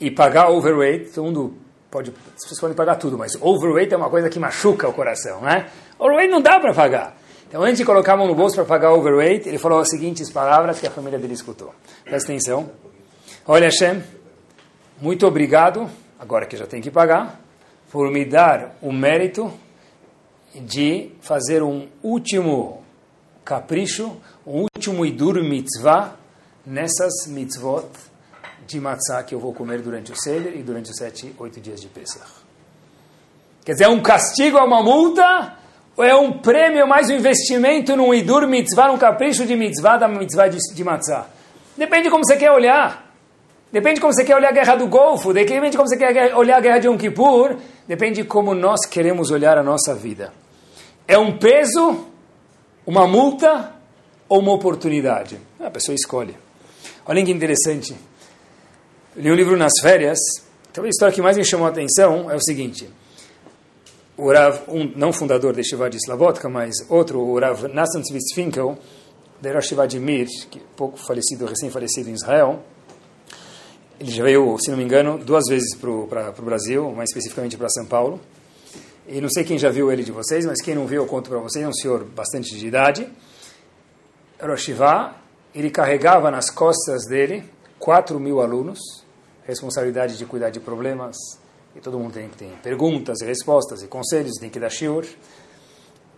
E 0.00 0.10
pagar 0.10 0.48
overweight, 0.48 1.10
todo 1.12 1.24
mundo 1.24 1.58
pode, 1.90 2.10
pessoas 2.10 2.60
podem 2.60 2.76
pagar 2.76 2.96
tudo, 2.96 3.16
mas 3.18 3.32
overweight 3.40 3.92
é 3.92 3.96
uma 3.96 4.10
coisa 4.10 4.28
que 4.28 4.38
machuca 4.38 4.88
o 4.88 4.92
coração, 4.92 5.40
né? 5.40 5.68
Overweight 5.98 6.30
não 6.30 6.40
dá 6.40 6.58
para 6.58 6.72
pagar. 6.72 7.16
Então, 7.48 7.62
antes 7.62 7.78
de 7.78 7.84
colocar 7.84 8.12
a 8.12 8.16
mão 8.16 8.26
no 8.26 8.34
bolso 8.34 8.54
para 8.56 8.64
pagar 8.64 8.92
overweight, 8.92 9.48
ele 9.48 9.58
falou 9.58 9.78
as 9.78 9.88
seguintes 9.88 10.30
palavras 10.30 10.78
que 10.78 10.86
a 10.86 10.90
família 10.90 11.18
dele 11.18 11.34
escutou. 11.34 11.74
Presta 12.04 12.30
atenção. 12.30 12.70
Olha, 13.50 13.64
Hashem, 13.64 14.04
muito 15.00 15.26
obrigado, 15.26 15.88
agora 16.18 16.44
que 16.44 16.54
já 16.54 16.66
tem 16.66 16.82
que 16.82 16.90
pagar, 16.90 17.40
por 17.90 18.10
me 18.10 18.26
dar 18.26 18.76
o 18.82 18.92
mérito 18.92 19.50
de 20.54 21.12
fazer 21.22 21.62
um 21.62 21.88
último 22.02 22.84
capricho, 23.46 24.20
um 24.46 24.66
último 24.76 25.06
idur 25.06 25.42
mitzvah 25.42 26.14
nessas 26.66 27.26
mitzvot 27.28 27.88
de 28.66 28.78
matzah 28.78 29.22
que 29.22 29.34
eu 29.34 29.40
vou 29.40 29.54
comer 29.54 29.80
durante 29.80 30.12
o 30.12 30.14
Seder 30.14 30.54
e 30.54 30.62
durante 30.62 30.90
os 30.90 30.98
sete, 30.98 31.34
oito 31.38 31.58
dias 31.58 31.80
de 31.80 31.88
Pesach. 31.88 32.30
Quer 33.64 33.72
dizer, 33.72 33.84
é 33.84 33.88
um 33.88 34.02
castigo, 34.02 34.58
é 34.58 34.62
uma 34.62 34.82
multa, 34.82 35.54
ou 35.96 36.04
é 36.04 36.14
um 36.14 36.38
prêmio, 36.38 36.86
mais 36.86 37.08
um 37.08 37.14
investimento 37.14 37.96
num 37.96 38.12
idur 38.12 38.46
mitzvah, 38.46 38.88
num 38.88 38.98
capricho 38.98 39.46
de 39.46 39.56
mitzvah, 39.56 39.96
da 39.96 40.06
mitzvah 40.06 40.48
de, 40.48 40.58
de 40.58 40.84
matzah? 40.84 41.26
Depende 41.78 42.02
de 42.02 42.10
como 42.10 42.26
você 42.26 42.36
quer 42.36 42.52
olhar. 42.52 43.07
Depende 43.70 43.96
de 43.96 44.00
como 44.00 44.14
você 44.14 44.24
quer 44.24 44.34
olhar 44.34 44.48
a 44.48 44.52
guerra 44.52 44.76
do 44.76 44.86
Golfo, 44.86 45.32
depende 45.32 45.70
de 45.70 45.76
como 45.76 45.88
você 45.88 45.96
quer 45.96 46.34
olhar 46.34 46.56
a 46.56 46.60
guerra 46.60 46.78
de 46.78 46.86
Yom 46.86 46.96
Kippur, 46.96 47.56
depende 47.86 48.22
de 48.22 48.28
como 48.28 48.54
nós 48.54 48.86
queremos 48.86 49.30
olhar 49.30 49.58
a 49.58 49.62
nossa 49.62 49.94
vida. 49.94 50.32
É 51.06 51.18
um 51.18 51.38
peso, 51.38 52.06
uma 52.86 53.06
multa 53.06 53.74
ou 54.26 54.40
uma 54.40 54.52
oportunidade? 54.52 55.38
A 55.60 55.70
pessoa 55.70 55.94
escolhe. 55.94 56.34
Olhem 57.04 57.26
que 57.26 57.30
interessante. 57.30 57.94
Eu 59.14 59.22
li 59.22 59.32
um 59.32 59.34
livro 59.34 59.56
nas 59.56 59.72
férias, 59.82 60.18
talvez 60.72 60.92
a 60.92 60.96
história 60.96 61.14
que 61.14 61.20
mais 61.20 61.36
me 61.36 61.44
chamou 61.44 61.66
a 61.66 61.70
atenção 61.70 62.30
é 62.30 62.36
o 62.36 62.40
seguinte. 62.40 62.88
O 64.16 64.32
Rav, 64.32 64.62
um, 64.68 64.92
não 64.96 65.12
fundador 65.12 65.54
de 65.54 65.62
Shiva 65.62 65.90
de 65.90 65.98
Slavotka, 65.98 66.48
mas 66.48 66.74
outro, 66.88 67.20
o 67.20 67.38
Rav 67.38 67.68
Nassim 67.68 68.00
Tzvitz 68.00 68.34
Finkel, 68.34 68.78
da 69.40 69.60
Shiva 69.60 69.86
de 69.86 70.00
Mir, 70.00 70.26
que 70.50 70.58
pouco 70.74 70.98
falecido, 70.98 71.46
recém-falecido 71.46 72.08
em 72.10 72.14
Israel, 72.14 72.62
ele 74.00 74.10
já 74.10 74.22
veio, 74.22 74.56
se 74.58 74.70
não 74.70 74.78
me 74.78 74.84
engano, 74.84 75.18
duas 75.18 75.44
vezes 75.48 75.74
para 75.74 75.90
o 75.90 76.42
Brasil, 76.42 76.90
mais 76.92 77.10
especificamente 77.10 77.56
para 77.56 77.68
São 77.68 77.84
Paulo. 77.84 78.20
E 79.08 79.20
não 79.20 79.28
sei 79.28 79.42
quem 79.42 79.58
já 79.58 79.70
viu 79.70 79.90
ele 79.90 80.04
de 80.04 80.12
vocês, 80.12 80.44
mas 80.46 80.60
quem 80.60 80.74
não 80.74 80.86
viu, 80.86 81.02
eu 81.02 81.06
conto 81.06 81.30
para 81.30 81.38
vocês. 81.38 81.64
É 81.64 81.68
um 81.68 81.72
senhor 81.72 82.04
bastante 82.04 82.56
de 82.56 82.66
idade. 82.66 83.08
Rosh 84.40 84.70
ele 85.54 85.70
carregava 85.70 86.30
nas 86.30 86.50
costas 86.50 87.06
dele 87.06 87.42
4 87.78 88.20
mil 88.20 88.40
alunos, 88.40 88.78
responsabilidade 89.44 90.16
de 90.16 90.24
cuidar 90.26 90.50
de 90.50 90.60
problemas, 90.60 91.16
e 91.74 91.80
todo 91.80 91.98
mundo 91.98 92.12
tem, 92.12 92.28
tem 92.28 92.50
perguntas 92.62 93.20
e 93.20 93.24
respostas 93.24 93.82
e 93.82 93.88
conselhos, 93.88 94.34
tem 94.38 94.50
que 94.50 94.60
dar 94.60 94.70
shiur. 94.70 95.06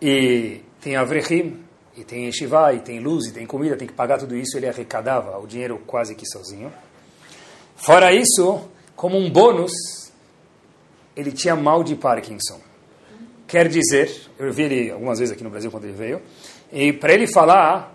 E 0.01 0.61
tem 0.81 0.95
avrechim, 0.95 1.63
e 1.95 2.03
tem 2.03 2.25
yeshiva, 2.25 2.73
e 2.73 2.79
tem 2.79 2.99
luz, 2.99 3.27
e 3.27 3.31
tem 3.31 3.45
comida, 3.45 3.77
tem 3.77 3.87
que 3.87 3.93
pagar 3.93 4.17
tudo 4.17 4.35
isso. 4.35 4.57
Ele 4.57 4.67
arrecadava 4.67 5.37
o 5.39 5.47
dinheiro 5.47 5.81
quase 5.87 6.13
que 6.13 6.25
sozinho. 6.27 6.71
Fora 7.83 8.13
isso, 8.13 8.61
como 8.95 9.17
um 9.17 9.27
bônus, 9.27 9.71
ele 11.15 11.31
tinha 11.31 11.55
mal 11.55 11.83
de 11.83 11.95
Parkinson. 11.95 12.59
Quer 13.47 13.67
dizer, 13.67 14.29
eu 14.37 14.53
vi 14.53 14.63
ele 14.63 14.91
algumas 14.91 15.17
vezes 15.17 15.33
aqui 15.33 15.43
no 15.43 15.49
Brasil 15.49 15.71
quando 15.71 15.85
ele 15.85 15.93
veio, 15.93 16.21
e 16.71 16.93
para 16.93 17.11
ele 17.11 17.25
falar, 17.25 17.91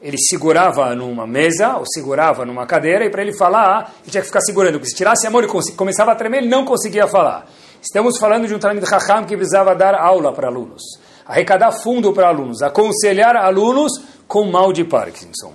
ele 0.00 0.16
segurava 0.16 0.94
numa 0.94 1.26
mesa 1.26 1.76
ou 1.76 1.84
segurava 1.86 2.46
numa 2.46 2.64
cadeira, 2.64 3.04
e 3.04 3.10
para 3.10 3.20
ele 3.20 3.34
falar, 3.34 3.94
ele 4.00 4.10
tinha 4.10 4.22
que 4.22 4.26
ficar 4.26 4.40
segurando, 4.40 4.78
porque 4.78 4.88
se 4.88 4.96
tirasse 4.96 5.26
a 5.26 5.30
mão 5.30 5.42
ele 5.42 5.52
começava 5.76 6.12
a 6.12 6.14
tremer, 6.14 6.38
ele 6.38 6.48
não 6.48 6.64
conseguia 6.64 7.06
falar. 7.06 7.46
Estamos 7.82 8.18
falando 8.18 8.48
de 8.48 8.54
um 8.54 8.58
Talmud 8.58 8.88
Chacham 8.88 9.26
que 9.26 9.36
precisava 9.36 9.74
dar 9.74 9.94
aula 9.94 10.32
para 10.32 10.48
alunos, 10.48 10.82
arrecadar 11.26 11.72
fundo 11.72 12.10
para 12.14 12.28
alunos, 12.28 12.62
aconselhar 12.62 13.36
alunos 13.36 13.92
com 14.26 14.50
mal 14.50 14.72
de 14.72 14.82
Parkinson. 14.82 15.52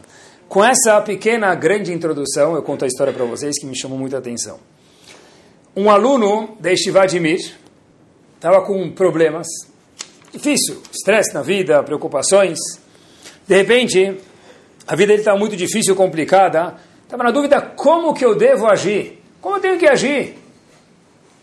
Com 0.51 0.61
essa 0.65 0.99
pequena, 0.99 1.55
grande 1.55 1.93
introdução, 1.93 2.55
eu 2.55 2.61
conto 2.61 2.83
a 2.83 2.87
história 2.87 3.13
para 3.13 3.23
vocês 3.23 3.57
que 3.57 3.65
me 3.65 3.73
chamou 3.73 3.97
muita 3.97 4.17
atenção. 4.17 4.59
Um 5.73 5.89
aluno 5.89 6.57
da 6.59 6.73
Estivá 6.73 7.05
de 7.05 7.19
estava 8.35 8.61
com 8.65 8.91
problemas, 8.91 9.47
difícil, 10.29 10.83
estresse 10.91 11.33
na 11.33 11.41
vida, 11.41 11.81
preocupações. 11.83 12.59
De 13.47 13.55
repente, 13.55 14.17
a 14.85 14.93
vida 14.93 15.13
dele 15.13 15.21
estava 15.21 15.39
muito 15.39 15.55
difícil, 15.55 15.95
complicada. 15.95 16.75
Estava 17.01 17.23
na 17.23 17.31
dúvida 17.31 17.61
como 17.61 18.13
que 18.13 18.25
eu 18.25 18.35
devo 18.35 18.67
agir, 18.67 19.23
como 19.39 19.55
eu 19.55 19.61
tenho 19.61 19.79
que 19.79 19.87
agir. 19.87 20.35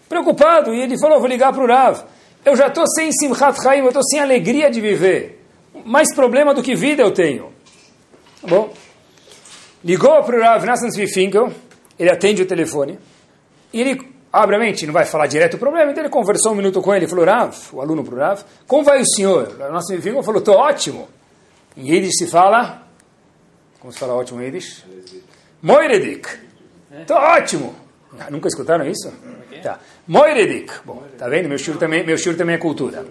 Preocupado, 0.06 0.74
e 0.74 0.82
ele 0.82 0.98
falou, 0.98 1.18
vou 1.18 1.30
ligar 1.30 1.50
para 1.54 1.64
o 1.64 1.66
Rav. 1.66 2.02
Eu 2.44 2.54
já 2.54 2.66
estou 2.66 2.86
sem 2.86 3.10
Simchat 3.10 3.58
Chaim, 3.62 3.78
eu 3.78 3.86
estou 3.86 4.04
sem 4.04 4.20
alegria 4.20 4.70
de 4.70 4.82
viver. 4.82 5.42
Mais 5.82 6.14
problema 6.14 6.52
do 6.52 6.62
que 6.62 6.74
vida 6.74 7.02
eu 7.02 7.10
tenho. 7.10 7.50
Tá 8.42 8.48
bom, 8.48 8.70
ligou 9.84 10.22
para 10.22 10.36
o 10.36 10.40
Rav 10.40 10.64
Nassan 10.64 10.90
Finkel, 11.06 11.52
ele 11.98 12.10
atende 12.10 12.42
o 12.42 12.46
telefone, 12.46 12.98
e 13.72 13.80
ele, 13.80 14.00
obviamente, 14.32 14.86
não 14.86 14.92
vai 14.92 15.04
falar 15.04 15.26
direto 15.26 15.54
o 15.54 15.58
problema, 15.58 15.90
então 15.90 16.02
ele 16.02 16.10
conversou 16.10 16.52
um 16.52 16.54
minuto 16.54 16.80
com 16.80 16.94
ele, 16.94 17.06
falou, 17.06 17.24
Rav, 17.24 17.54
o 17.72 17.80
aluno 17.80 18.04
para 18.04 18.14
o 18.14 18.18
Rav, 18.18 18.42
como 18.66 18.84
vai 18.84 19.00
o 19.00 19.06
senhor? 19.06 19.56
O 19.58 19.72
Nassan 19.72 20.00
Finkel 20.00 20.22
falou, 20.22 20.38
estou 20.38 20.56
ótimo. 20.56 21.08
Em 21.76 21.88
Yiddish 21.90 22.16
se 22.18 22.26
fala, 22.26 22.82
como 23.80 23.92
se 23.92 23.98
fala 23.98 24.14
ótimo 24.14 24.40
em 24.40 24.46
Yiddish? 24.46 24.84
Moiredik. 25.62 26.28
Estou 27.00 27.16
ótimo. 27.16 27.74
Ah, 28.18 28.30
nunca 28.30 28.48
escutaram 28.48 28.86
isso? 28.86 29.12
Tá. 29.62 29.78
Moiredik. 30.06 30.72
Bom, 30.84 31.02
tá 31.18 31.28
vendo? 31.28 31.48
Meu 31.48 31.58
shiur 31.58 31.76
também, 31.76 32.04
meu 32.04 32.16
shiur 32.16 32.36
também 32.36 32.54
é 32.54 32.58
cultura. 32.58 33.06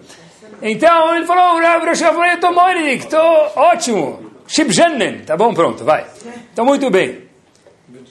Então, 0.60 1.14
ele 1.14 1.26
falou, 1.26 1.60
Rav 1.60 1.84
Rosh 1.86 2.00
falou, 2.00 2.24
estou 2.24 2.52
moiredik, 2.52 3.04
estou 3.04 3.52
ótimo. 3.54 4.27
Shibjanen, 4.48 5.24
tá 5.24 5.36
bom? 5.36 5.52
Pronto, 5.54 5.84
vai. 5.84 6.06
Então, 6.52 6.64
muito 6.64 6.90
bem. 6.90 7.28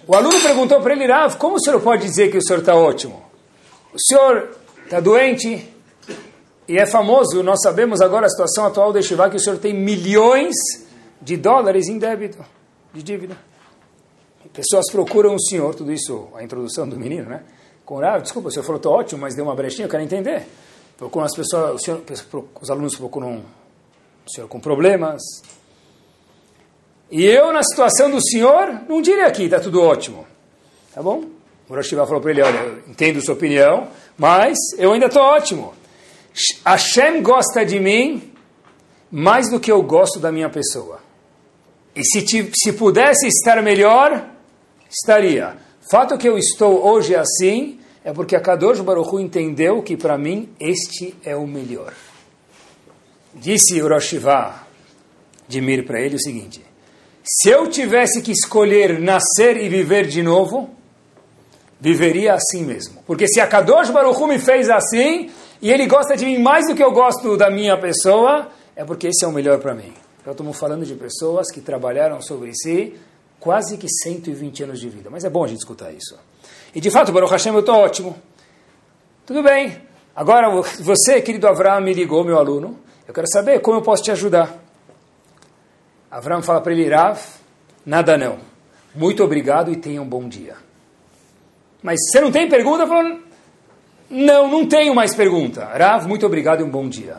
O 0.08 0.16
aluno 0.16 0.40
perguntou 0.42 0.80
para 0.80 0.94
ele, 0.94 1.06
Rav, 1.06 1.36
como 1.38 1.56
o 1.56 1.60
senhor 1.60 1.82
pode 1.82 2.04
dizer 2.04 2.32
que 2.32 2.38
o 2.38 2.42
senhor 2.42 2.60
está 2.60 2.76
ótimo? 2.76 3.22
O 3.94 3.98
senhor 4.00 4.56
está 4.86 5.00
doente 5.00 5.68
e 6.68 6.78
é 6.78 6.86
famoso, 6.86 7.42
nós 7.44 7.60
sabemos 7.62 8.02
agora 8.02 8.26
a 8.26 8.30
situação 8.30 8.66
atual 8.66 8.94
de 8.94 9.02
Shiva, 9.02 9.30
que 9.30 9.38
o 9.38 9.40
senhor 9.40 9.58
tem 9.58 9.74
milhões 9.74 10.56
de 11.22 11.36
dólares 11.38 11.88
em 11.88 11.98
débito, 11.98 12.44
de 12.94 13.02
dívida. 13.02 13.38
Pessoas 14.54 14.90
procuram 14.92 15.36
o 15.36 15.40
senhor, 15.40 15.76
tudo 15.76 15.92
isso, 15.92 16.28
a 16.36 16.44
introdução 16.44 16.88
do 16.88 16.98
menino, 16.98 17.30
né? 17.30 17.44
Com 17.86 18.00
Rav, 18.00 18.22
desculpa, 18.22 18.50
o 18.50 18.52
senhor 18.52 18.64
falou, 18.64 18.78
estou 18.78 18.94
ótimo, 18.94 19.22
mas 19.22 19.36
deu 19.36 19.46
uma 19.46 19.56
brechinha, 19.56 19.86
eu 19.86 19.90
quero 19.90 20.04
entender. 20.04 20.46
Procuram 20.98 21.26
as 21.26 21.36
pessoas, 21.36 21.82
senhor, 21.82 22.02
os 22.62 22.70
alunos 22.70 22.96
procuram 22.96 23.44
o 24.26 24.32
senhor 24.32 24.48
com 24.48 24.60
problemas, 24.60 25.22
e 27.10 27.24
eu, 27.24 27.54
na 27.54 27.64
situação 27.64 28.12
do 28.12 28.22
senhor, 28.22 28.82
não 28.88 29.02
diria 29.02 29.28
aqui, 29.28 29.44
está 29.44 29.60
tudo 29.60 29.82
ótimo. 29.82 30.26
Tá 30.94 31.02
bom? 31.02 31.24
O 31.70 31.76
Rosh 31.76 31.90
falou 31.90 32.22
para 32.22 32.32
ele, 32.32 32.42
olha, 32.42 32.58
eu 32.58 32.84
entendo 32.88 33.22
sua 33.22 33.34
opinião, 33.34 33.88
mas 34.18 34.58
eu 34.78 34.94
ainda 34.94 35.08
estou 35.08 35.22
ótimo. 35.22 35.74
Hashem 36.66 37.22
gosta 37.22 37.66
de 37.66 37.80
mim 37.80 38.32
mais 39.12 39.50
do 39.50 39.60
que 39.60 39.72
eu 39.72 39.82
gosto 39.82 40.20
da 40.20 40.32
minha 40.32 40.50
pessoa. 40.50 41.00
E 41.96 42.04
se, 42.04 42.22
te, 42.22 42.52
se 42.56 42.74
pudesse 42.74 43.28
estar 43.28 43.62
melhor, 43.62 44.30
estaria. 44.90 45.58
Fato 45.90 46.18
que 46.18 46.28
eu 46.28 46.38
estou 46.38 46.86
hoje 46.86 47.16
assim 47.16 47.80
é 48.04 48.14
porque 48.14 48.36
a 48.36 48.42
Kadosh 48.42 48.82
Baruch 48.82 49.10
Hu 49.14 49.20
entendeu 49.20 49.82
que 49.82 49.98
para 49.98 50.18
mim 50.18 50.50
este 50.60 51.16
é 51.24 51.36
o 51.36 51.48
melhor. 51.48 51.94
Disse 53.34 53.82
o 53.82 53.88
Rosh 53.88 54.16
de 55.48 55.62
Mir 55.62 55.86
para 55.86 56.02
ele 56.02 56.16
o 56.16 56.20
seguinte: 56.20 56.67
se 57.30 57.50
eu 57.50 57.68
tivesse 57.68 58.22
que 58.22 58.32
escolher 58.32 59.00
nascer 59.02 59.58
e 59.58 59.68
viver 59.68 60.08
de 60.08 60.24
novo, 60.24 60.70
viveria 61.78 62.34
assim 62.34 62.64
mesmo. 62.64 63.04
Porque 63.06 63.28
se 63.28 63.42
a 63.42 63.48
Kadosh 63.48 63.90
Baruch 63.90 64.22
me 64.26 64.40
fez 64.40 64.70
assim, 64.70 65.30
e 65.62 65.70
ele 65.70 65.88
gosta 65.88 66.16
de 66.16 66.26
mim 66.26 66.40
mais 66.40 66.68
do 66.68 66.74
que 66.74 66.82
eu 66.82 66.92
gosto 66.92 67.36
da 67.36 67.52
minha 67.52 67.78
pessoa, 67.78 68.48
é 68.78 68.86
porque 68.86 69.08
esse 69.08 69.26
é 69.26 69.28
o 69.28 69.32
melhor 69.32 69.60
para 69.60 69.76
mim. 69.76 69.94
Então 70.22 70.32
estamos 70.32 70.58
falando 70.58 70.86
de 70.86 70.96
pessoas 70.96 71.52
que 71.52 71.60
trabalharam 71.60 72.22
sobre 72.22 72.54
si 72.56 72.96
quase 73.42 73.78
que 73.78 73.88
120 73.90 74.64
anos 74.64 74.80
de 74.80 74.88
vida. 74.88 75.10
Mas 75.10 75.26
é 75.26 75.30
bom 75.30 75.44
a 75.44 75.48
gente 75.48 75.60
escutar 75.60 75.92
isso. 75.92 76.18
E 76.74 76.80
de 76.80 76.90
fato, 76.90 77.12
Baruch 77.12 77.32
Hashem, 77.32 77.54
eu 77.54 77.60
estou 77.60 77.76
ótimo. 77.76 78.16
Tudo 79.26 79.44
bem. 79.44 79.82
Agora, 80.16 80.50
você, 80.80 81.22
querido 81.22 81.48
Avraham, 81.48 81.82
me 81.82 81.94
ligou, 81.94 82.24
meu 82.24 82.38
aluno. 82.38 82.80
Eu 83.08 83.14
quero 83.14 83.28
saber 83.28 83.60
como 83.60 83.78
eu 83.78 83.82
posso 83.82 84.04
te 84.04 84.12
ajudar. 84.12 84.67
Avram 86.10 86.42
fala 86.42 86.62
para 86.62 86.72
ele, 86.72 86.90
Rav, 86.90 87.20
nada 87.86 88.18
não. 88.18 88.40
Muito 88.96 89.24
obrigado 89.24 89.72
e 89.72 89.76
tenha 89.76 90.02
um 90.02 90.08
bom 90.08 90.28
dia. 90.28 90.56
Mas 91.84 92.00
você 92.10 92.22
não 92.22 92.32
tem 92.32 92.48
pergunta? 92.48 92.88
Falou, 92.88 93.20
não, 94.10 94.48
não 94.48 94.66
tenho 94.66 94.96
mais 94.96 95.14
pergunta. 95.14 95.66
Rav, 95.66 96.08
muito 96.08 96.26
obrigado 96.26 96.62
e 96.62 96.64
um 96.64 96.70
bom 96.70 96.88
dia. 96.88 97.18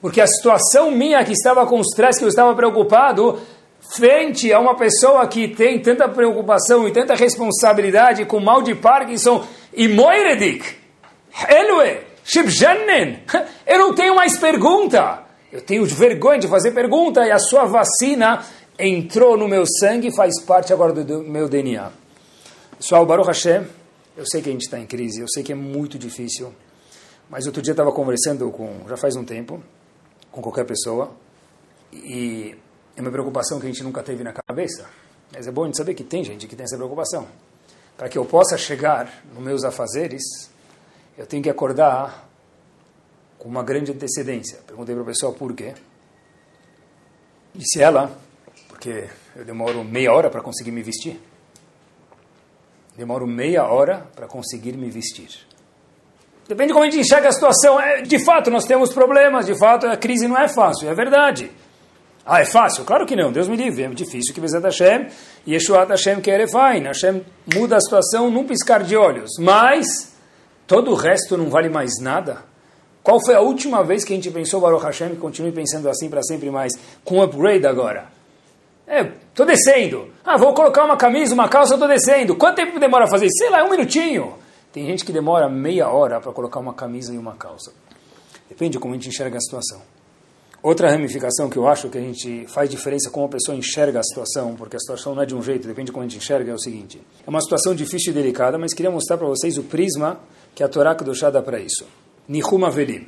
Porque 0.00 0.20
a 0.20 0.26
situação 0.26 0.90
minha 0.90 1.24
que 1.24 1.32
estava 1.32 1.64
com 1.66 1.80
estresse, 1.80 2.18
que 2.18 2.24
eu 2.24 2.28
estava 2.28 2.54
preocupado, 2.54 3.40
frente 3.94 4.52
a 4.52 4.58
uma 4.58 4.76
pessoa 4.76 5.26
que 5.28 5.48
tem 5.48 5.80
tanta 5.80 6.08
preocupação 6.08 6.86
e 6.88 6.92
tanta 6.92 7.14
responsabilidade 7.14 8.24
com 8.26 8.40
mal 8.40 8.62
de 8.62 8.74
Parkinson 8.74 9.46
e 9.72 9.88
Moiredik, 9.88 10.76
Elue, 11.48 12.00
Shibjanen, 12.24 13.20
eu 13.66 13.78
não 13.78 13.94
tenho 13.94 14.14
mais 14.14 14.36
pergunta. 14.38 15.23
Eu 15.54 15.62
tenho 15.62 15.86
vergonha 15.86 16.40
de 16.40 16.48
fazer 16.48 16.72
pergunta 16.72 17.24
e 17.24 17.30
a 17.30 17.38
sua 17.38 17.64
vacina 17.64 18.44
entrou 18.76 19.38
no 19.38 19.46
meu 19.46 19.62
sangue 19.64 20.08
e 20.08 20.12
faz 20.12 20.40
parte 20.42 20.72
agora 20.72 20.92
do 20.92 21.22
meu 21.22 21.48
DNA. 21.48 21.92
Pessoal, 22.76 23.06
Baruch 23.06 23.28
Hashem, 23.28 23.64
eu 24.16 24.26
sei 24.26 24.42
que 24.42 24.48
a 24.48 24.52
gente 24.52 24.62
está 24.62 24.80
em 24.80 24.84
crise, 24.84 25.20
eu 25.20 25.28
sei 25.28 25.44
que 25.44 25.52
é 25.52 25.54
muito 25.54 25.96
difícil, 25.96 26.52
mas 27.30 27.46
outro 27.46 27.62
dia 27.62 27.72
estava 27.72 27.92
conversando 27.92 28.50
com, 28.50 28.80
já 28.88 28.96
faz 28.96 29.14
um 29.14 29.22
tempo, 29.22 29.62
com 30.32 30.42
qualquer 30.42 30.64
pessoa. 30.64 31.12
E 31.92 32.56
é 32.96 33.00
uma 33.00 33.12
preocupação 33.12 33.60
que 33.60 33.66
a 33.66 33.68
gente 33.68 33.84
nunca 33.84 34.02
teve 34.02 34.24
na 34.24 34.32
cabeça. 34.32 34.86
Mas 35.32 35.46
é 35.46 35.52
bom 35.52 35.62
a 35.62 35.66
gente 35.66 35.76
saber 35.76 35.94
que 35.94 36.02
tem 36.02 36.24
gente 36.24 36.48
que 36.48 36.56
tem 36.56 36.64
essa 36.64 36.76
preocupação. 36.76 37.28
Para 37.96 38.08
que 38.08 38.18
eu 38.18 38.24
possa 38.24 38.58
chegar 38.58 39.22
nos 39.32 39.40
meus 39.40 39.62
afazeres, 39.62 40.50
eu 41.16 41.26
tenho 41.26 41.44
que 41.44 41.48
acordar 41.48 42.28
com 43.44 43.50
uma 43.50 43.62
grande 43.62 43.92
antecedência. 43.92 44.60
Perguntei 44.66 44.94
para 44.94 45.04
a 45.04 45.06
pessoa 45.06 45.30
por 45.34 45.54
quê. 45.54 45.74
Disse 47.54 47.82
ela, 47.82 48.10
porque 48.68 49.06
eu 49.36 49.44
demoro 49.44 49.84
meia 49.84 50.14
hora 50.14 50.30
para 50.30 50.40
conseguir 50.40 50.70
me 50.70 50.82
vestir. 50.82 51.20
Demoro 52.96 53.26
meia 53.26 53.66
hora 53.66 54.08
para 54.16 54.26
conseguir 54.26 54.78
me 54.78 54.88
vestir. 54.88 55.28
Depende 56.48 56.68
de 56.68 56.72
como 56.72 56.86
a 56.86 56.90
gente 56.90 57.00
enxerga 57.00 57.28
a 57.28 57.32
situação. 57.32 57.78
É, 57.78 58.00
de 58.00 58.18
fato, 58.24 58.50
nós 58.50 58.64
temos 58.64 58.94
problemas, 58.94 59.44
de 59.44 59.54
fato, 59.54 59.86
a 59.88 59.96
crise 59.96 60.26
não 60.26 60.38
é 60.38 60.48
fácil, 60.48 60.88
é 60.88 60.94
verdade. 60.94 61.50
Ah, 62.24 62.40
é 62.40 62.46
fácil? 62.46 62.86
Claro 62.86 63.04
que 63.04 63.14
não, 63.14 63.30
Deus 63.30 63.46
me 63.46 63.56
livre, 63.56 63.82
é 63.82 63.88
difícil 63.90 64.32
que 64.32 64.40
Bezat 64.40 64.64
Hashem, 64.64 65.08
Yeshuat 65.46 65.90
Hashem 65.90 66.22
Kerefain, 66.22 66.84
Hashem 66.84 67.22
muda 67.54 67.76
a 67.76 67.80
situação 67.80 68.30
num 68.30 68.46
piscar 68.46 68.82
de 68.82 68.96
olhos, 68.96 69.32
mas 69.38 70.16
todo 70.66 70.92
o 70.92 70.94
resto 70.94 71.36
não 71.36 71.50
vale 71.50 71.68
mais 71.68 72.00
nada. 72.00 72.53
Qual 73.04 73.22
foi 73.22 73.34
a 73.34 73.40
última 73.40 73.84
vez 73.84 74.02
que 74.02 74.14
a 74.14 74.16
gente 74.16 74.30
pensou 74.30 74.62
Baruch 74.62 74.82
Hashem 74.82 75.12
e 75.12 75.16
continue 75.16 75.52
pensando 75.52 75.90
assim 75.90 76.08
para 76.08 76.22
sempre 76.22 76.50
mais, 76.50 76.72
com 77.04 77.20
upgrade 77.20 77.66
agora? 77.66 78.06
É, 78.86 79.04
tô 79.34 79.44
descendo. 79.44 80.08
Ah, 80.24 80.38
vou 80.38 80.54
colocar 80.54 80.82
uma 80.84 80.96
camisa, 80.96 81.34
uma 81.34 81.46
calça, 81.46 81.76
tô 81.76 81.86
descendo. 81.86 82.34
Quanto 82.34 82.56
tempo 82.56 82.80
demora 82.80 83.04
a 83.04 83.06
fazer? 83.06 83.28
Sei 83.28 83.50
lá, 83.50 83.62
um 83.62 83.70
minutinho. 83.70 84.32
Tem 84.72 84.86
gente 84.86 85.04
que 85.04 85.12
demora 85.12 85.50
meia 85.50 85.90
hora 85.90 86.18
para 86.18 86.32
colocar 86.32 86.58
uma 86.60 86.72
camisa 86.72 87.12
e 87.12 87.18
uma 87.18 87.34
calça. 87.34 87.74
Depende 88.48 88.72
de 88.72 88.78
como 88.78 88.94
a 88.94 88.96
gente 88.96 89.10
enxerga 89.10 89.36
a 89.36 89.40
situação. 89.40 89.82
Outra 90.62 90.90
ramificação 90.90 91.50
que 91.50 91.58
eu 91.58 91.68
acho 91.68 91.90
que 91.90 91.98
a 91.98 92.00
gente 92.00 92.46
faz 92.46 92.70
diferença 92.70 93.10
como 93.10 93.26
a 93.26 93.28
pessoa 93.28 93.54
enxerga 93.54 94.00
a 94.00 94.02
situação, 94.02 94.54
porque 94.54 94.76
a 94.76 94.80
situação 94.80 95.14
não 95.14 95.22
é 95.22 95.26
de 95.26 95.34
um 95.34 95.42
jeito, 95.42 95.68
depende 95.68 95.88
de 95.88 95.92
como 95.92 96.06
a 96.06 96.08
gente 96.08 96.16
enxerga, 96.16 96.50
é 96.50 96.54
o 96.54 96.58
seguinte. 96.58 97.02
É 97.26 97.28
uma 97.28 97.42
situação 97.42 97.74
difícil 97.74 98.12
e 98.12 98.14
delicada, 98.14 98.56
mas 98.56 98.72
queria 98.72 98.90
mostrar 98.90 99.18
para 99.18 99.26
vocês 99.26 99.58
o 99.58 99.62
prisma 99.62 100.20
que 100.54 100.64
a 100.64 100.68
Torá 100.68 100.94
Kedoshá 100.94 101.28
dá 101.28 101.42
para 101.42 101.60
isso. 101.60 101.84
Nihum 102.28 102.64
Avelim. 102.64 103.06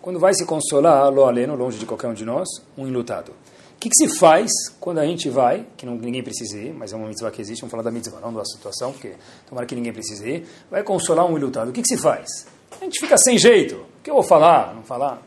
Quando 0.00 0.18
vai 0.18 0.34
se 0.34 0.44
consolar, 0.44 1.12
lo 1.12 1.24
aleno, 1.24 1.54
longe 1.54 1.78
de 1.78 1.86
qualquer 1.86 2.08
um 2.08 2.14
de 2.14 2.24
nós, 2.24 2.48
um 2.76 2.86
enlutado. 2.86 3.30
O 3.30 3.78
que, 3.78 3.88
que, 3.88 3.96
se 3.96 4.16
faz 4.16 4.50
quando 4.78 4.98
a 4.98 5.06
gente 5.06 5.28
vai, 5.28 5.66
que 5.76 5.84
não, 5.84 5.96
ninguém 5.96 6.22
precisa 6.22 6.56
ir, 6.56 6.72
mas 6.72 6.92
é 6.92 6.96
uma 6.96 7.08
mitzvah 7.08 7.30
que 7.30 7.40
existe, 7.40 7.60
vamos 7.62 7.72
falar 7.72 7.82
da 7.82 7.90
mitzvah, 7.90 8.20
não 8.20 8.32
da 8.32 8.44
situação, 8.44 8.92
porque 8.92 9.14
tomara 9.48 9.66
que 9.66 9.74
ninguém 9.74 9.92
precise 9.92 10.28
ir, 10.28 10.46
vai 10.70 10.84
consolar 10.84 11.26
um 11.26 11.36
enlutado. 11.36 11.70
O 11.70 11.72
que, 11.72 11.82
que 11.82 11.88
se 11.88 11.98
faz? 11.98 12.46
A 12.80 12.84
gente 12.84 13.00
fica 13.00 13.16
sem 13.18 13.38
jeito. 13.38 13.74
O 13.74 14.02
que 14.02 14.10
eu 14.10 14.14
vou 14.14 14.22
falar? 14.22 14.74
Não 14.74 14.82
falar? 14.82 15.20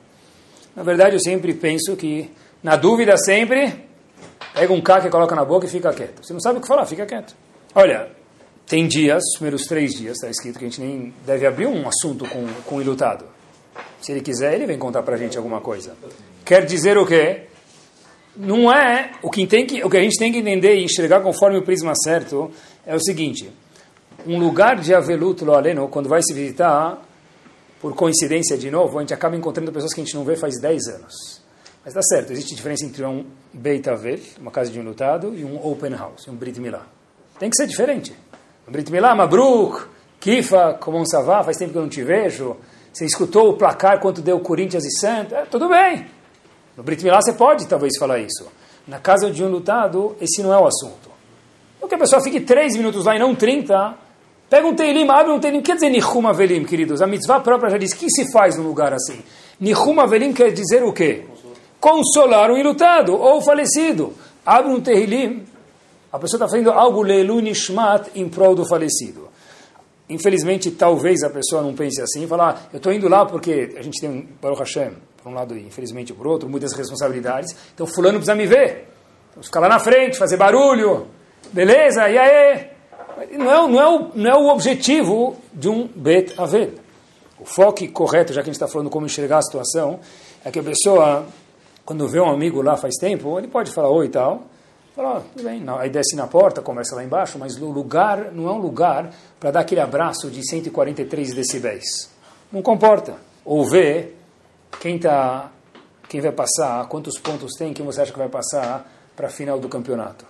Na 0.75 0.83
verdade, 0.83 1.15
eu 1.15 1.19
sempre 1.19 1.53
penso 1.53 1.95
que, 1.95 2.31
na 2.63 2.75
dúvida 2.75 3.17
sempre, 3.17 3.87
pega 4.53 4.73
um 4.73 4.81
caco 4.81 5.07
e 5.07 5.09
coloca 5.09 5.35
na 5.35 5.43
boca 5.43 5.65
e 5.65 5.69
fica 5.69 5.93
quieto. 5.93 6.25
Você 6.25 6.31
não 6.31 6.39
sabe 6.39 6.59
o 6.59 6.61
que 6.61 6.67
falar, 6.67 6.85
fica 6.85 7.05
quieto. 7.05 7.35
Olha, 7.73 8.09
tem 8.67 8.87
dias, 8.87 9.23
os 9.23 9.37
primeiros 9.37 9.63
três 9.65 9.93
dias, 9.93 10.15
está 10.15 10.29
escrito 10.29 10.57
que 10.57 10.65
a 10.65 10.67
gente 10.67 10.81
nem 10.81 11.13
deve 11.25 11.45
abrir 11.45 11.67
um 11.67 11.87
assunto 11.87 12.27
com, 12.27 12.47
com 12.65 12.77
o 12.77 12.81
ilutado. 12.81 13.25
Se 14.01 14.11
ele 14.11 14.21
quiser, 14.21 14.55
ele 14.55 14.65
vem 14.65 14.77
contar 14.77 15.03
para 15.03 15.15
a 15.15 15.17
gente 15.17 15.37
alguma 15.37 15.61
coisa. 15.61 15.95
Quer 16.43 16.65
dizer 16.65 16.97
o 16.97 17.05
quê? 17.05 17.43
Não 18.35 18.71
é 18.71 19.11
o 19.21 19.29
que, 19.29 19.45
tem 19.47 19.65
que, 19.65 19.83
o 19.83 19.89
que 19.89 19.97
a 19.97 20.01
gente 20.01 20.17
tem 20.17 20.31
que 20.31 20.39
entender 20.39 20.75
e 20.75 20.83
enxergar 20.83 21.21
conforme 21.21 21.57
o 21.57 21.63
prisma 21.63 21.93
certo 21.95 22.51
é 22.85 22.95
o 22.95 22.99
seguinte: 22.99 23.49
um 24.25 24.39
lugar 24.39 24.79
de 24.79 24.93
aveluto 24.93 25.49
aleno, 25.51 25.87
quando 25.87 26.09
vai 26.09 26.21
se 26.21 26.33
visitar, 26.33 27.01
por 27.79 27.93
coincidência 27.93 28.57
de 28.57 28.71
novo, 28.71 28.97
a 28.97 29.01
gente 29.01 29.13
acaba 29.13 29.35
encontrando 29.35 29.71
pessoas 29.71 29.93
que 29.93 30.01
a 30.01 30.03
gente 30.03 30.15
não 30.15 30.23
vê 30.23 30.35
faz 30.35 30.59
10 30.59 30.87
anos. 30.87 31.41
Mas 31.83 31.93
tá 31.93 32.01
certo, 32.01 32.33
existe 32.33 32.55
diferença 32.55 32.83
entre 32.83 33.05
um 33.05 33.25
Beit 33.53 33.87
Avel, 33.87 34.19
uma 34.39 34.49
casa 34.49 34.71
de 34.71 34.79
um 34.79 34.83
lutado, 34.83 35.35
e 35.35 35.45
um 35.45 35.63
Open 35.63 35.91
House, 35.91 36.27
um 36.27 36.35
Brit 36.35 36.59
Milá. 36.59 36.87
Tem 37.37 37.49
que 37.49 37.55
ser 37.55 37.67
diferente. 37.67 38.15
Brit 38.71 38.91
Milá, 38.91 39.13
Mabruk, 39.13 39.85
Kifa, 40.19 40.73
como 40.79 40.97
um 40.99 41.05
Savá, 41.05 41.43
faz 41.43 41.57
tempo 41.57 41.71
que 41.71 41.77
eu 41.77 41.83
não 41.83 41.89
te 41.89 42.03
vejo. 42.03 42.57
Você 42.91 43.05
escutou 43.05 43.49
o 43.49 43.53
placar 43.57 43.99
quanto 43.99 44.21
deu 44.21 44.39
Corinthians 44.39 44.85
e 44.85 44.99
Santos? 44.99 45.33
É, 45.33 45.45
tudo 45.45 45.69
bem. 45.69 46.07
No 46.75 46.83
Brit 46.83 47.03
Milá 47.03 47.21
você 47.21 47.33
pode 47.33 47.67
talvez 47.67 47.97
falar 47.99 48.19
isso. 48.19 48.47
Na 48.87 48.99
casa 48.99 49.29
de 49.29 49.43
um 49.43 49.49
lutado, 49.49 50.15
esse 50.19 50.41
não 50.41 50.53
é 50.53 50.57
o 50.57 50.65
assunto. 50.65 51.09
Então 51.77 51.87
que 51.87 51.95
a 51.95 51.99
pessoa 51.99 52.21
fique 52.21 52.39
três 52.39 52.75
minutos 52.75 53.05
lá 53.05 53.15
e 53.15 53.19
não 53.19 53.35
30, 53.35 53.95
pega 54.49 54.65
um 54.65 54.73
Teilim, 54.73 55.07
abre 55.09 55.31
um 55.31 55.39
Teilim. 55.39 55.61
Quer 55.61 55.75
dizer 55.75 55.89
Nihum 55.89 56.27
Avelim, 56.27 56.63
queridos? 56.65 57.01
A 57.01 57.07
mitzvah 57.07 57.39
própria 57.39 57.69
já 57.69 57.77
diz. 57.77 57.91
O 57.91 57.97
que 57.97 58.09
se 58.09 58.31
faz 58.31 58.57
num 58.57 58.63
lugar 58.63 58.93
assim? 58.93 59.21
Nihum 59.59 59.99
Avelim 59.99 60.33
quer 60.33 60.51
dizer 60.51 60.83
o 60.83 60.91
quê? 60.91 61.25
Consolar 61.79 62.49
um 62.49 62.57
ilutado 62.57 63.15
ou 63.15 63.39
falecido. 63.41 64.13
Abre 64.43 64.71
um 64.71 64.81
Teilim, 64.81 65.44
a 66.15 66.19
pessoa 66.19 66.37
está 66.37 66.47
fazendo 66.47 66.71
algo 66.71 67.01
leilu 67.01 67.41
nishmat 67.41 68.09
em 68.15 68.29
prol 68.29 68.55
do 68.55 68.65
falecido. 68.65 69.27
Infelizmente, 70.09 70.71
talvez 70.71 71.23
a 71.23 71.29
pessoa 71.29 71.61
não 71.61 71.73
pense 71.73 72.01
assim 72.01 72.23
e 72.23 72.27
fala, 72.27 72.51
ah, 72.51 72.69
eu 72.71 72.77
estou 72.77 72.93
indo 72.93 73.09
lá 73.09 73.25
porque 73.25 73.73
a 73.75 73.81
gente 73.81 73.99
tem, 73.99 74.29
Baruch 74.41 74.59
Hashem, 74.59 74.93
por 75.21 75.29
um 75.29 75.33
lado 75.33 75.57
e 75.57 75.65
infelizmente 75.65 76.13
por 76.13 76.25
outro, 76.25 76.47
muitas 76.47 76.71
responsabilidades, 76.71 77.53
então 77.73 77.85
fulano 77.85 78.17
precisa 78.17 78.33
me 78.33 78.45
ver. 78.45 78.87
Então, 79.31 79.43
ficar 79.43 79.59
lá 79.59 79.67
na 79.67 79.79
frente, 79.79 80.17
fazer 80.17 80.37
barulho, 80.37 81.07
beleza, 81.51 82.07
e 82.07 82.17
aí? 82.17 82.67
Não 83.37 83.51
é, 83.51 83.67
não, 83.67 83.81
é 83.81 83.89
o, 83.89 84.11
não 84.15 84.31
é 84.31 84.35
o 84.37 84.47
objetivo 84.47 85.35
de 85.53 85.67
um 85.67 85.87
Bet 85.93 86.33
Avel. 86.37 86.75
O 87.37 87.45
foco 87.45 87.85
correto, 87.91 88.31
já 88.31 88.41
que 88.41 88.49
a 88.49 88.53
gente 88.53 88.61
está 88.61 88.69
falando 88.69 88.89
como 88.89 89.05
enxergar 89.05 89.39
a 89.39 89.41
situação, 89.41 89.99
é 90.45 90.51
que 90.51 90.59
a 90.59 90.63
pessoa, 90.63 91.25
quando 91.83 92.07
vê 92.07 92.21
um 92.21 92.29
amigo 92.29 92.61
lá 92.61 92.77
faz 92.77 92.95
tempo, 92.95 93.37
ele 93.37 93.49
pode 93.49 93.71
falar 93.71 93.89
oi 93.89 94.05
e 94.05 94.09
tal, 94.09 94.43
Fala, 94.95 95.17
oh, 95.17 95.21
tudo 95.21 95.43
bem, 95.43 95.61
aí 95.77 95.89
desce 95.89 96.15
na 96.15 96.25
porta, 96.25 96.61
começa 96.61 96.95
lá 96.95 97.03
embaixo, 97.03 97.37
mas 97.37 97.57
o 97.57 97.69
lugar 97.69 98.31
não 98.31 98.47
é 98.47 98.51
um 98.53 98.59
lugar 98.59 99.11
para 99.37 99.51
dar 99.51 99.59
aquele 99.59 99.81
abraço 99.81 100.31
de 100.31 100.41
143 100.47 101.33
decibéis. 101.33 102.09
Não 102.49 102.61
comporta. 102.61 103.17
Ou 103.43 103.69
ver 103.69 104.17
quem, 104.79 104.97
tá, 104.97 105.51
quem 106.07 106.21
vai 106.21 106.31
passar, 106.31 106.87
quantos 106.87 107.19
pontos 107.19 107.51
tem, 107.57 107.73
quem 107.73 107.85
você 107.85 108.03
acha 108.03 108.13
que 108.13 108.17
vai 108.17 108.29
passar 108.29 108.89
para 109.17 109.27
a 109.27 109.29
final 109.29 109.59
do 109.59 109.67
campeonato. 109.67 110.25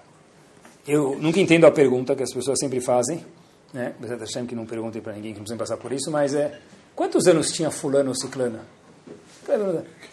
Eu 0.88 1.16
nunca 1.20 1.40
entendo 1.40 1.68
a 1.68 1.72
pergunta 1.72 2.16
que 2.16 2.24
as 2.24 2.34
pessoas 2.34 2.58
sempre 2.58 2.82
fazem, 2.82 3.24
né? 3.72 3.94
Hashem 4.20 4.48
que 4.48 4.56
não 4.56 4.66
perguntem 4.66 5.00
para 5.00 5.14
ninguém, 5.14 5.32
que 5.34 5.38
não 5.38 5.46
precisa 5.46 5.60
passar 5.60 5.78
por 5.78 5.92
isso, 5.92 6.10
mas 6.10 6.34
é, 6.34 6.60
quantos 6.96 7.28
anos 7.28 7.52
tinha 7.52 7.70
fulano 7.70 8.10
ou 8.10 8.16
ciclana? 8.16 8.62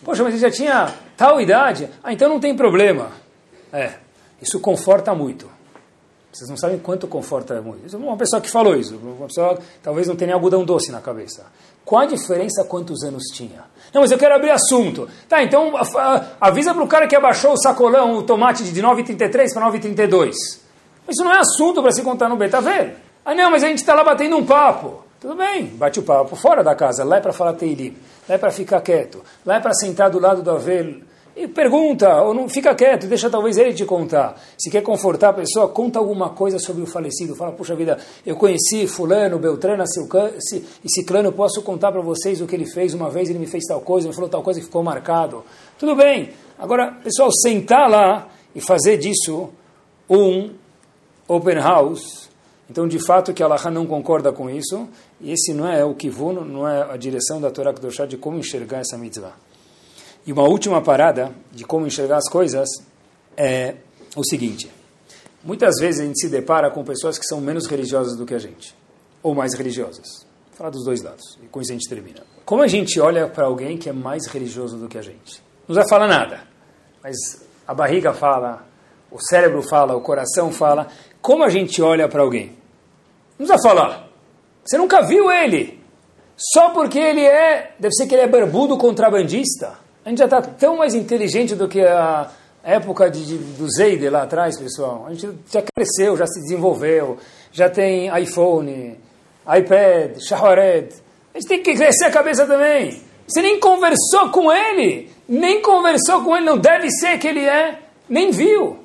Poxa, 0.05 0.23
mas 0.23 0.35
ele 0.35 0.43
já 0.43 0.51
tinha 0.51 0.95
tal 1.17 1.41
idade? 1.41 1.89
Ah, 2.05 2.13
então 2.13 2.29
não 2.29 2.39
tem 2.39 2.55
problema. 2.55 3.13
É, 3.73 3.95
isso 4.43 4.59
conforta 4.59 5.15
muito. 5.15 5.49
Vocês 6.33 6.49
não 6.49 6.57
sabem 6.57 6.79
quanto 6.79 7.07
conforta 7.07 7.61
muito. 7.61 7.95
É 7.95 7.99
uma 7.99 8.17
pessoa 8.17 8.41
que 8.41 8.51
falou 8.51 8.75
isso. 8.75 8.97
Uma 8.97 9.27
pessoa 9.27 9.59
talvez 9.83 10.09
não 10.09 10.17
tenha 10.17 10.35
algodão 10.35 10.65
doce 10.65 10.91
na 10.91 11.01
cabeça. 11.01 11.45
Qual 11.85 12.01
a 12.01 12.07
diferença 12.07 12.65
quantos 12.65 13.03
anos 13.05 13.25
tinha? 13.35 13.65
Não, 13.93 14.01
mas 14.01 14.11
eu 14.11 14.19
quero 14.19 14.35
abrir 14.35 14.51
assunto. 14.51 15.09
Tá, 15.29 15.43
então 15.43 15.75
avisa 16.41 16.75
para 16.75 16.83
o 16.83 16.89
cara 16.89 17.07
que 17.07 17.15
abaixou 17.15 17.53
o 17.53 17.59
sacolão, 17.59 18.15
o 18.17 18.23
tomate 18.23 18.65
de 18.65 18.83
9,33 18.83 19.53
para 19.53 19.71
9,32. 19.71 20.33
Isso 21.09 21.23
não 21.23 21.33
é 21.33 21.39
assunto 21.39 21.83
para 21.83 21.93
se 21.93 22.03
contar 22.03 22.29
no 22.29 22.37
beta, 22.37 22.61
vendo? 22.61 22.93
Ah, 23.25 23.35
não, 23.35 23.51
mas 23.51 23.63
a 23.63 23.69
gente 23.69 23.79
está 23.79 23.95
lá 23.95 24.03
batendo 24.03 24.37
um 24.37 24.45
papo. 24.45 25.05
Tudo 25.21 25.37
bem, 25.37 25.67
bate 25.67 26.01
o 26.01 26.03
papo 26.03 26.35
fora 26.35 26.65
da 26.65 26.75
casa. 26.75 27.05
Lá 27.05 27.19
é 27.19 27.21
para 27.21 27.33
falar 27.33 27.53
teilim. 27.53 27.97
Lá 28.29 28.37
é 28.37 28.39
para 28.39 28.51
ficar 28.51 28.81
quieto. 28.81 29.23
Lá 29.45 29.57
é 29.57 29.61
para 29.61 29.75
sentar 29.75 30.11
do 30.11 30.19
lado 30.19 30.43
do 30.43 30.51
avel 30.51 31.03
e 31.35 31.49
pergunta, 31.49 32.23
ou 32.23 32.35
não 32.35 32.47
fica 32.47 32.75
quieto, 32.75 33.07
deixa 33.07 33.31
talvez 33.31 33.57
ele 33.57 33.73
te 33.73 33.87
contar. 33.87 34.39
Se 34.59 34.71
quer 34.71 34.83
confortar 34.83 35.31
a 35.31 35.33
pessoa, 35.33 35.67
conta 35.69 35.99
alguma 35.99 36.31
coisa 36.31 36.59
sobre 36.59 36.83
o 36.83 36.87
falecido. 36.87 37.35
Fala, 37.35 37.53
puxa 37.53 37.75
vida, 37.75 37.99
eu 38.27 38.37
conheci 38.37 38.87
fulano, 38.87 39.39
Beltrana, 39.39 39.85
e 40.85 40.91
Ciclano, 40.91 41.33
posso 41.33 41.63
contar 41.63 41.91
para 41.91 42.03
vocês 42.03 42.43
o 42.43 42.47
que 42.47 42.55
ele 42.55 42.67
fez. 42.67 42.93
Uma 42.93 43.09
vez 43.09 43.31
ele 43.31 43.39
me 43.39 43.47
fez 43.47 43.65
tal 43.65 43.81
coisa, 43.81 44.09
me 44.09 44.15
falou 44.15 44.29
tal 44.29 44.43
coisa 44.43 44.61
e 44.61 44.63
ficou 44.63 44.83
marcado. 44.83 45.43
Tudo 45.79 45.97
bem. 45.97 46.31
Agora, 46.59 46.93
pessoal, 47.03 47.31
sentar 47.33 47.89
lá 47.89 48.29
e 48.55 48.61
fazer 48.61 48.99
disso 48.99 49.49
um 50.11 50.51
open 51.27 51.57
house, 51.57 52.29
então 52.69 52.87
de 52.87 52.99
fato 52.99 53.33
que 53.33 53.43
Allah 53.43 53.71
não 53.71 53.87
concorda 53.87 54.33
com 54.33 54.51
isso, 54.51 54.87
e 55.19 55.33
esse 55.33 55.55
não 55.55 55.67
é 55.67 55.83
o 55.83 55.95
kivun, 55.95 56.33
não 56.45 56.69
é 56.69 56.93
a 56.93 56.97
direção 56.99 57.41
da 57.41 57.51
Torá 57.51 57.73
Kedoshá 57.73 58.05
de 58.05 58.19
como 58.19 58.39
enxergar 58.39 58.81
essa 58.81 58.99
mitzvah. 58.99 59.33
E 60.27 60.33
uma 60.33 60.45
última 60.45 60.81
parada 60.81 61.33
de 61.51 61.65
como 61.65 61.87
enxergar 61.87 62.19
as 62.19 62.29
coisas 62.29 62.69
é 63.37 63.75
o 64.17 64.25
seguinte: 64.25 64.71
muitas 65.43 65.75
vezes 65.81 66.01
a 66.01 66.05
gente 66.05 66.21
se 66.21 66.29
depara 66.29 66.71
com 66.71 66.85
pessoas 66.85 67.19
que 67.19 67.25
são 67.25 67.41
menos 67.41 67.67
religiosas 67.67 68.17
do 68.17 68.25
que 68.25 68.35
a 68.35 68.39
gente, 68.39 68.77
ou 69.23 69.35
mais 69.35 69.55
religiosas. 69.55 70.27
Vou 70.51 70.57
falar 70.59 70.71
dos 70.71 70.85
dois 70.85 71.03
lados, 71.03 71.39
e 71.43 71.47
com 71.47 71.61
isso 71.61 71.73
a 71.73 71.75
gente 71.75 71.89
termina. 71.89 72.23
Como 72.45 72.63
a 72.63 72.69
gente 72.69 73.01
olha 73.01 73.29
para 73.29 73.47
alguém 73.47 73.77
que 73.77 73.89
é 73.89 73.93
mais 73.93 74.27
religioso 74.27 74.77
do 74.77 74.89
que 74.89 74.99
a 74.99 75.03
gente? 75.03 75.43
Não 75.67 75.75
vai 75.75 75.89
falar 75.89 76.07
nada, 76.07 76.41
mas 77.03 77.17
a 77.67 77.75
barriga 77.75 78.13
fala, 78.13 78.67
o 79.11 79.21
cérebro 79.21 79.63
fala, 79.63 79.95
o 79.95 80.01
coração 80.01 80.51
fala. 80.51 80.89
Como 81.21 81.45
a 81.45 81.49
gente 81.49 81.81
olha 81.83 82.09
para 82.09 82.23
alguém? 82.23 82.57
Não 83.39 83.47
precisa 83.47 83.59
falar. 83.63 84.09
Você 84.65 84.79
nunca 84.79 85.03
viu 85.03 85.31
ele. 85.31 85.81
Só 86.37 86.71
porque 86.71 86.99
ele 86.99 87.25
é, 87.25 87.75
deve 87.79 87.95
ser 87.95 88.07
que 88.07 88.15
ele 88.15 88.23
é 88.23 88.29
barbudo 88.29 88.77
contrabandista. 88.77 89.79
A 90.05 90.09
gente 90.09 90.19
já 90.19 90.25
está 90.25 90.43
tão 90.43 90.77
mais 90.77 90.95
inteligente 90.95 91.55
do 91.55 91.69
que 91.69 91.81
a 91.81 92.31
época 92.65 93.09
de, 93.09 93.25
de, 93.25 93.39
do 93.39 93.71
Zeide 93.71 94.09
lá 94.09 94.23
atrás, 94.23 94.59
pessoal. 94.59 95.07
A 95.07 95.15
gente 95.15 95.39
já 95.51 95.63
cresceu, 95.75 96.17
já 96.17 96.27
se 96.27 96.41
desenvolveu, 96.41 97.19
já 97.53 97.69
tem 97.69 98.11
iPhone, 98.21 98.99
iPad, 99.47 100.19
Shawared. 100.19 100.95
A 101.33 101.39
gente 101.39 101.49
tem 101.49 101.63
que 101.63 101.75
crescer 101.75 102.07
a 102.07 102.11
cabeça 102.11 102.47
também. 102.47 103.01
Você 103.27 103.41
nem 103.41 103.61
conversou 103.61 104.31
com 104.31 104.53
ele, 104.53 105.09
nem 105.29 105.63
conversou 105.63 106.25
com 106.25 106.37
ele, 106.37 106.45
não 106.45 106.59
deve 106.59 106.91
ser 106.91 107.19
que 107.19 107.29
ele 107.29 107.45
é, 107.45 107.79
nem 108.09 108.31
viu. 108.31 108.79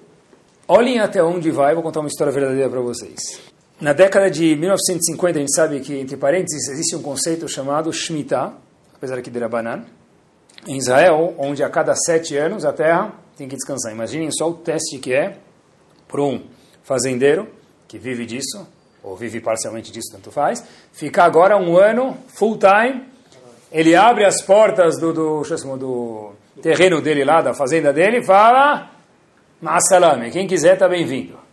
Olhem 0.68 1.00
até 1.00 1.24
onde 1.24 1.50
vai, 1.50 1.74
vou 1.74 1.82
contar 1.82 2.02
uma 2.02 2.10
história 2.10 2.32
verdadeira 2.32 2.70
para 2.70 2.82
vocês. 2.82 3.40
Na 3.82 3.94
década 3.94 4.30
de 4.30 4.56
1950, 4.56 5.38
a 5.38 5.42
gente 5.42 5.56
sabe 5.56 5.80
que, 5.80 5.96
entre 5.96 6.16
parênteses, 6.16 6.70
existe 6.70 6.96
um 6.96 7.02
conceito 7.02 7.48
chamado 7.48 7.92
Shemitah, 7.92 8.54
apesar 8.94 9.22
que 9.22 9.30
de 9.30 9.40
Rabanan, 9.40 9.86
em 10.66 10.78
Israel, 10.78 11.36
onde 11.38 11.64
a 11.64 11.70
cada 11.70 11.96
sete 11.96 12.36
anos 12.36 12.66
a 12.66 12.74
terra 12.74 13.14
tem 13.38 13.48
que 13.48 13.56
descansar. 13.56 13.92
Imaginem 13.92 14.32
só 14.32 14.50
o 14.50 14.54
teste 14.54 14.98
que 14.98 15.14
é 15.14 15.38
para 16.08 16.22
um 16.22 16.44
fazendeiro 16.84 17.48
que 17.88 17.98
vive 17.98 18.26
disso, 18.26 18.68
ou 19.04 19.16
vive 19.16 19.40
parcialmente 19.40 19.92
disso, 19.92 20.12
tanto 20.12 20.32
faz, 20.32 20.64
ficar 20.92 21.26
agora 21.26 21.56
um 21.58 21.78
ano 21.78 22.18
full 22.28 22.58
time, 22.58 23.06
ele 23.72 23.96
abre 23.96 24.26
as 24.26 24.42
portas 24.42 25.00
do, 25.00 25.14
do, 25.14 25.42
do 25.78 26.34
terreno 26.62 27.02
dele 27.02 27.24
lá, 27.24 27.42
da 27.42 27.54
fazenda 27.54 27.94
dele, 27.94 28.18
e 28.18 28.24
fala, 28.26 28.90
Masalame, 29.62 30.32
quem 30.32 30.48
quiser 30.48 30.74
está 30.74 30.88
bem-vindo. 30.88 31.47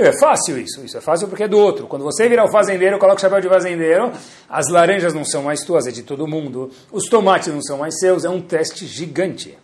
É 0.00 0.12
fácil 0.12 0.56
isso, 0.56 0.84
isso 0.84 0.96
é 0.96 1.00
fácil 1.00 1.26
porque 1.26 1.42
é 1.42 1.48
do 1.48 1.58
outro. 1.58 1.88
Quando 1.88 2.04
você 2.04 2.28
virar 2.28 2.44
o 2.44 2.52
fazendeiro, 2.52 3.00
coloca 3.00 3.18
o 3.18 3.20
chapéu 3.20 3.40
de 3.40 3.48
fazendeiro, 3.48 4.12
as 4.48 4.68
laranjas 4.68 5.12
não 5.12 5.24
são 5.24 5.42
mais 5.42 5.64
tuas, 5.64 5.88
é 5.88 5.90
de 5.90 6.04
todo 6.04 6.24
mundo, 6.24 6.70
os 6.92 7.06
tomates 7.06 7.52
não 7.52 7.60
são 7.60 7.78
mais 7.78 7.98
seus, 7.98 8.24
é 8.24 8.30
um 8.30 8.40
teste 8.40 8.86
gigante. 8.86 9.58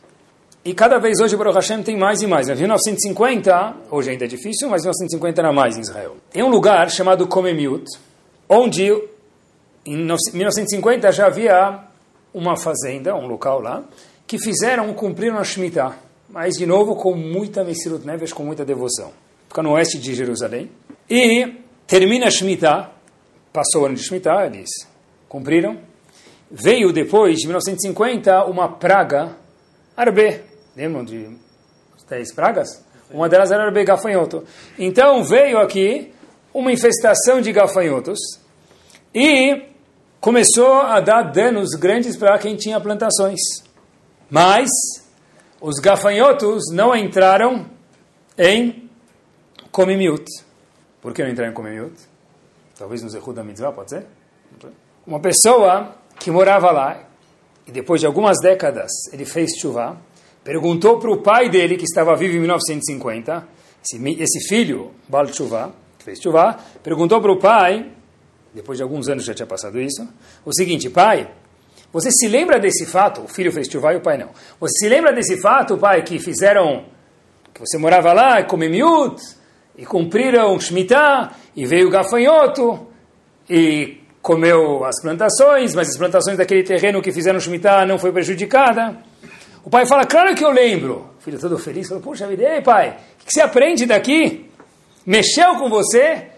E 0.64 0.74
cada 0.74 0.99
vez 0.99 1.20
hoje, 1.20 1.37
Baruch 1.37 1.55
Hashem, 1.55 1.85
tem 1.85 1.97
mais 1.97 2.20
e 2.20 2.26
mais. 2.26 2.49
Em 2.49 2.55
1950, 2.57 3.76
hoje 3.93 4.11
ainda 4.11 4.24
é 4.24 4.26
difícil, 4.26 4.68
mas 4.68 4.82
em 4.82 4.87
1950 4.87 5.41
era 5.41 5.53
mais 5.53 5.76
em 5.76 5.82
Israel. 5.82 6.16
Tem 6.32 6.43
um 6.43 6.49
lugar 6.49 6.91
chamado 6.91 7.28
Komemiut, 7.28 7.85
onde 8.49 8.91
em 9.87 9.97
1950 9.97 11.12
já 11.12 11.26
havia 11.26 11.78
uma 12.32 12.57
fazenda, 12.57 13.14
um 13.14 13.28
local 13.28 13.61
lá, 13.61 13.85
que 14.26 14.37
fizeram, 14.41 14.93
cumpriram 14.95 15.39
a 15.39 15.45
Shemitah, 15.45 15.95
mas 16.28 16.57
de 16.57 16.66
novo 16.66 16.97
com 16.97 17.14
muita 17.14 17.62
Messirut 17.62 18.05
Neves, 18.05 18.32
com 18.32 18.43
muita 18.43 18.64
devoção 18.64 19.12
fica 19.55 19.63
no 19.63 19.71
oeste 19.75 19.99
de 20.01 20.13
Jerusalém. 20.17 20.69
E 21.09 21.61
termina 21.87 22.27
a 22.27 22.31
Shemitah, 22.31 22.91
passou 23.53 23.83
o 23.83 23.87
ano 23.87 23.95
de 23.95 24.03
Shemitah, 24.03 24.47
eles 24.47 24.69
cumpriram. 25.29 25.79
Veio 26.51 26.93
depois, 26.93 27.39
de 27.39 27.47
1950, 27.47 28.47
uma 28.47 28.69
praga, 28.69 29.37
Arbe. 29.97 30.41
Lembram 30.77 31.05
de 31.05 31.29
10 32.09 32.35
pragas? 32.35 32.85
Uma 33.09 33.29
delas 33.29 33.53
era 33.53 33.65
Arbe 33.65 33.85
gafanhoto. 33.85 34.43
Então 34.77 35.23
veio 35.23 35.59
aqui 35.59 36.13
uma 36.53 36.73
infestação 36.73 37.41
de 37.41 37.53
gafanhotos 37.53 38.19
e 39.15 39.63
começou 40.21 40.81
a 40.81 40.99
dar 40.99 41.31
danos 41.31 41.71
grandes 41.79 42.17
para 42.17 42.37
quem 42.39 42.57
tinha 42.57 42.81
plantações. 42.81 43.39
Mas 44.29 44.69
os 45.61 45.79
gafanhotos 45.79 46.65
não 46.73 46.95
entraram 46.97 47.67
em 48.37 48.84
Komimiut. 49.75 50.25
Por 51.03 51.12
que 51.12 51.20
não 51.20 51.31
entrar 51.31 51.49
em 51.49 51.53
Komimiut? 51.53 51.93
Talvez 52.79 53.03
no 53.03 53.11
Zehud 53.11 53.35
da 53.35 53.43
Mitzvah, 53.43 53.72
pode 53.72 53.91
ser? 53.91 54.07
Uma 55.05 55.18
pessoa 55.18 55.97
que 56.16 56.31
morava 56.31 56.70
lá, 56.70 57.03
e 57.66 57.72
depois 57.72 58.01
de 58.01 58.07
algumas 58.07 58.39
décadas 58.41 58.93
ele 59.12 59.25
fez 59.25 59.51
chuva, 59.61 60.01
perguntou 60.45 61.01
para 61.01 61.11
o 61.11 61.20
pai 61.20 61.49
dele, 61.49 61.77
que 61.77 61.83
estava 61.83 62.14
vivo 62.14 62.37
em 62.37 62.39
1950, 62.39 63.49
esse, 63.85 64.22
esse 64.22 64.47
filho, 64.47 64.93
Bal 65.09 65.27
Chuva, 65.27 65.75
que 65.99 66.05
fez 66.05 66.20
chuva, 66.20 66.57
perguntou 66.81 67.20
para 67.20 67.33
o 67.33 67.41
pai, 67.41 67.91
depois 68.55 68.79
de 68.79 68.85
alguns 68.85 69.09
anos 69.09 69.25
já 69.25 69.35
tinha 69.35 69.47
passado 69.47 69.81
isso, 69.81 70.09
o 70.45 70.55
seguinte, 70.55 70.89
pai, 70.89 71.29
você 71.93 72.12
se 72.12 72.29
lembra 72.29 72.61
desse 72.61 72.87
fato? 72.87 73.22
O 73.22 73.27
filho 73.27 73.51
fez 73.51 73.66
chuva 73.66 73.93
e 73.93 73.97
o 73.97 74.01
pai 74.01 74.18
não. 74.18 74.31
Você 74.61 74.85
se 74.85 74.89
lembra 74.89 75.12
desse 75.12 75.41
fato, 75.41 75.77
pai, 75.77 76.05
que 76.05 76.20
fizeram, 76.20 76.85
que 77.53 77.59
você 77.59 77.77
morava 77.77 78.12
lá 78.12 78.41
e 78.41 78.68
miúdo, 78.68 79.16
e 79.77 79.85
cumpriram 79.85 80.59
Shemitah, 80.59 81.33
e 81.57 81.66
veio 81.66 81.89
o 81.89 81.91
gafanhoto, 81.91 82.87
e 83.49 83.99
comeu 84.22 84.85
as 84.85 85.01
plantações, 85.03 85.75
mas 85.75 85.89
as 85.89 85.99
plantações 85.99 86.39
daquele 86.39 86.62
terreno 86.62 87.03
que 87.03 87.12
fizeram 87.12 87.39
Shemitah 87.39 87.85
não 87.85 87.99
foi 87.99 88.12
prejudicada. 88.12 88.97
O 89.64 89.70
pai 89.70 89.87
fala, 89.87 90.05
claro 90.05 90.35
que 90.35 90.45
eu 90.45 90.51
lembro. 90.51 91.11
O 91.18 91.22
filho 91.22 91.39
todo 91.39 91.59
feliz, 91.59 91.89
fala, 91.89 92.01
puxa 92.01 92.27
vida, 92.27 92.43
ei 92.43 92.62
pai, 92.62 92.97
o 93.20 93.25
que 93.25 93.33
você 93.33 93.41
aprende 93.41 93.87
daqui? 93.87 94.49
Mexeu 95.07 95.57
com 95.57 95.68
você? 95.68 96.29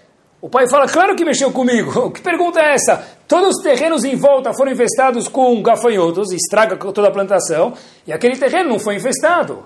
O 0.40 0.48
pai 0.48 0.68
fala, 0.68 0.86
claro 0.86 1.16
que 1.16 1.24
mexeu 1.24 1.50
comigo. 1.52 2.10
Que 2.14 2.20
pergunta 2.20 2.60
é 2.60 2.74
essa? 2.74 3.04
Todos 3.26 3.56
os 3.56 3.62
terrenos 3.62 4.04
em 4.04 4.14
volta 4.14 4.52
foram 4.54 4.70
infestados 4.70 5.26
com 5.26 5.60
gafanhotos, 5.62 6.32
estraga 6.32 6.76
toda 6.76 7.08
a 7.08 7.10
plantação, 7.10 7.74
e 8.06 8.12
aquele 8.12 8.36
terreno 8.36 8.70
não 8.70 8.78
foi 8.78 8.94
infestado. 8.94 9.64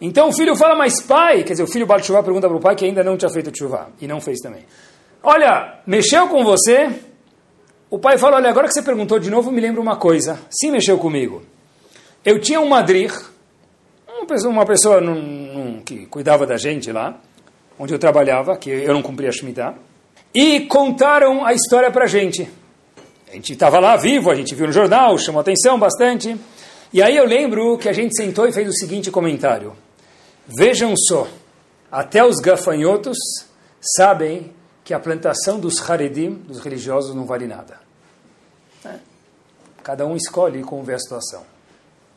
Então 0.00 0.28
o 0.28 0.32
filho 0.32 0.56
fala, 0.56 0.74
mas 0.74 1.00
pai, 1.00 1.42
quer 1.44 1.52
dizer, 1.52 1.62
o 1.62 1.66
filho 1.66 1.86
bate 1.86 2.06
chuva 2.06 2.22
pergunta 2.22 2.48
para 2.48 2.56
o 2.56 2.60
pai 2.60 2.74
que 2.74 2.84
ainda 2.84 3.02
não 3.02 3.16
tinha 3.16 3.30
feito 3.30 3.56
chuva 3.56 3.88
e 4.00 4.06
não 4.06 4.20
fez 4.20 4.40
também. 4.40 4.64
Olha, 5.22 5.80
mexeu 5.86 6.28
com 6.28 6.44
você? 6.44 6.90
O 7.88 7.98
pai 7.98 8.18
fala, 8.18 8.36
olha, 8.36 8.50
agora 8.50 8.66
que 8.66 8.74
você 8.74 8.82
perguntou 8.82 9.18
de 9.18 9.30
novo, 9.30 9.50
me 9.50 9.60
lembra 9.60 9.80
uma 9.80 9.96
coisa. 9.96 10.38
Sim, 10.50 10.72
mexeu 10.72 10.98
comigo. 10.98 11.42
Eu 12.24 12.40
tinha 12.40 12.60
um 12.60 12.68
madrir, 12.68 13.12
uma 14.08 14.26
pessoa, 14.26 14.52
uma 14.52 14.66
pessoa 14.66 15.00
num, 15.00 15.14
num, 15.14 15.80
que 15.80 16.06
cuidava 16.06 16.46
da 16.46 16.56
gente 16.56 16.90
lá, 16.90 17.18
onde 17.78 17.94
eu 17.94 17.98
trabalhava, 17.98 18.56
que 18.56 18.68
eu 18.68 18.92
não 18.92 19.02
cumpria 19.02 19.28
a 19.28 19.32
Shemitah, 19.32 19.74
e 20.34 20.60
contaram 20.62 21.44
a 21.44 21.52
história 21.52 21.90
para 21.90 22.04
a 22.04 22.08
gente. 22.08 22.48
A 23.28 23.32
gente 23.32 23.52
estava 23.52 23.78
lá 23.78 23.96
vivo, 23.96 24.30
a 24.30 24.34
gente 24.34 24.54
viu 24.54 24.66
no 24.66 24.72
jornal, 24.72 25.16
chamou 25.18 25.40
atenção 25.40 25.78
bastante. 25.78 26.36
E 26.92 27.02
aí 27.02 27.16
eu 27.16 27.24
lembro 27.24 27.78
que 27.78 27.88
a 27.88 27.92
gente 27.92 28.16
sentou 28.16 28.46
e 28.46 28.52
fez 28.52 28.68
o 28.68 28.72
seguinte 28.72 29.10
comentário. 29.10 29.72
Vejam 30.46 30.94
só, 30.96 31.26
até 31.90 32.24
os 32.24 32.36
gafanhotos 32.36 33.16
sabem 33.80 34.52
que 34.82 34.92
a 34.92 35.00
plantação 35.00 35.58
dos 35.58 35.80
Haredim, 35.88 36.34
dos 36.34 36.60
religiosos, 36.60 37.14
não 37.14 37.24
vale 37.24 37.46
nada. 37.46 37.78
Cada 39.82 40.06
um 40.06 40.16
escolhe 40.16 40.62
como 40.62 40.82
vê 40.82 40.94
a 40.94 40.98
situação. 40.98 41.42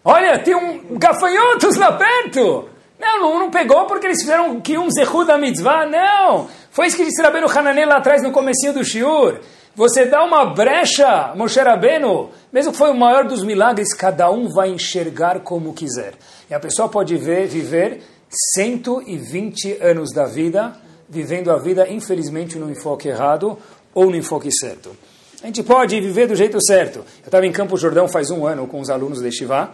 Olha, 0.03 0.39
tem 0.39 0.55
um 0.55 0.97
gafanhotos 0.97 1.75
lá 1.75 1.93
perto! 1.93 2.69
Não, 2.99 3.19
não, 3.21 3.39
não 3.39 3.51
pegou 3.51 3.85
porque 3.85 4.07
eles 4.07 4.21
fizeram 4.21 4.59
que 4.59 4.77
um 4.77 4.89
Zehud 4.89 5.27
da 5.27 5.37
Mitzvah, 5.37 5.85
não! 5.85 6.49
Foi 6.71 6.87
isso 6.87 6.97
que 6.97 7.05
disse 7.05 7.21
Rabbeinu 7.21 7.47
Hananel 7.49 7.87
lá 7.87 7.97
atrás 7.97 8.23
no 8.23 8.31
comecinho 8.31 8.73
do 8.73 8.83
Shiur. 8.83 9.39
Você 9.75 10.05
dá 10.05 10.23
uma 10.23 10.55
brecha, 10.55 11.33
Moshe 11.35 11.59
Rabbeinu, 11.59 12.31
mesmo 12.51 12.71
que 12.71 12.77
foi 12.77 12.89
o 12.89 12.95
maior 12.95 13.25
dos 13.25 13.43
milagres, 13.43 13.93
cada 13.93 14.31
um 14.31 14.49
vai 14.49 14.69
enxergar 14.69 15.41
como 15.41 15.73
quiser. 15.73 16.15
E 16.49 16.53
a 16.53 16.59
pessoa 16.59 16.89
pode 16.89 17.15
ver, 17.15 17.45
viver 17.47 18.01
120 18.29 19.77
anos 19.81 20.11
da 20.13 20.25
vida, 20.25 20.75
vivendo 21.09 21.51
a 21.51 21.57
vida, 21.57 21.89
infelizmente, 21.89 22.57
no 22.57 22.69
enfoque 22.69 23.07
errado 23.07 23.57
ou 23.93 24.09
no 24.09 24.15
enfoque 24.15 24.51
certo. 24.51 24.95
A 25.41 25.45
gente 25.45 25.63
pode 25.63 25.99
viver 26.01 26.27
do 26.27 26.35
jeito 26.35 26.61
certo. 26.63 26.99
Eu 26.99 27.25
estava 27.25 27.45
em 27.45 27.51
Campo 27.51 27.77
Jordão 27.77 28.07
faz 28.07 28.31
um 28.31 28.45
ano 28.45 28.67
com 28.67 28.79
os 28.79 28.89
alunos 28.89 29.21
de 29.21 29.31
Shivá. 29.31 29.71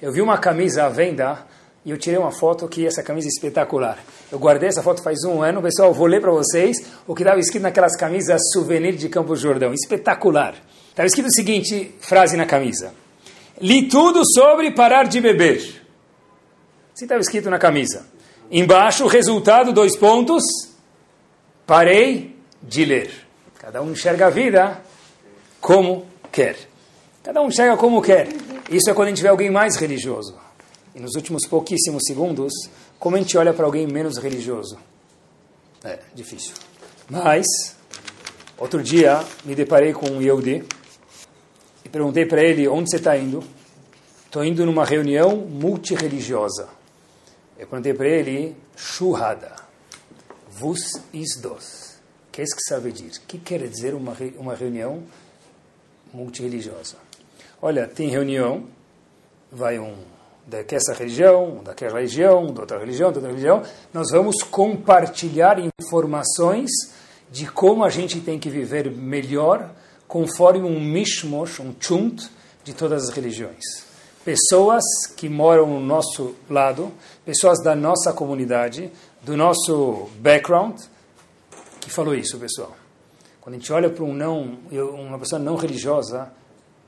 Eu 0.00 0.12
vi 0.12 0.20
uma 0.20 0.38
camisa 0.38 0.84
à 0.84 0.88
venda 0.88 1.38
e 1.84 1.90
eu 1.90 1.96
tirei 1.96 2.18
uma 2.18 2.30
foto 2.30 2.68
que 2.68 2.86
essa 2.86 3.02
camisa 3.02 3.26
é 3.26 3.30
espetacular. 3.30 3.98
Eu 4.30 4.38
guardei 4.38 4.68
essa 4.68 4.82
foto 4.82 5.02
faz 5.02 5.24
um 5.24 5.42
ano. 5.42 5.62
Pessoal, 5.62 5.92
vou 5.94 6.06
ler 6.06 6.20
para 6.20 6.30
vocês 6.30 6.76
o 7.06 7.14
que 7.14 7.22
estava 7.22 7.40
escrito 7.40 7.62
naquelas 7.62 7.96
camisas 7.96 8.40
souvenir 8.52 8.94
de 8.94 9.08
Campo 9.08 9.34
Jordão. 9.34 9.72
Espetacular. 9.72 10.54
Estava 10.90 11.06
escrito 11.06 11.28
o 11.28 11.32
seguinte 11.32 11.94
frase 12.00 12.36
na 12.36 12.44
camisa. 12.44 12.92
Li 13.60 13.88
tudo 13.88 14.22
sobre 14.34 14.72
parar 14.72 15.04
de 15.04 15.20
beber. 15.20 15.85
Assim 16.96 17.04
estava 17.04 17.20
escrito 17.20 17.50
na 17.50 17.58
camisa. 17.58 18.06
Embaixo, 18.50 19.06
resultado, 19.06 19.70
dois 19.70 19.94
pontos. 19.94 20.42
Parei 21.66 22.34
de 22.62 22.86
ler. 22.86 23.10
Cada 23.58 23.82
um 23.82 23.92
enxerga 23.92 24.28
a 24.28 24.30
vida 24.30 24.80
como 25.60 26.06
quer. 26.32 26.56
Cada 27.22 27.42
um 27.42 27.48
enxerga 27.48 27.76
como 27.76 28.00
quer. 28.00 28.28
Isso 28.70 28.88
é 28.88 28.94
quando 28.94 29.08
a 29.08 29.10
gente 29.10 29.20
vê 29.20 29.28
alguém 29.28 29.50
mais 29.50 29.76
religioso. 29.76 30.38
E 30.94 30.98
nos 30.98 31.14
últimos 31.16 31.46
pouquíssimos 31.46 32.02
segundos, 32.06 32.50
como 32.98 33.16
a 33.16 33.18
gente 33.18 33.36
olha 33.36 33.52
para 33.52 33.66
alguém 33.66 33.86
menos 33.86 34.16
religioso? 34.16 34.78
É 35.84 35.98
difícil. 36.14 36.54
Mas, 37.10 37.44
outro 38.56 38.82
dia, 38.82 39.22
me 39.44 39.54
deparei 39.54 39.92
com 39.92 40.08
um 40.08 40.22
Yehudi 40.22 40.64
e 41.84 41.88
perguntei 41.90 42.24
para 42.24 42.42
ele, 42.42 42.66
onde 42.66 42.88
você 42.88 42.96
está 42.96 43.18
indo? 43.18 43.44
Estou 44.24 44.42
indo 44.42 44.64
numa 44.64 44.86
reunião 44.86 45.36
multireligiosa. 45.36 46.75
Eu 47.58 47.66
perguntei 47.66 47.94
para 47.94 48.08
ele, 48.08 48.56
Shuhada, 48.76 49.54
vos 50.50 50.80
isdos. 51.12 51.96
Que 52.30 52.42
é 52.42 52.44
isso 52.44 52.54
que 52.54 52.62
sabe 52.62 52.92
dizer? 52.92 53.20
Que 53.26 53.38
quer 53.38 53.66
dizer 53.66 53.94
uma, 53.94 54.14
uma 54.36 54.54
reunião 54.54 55.02
multireligiosa? 56.12 56.96
Olha, 57.62 57.88
tem 57.88 58.10
reunião, 58.10 58.66
vai 59.50 59.78
um 59.78 59.96
dessa 60.46 60.92
religião, 60.92 61.62
daquela 61.64 61.98
religião, 61.98 62.52
da 62.52 62.60
outra 62.60 62.78
religião, 62.78 63.10
da 63.10 63.16
outra 63.16 63.30
religião. 63.30 63.62
Nós 63.92 64.10
vamos 64.12 64.42
compartilhar 64.42 65.56
informações 65.80 66.70
de 67.30 67.46
como 67.50 67.84
a 67.84 67.90
gente 67.90 68.20
tem 68.20 68.38
que 68.38 68.48
viver 68.48 68.90
melhor, 68.90 69.70
conforme 70.06 70.62
um 70.62 70.78
mishmosh, 70.78 71.58
um 71.58 71.74
chunt 71.80 72.30
de 72.62 72.72
todas 72.72 73.08
as 73.08 73.14
religiões. 73.14 73.64
Pessoas 74.26 74.82
que 75.16 75.28
moram 75.28 75.68
no 75.68 75.78
nosso 75.78 76.34
lado, 76.50 76.90
pessoas 77.24 77.62
da 77.62 77.76
nossa 77.76 78.12
comunidade, 78.12 78.90
do 79.22 79.36
nosso 79.36 80.08
background, 80.18 80.80
que 81.80 81.88
falou 81.88 82.12
isso, 82.12 82.36
pessoal. 82.36 82.74
Quando 83.40 83.54
a 83.54 83.58
gente 83.58 83.72
olha 83.72 83.88
para 83.88 84.02
um 84.02 84.12
não, 84.12 84.58
uma 84.72 85.16
pessoa 85.16 85.38
não 85.38 85.54
religiosa, 85.54 86.28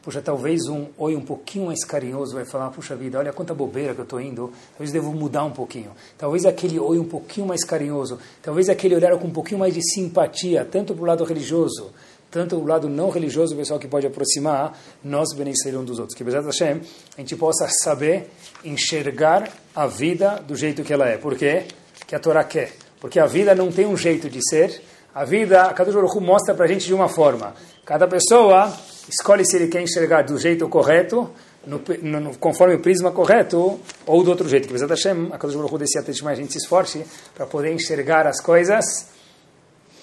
puxa, 0.02 0.20
talvez 0.20 0.66
um 0.66 0.88
oi 0.98 1.14
um 1.14 1.20
pouquinho 1.20 1.66
mais 1.66 1.84
carinhoso 1.84 2.34
vai 2.34 2.44
falar, 2.44 2.70
puxa 2.70 2.96
vida, 2.96 3.20
olha 3.20 3.32
quanta 3.32 3.54
bobeira 3.54 3.94
que 3.94 4.00
eu 4.00 4.04
estou 4.04 4.20
indo, 4.20 4.52
talvez 4.70 4.90
devo 4.90 5.12
mudar 5.12 5.44
um 5.44 5.52
pouquinho. 5.52 5.92
Talvez 6.18 6.44
aquele 6.44 6.80
oi 6.80 6.98
um 6.98 7.04
pouquinho 7.04 7.46
mais 7.46 7.62
carinhoso, 7.62 8.18
talvez 8.42 8.68
aquele 8.68 8.96
olhar 8.96 9.16
com 9.16 9.28
um 9.28 9.32
pouquinho 9.32 9.60
mais 9.60 9.74
de 9.74 9.92
simpatia, 9.92 10.64
tanto 10.64 10.92
para 10.92 11.04
o 11.04 11.06
lado 11.06 11.22
religioso, 11.22 11.92
tanto 12.30 12.56
o 12.56 12.66
lado 12.66 12.88
não 12.88 13.10
religioso, 13.10 13.54
o 13.54 13.56
pessoal 13.56 13.80
que 13.80 13.88
pode 13.88 14.06
aproximar, 14.06 14.78
nós 15.02 15.34
beneficiar 15.34 15.76
um 15.76 15.84
dos 15.84 15.98
outros. 15.98 16.16
Que, 16.16 16.22
Bezat 16.22 16.44
Hashem, 16.44 16.80
a 17.16 17.20
gente 17.20 17.36
possa 17.36 17.66
saber 17.82 18.30
enxergar 18.64 19.48
a 19.74 19.86
vida 19.86 20.42
do 20.46 20.54
jeito 20.54 20.82
que 20.82 20.92
ela 20.92 21.08
é. 21.08 21.16
Por 21.16 21.36
quê? 21.36 21.64
Que 22.06 22.14
a 22.14 22.18
Torá 22.18 22.44
quer. 22.44 22.72
Porque 23.00 23.18
a 23.18 23.26
vida 23.26 23.54
não 23.54 23.72
tem 23.72 23.86
um 23.86 23.96
jeito 23.96 24.28
de 24.28 24.40
ser. 24.48 24.82
A 25.14 25.24
vida, 25.24 25.62
a 25.62 25.72
Kadosh 25.72 25.94
Baruch 25.94 26.20
mostra 26.20 26.54
para 26.54 26.66
a 26.66 26.68
gente 26.68 26.86
de 26.86 26.92
uma 26.92 27.08
forma. 27.08 27.54
Cada 27.84 28.06
pessoa 28.06 28.72
escolhe 29.08 29.44
se 29.44 29.56
ele 29.56 29.68
quer 29.68 29.80
enxergar 29.80 30.22
do 30.22 30.36
jeito 30.38 30.68
correto, 30.68 31.30
no, 31.66 31.80
no, 32.02 32.36
conforme 32.38 32.74
o 32.74 32.80
prisma 32.80 33.10
correto, 33.10 33.80
ou 34.06 34.22
do 34.22 34.30
outro 34.30 34.48
jeito. 34.48 34.66
Que 34.66 34.74
Bezat 34.74 34.90
Hashem, 34.90 35.30
a 35.32 35.38
Kadosh 35.38 35.56
Baruch 35.56 36.22
mais 36.22 36.38
a 36.38 36.42
gente 36.42 36.52
se 36.52 36.58
esforce 36.58 37.06
para 37.34 37.46
poder 37.46 37.72
enxergar 37.72 38.26
as 38.26 38.38
coisas 38.38 39.17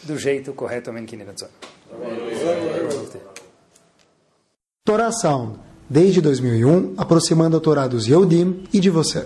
do 0.06 0.18
jeito 0.18 0.54
correto. 0.54 0.90
Amém. 0.90 1.06
Torá 4.86 5.12
Sound, 5.12 5.60
desde 5.90 6.22
2001, 6.22 6.94
aproximando 6.98 7.58
a 7.58 7.60
Torá 7.60 7.88
dos 7.88 8.08
Yehudim 8.08 8.66
e 8.72 8.80
de 8.80 8.90
você. 8.90 9.26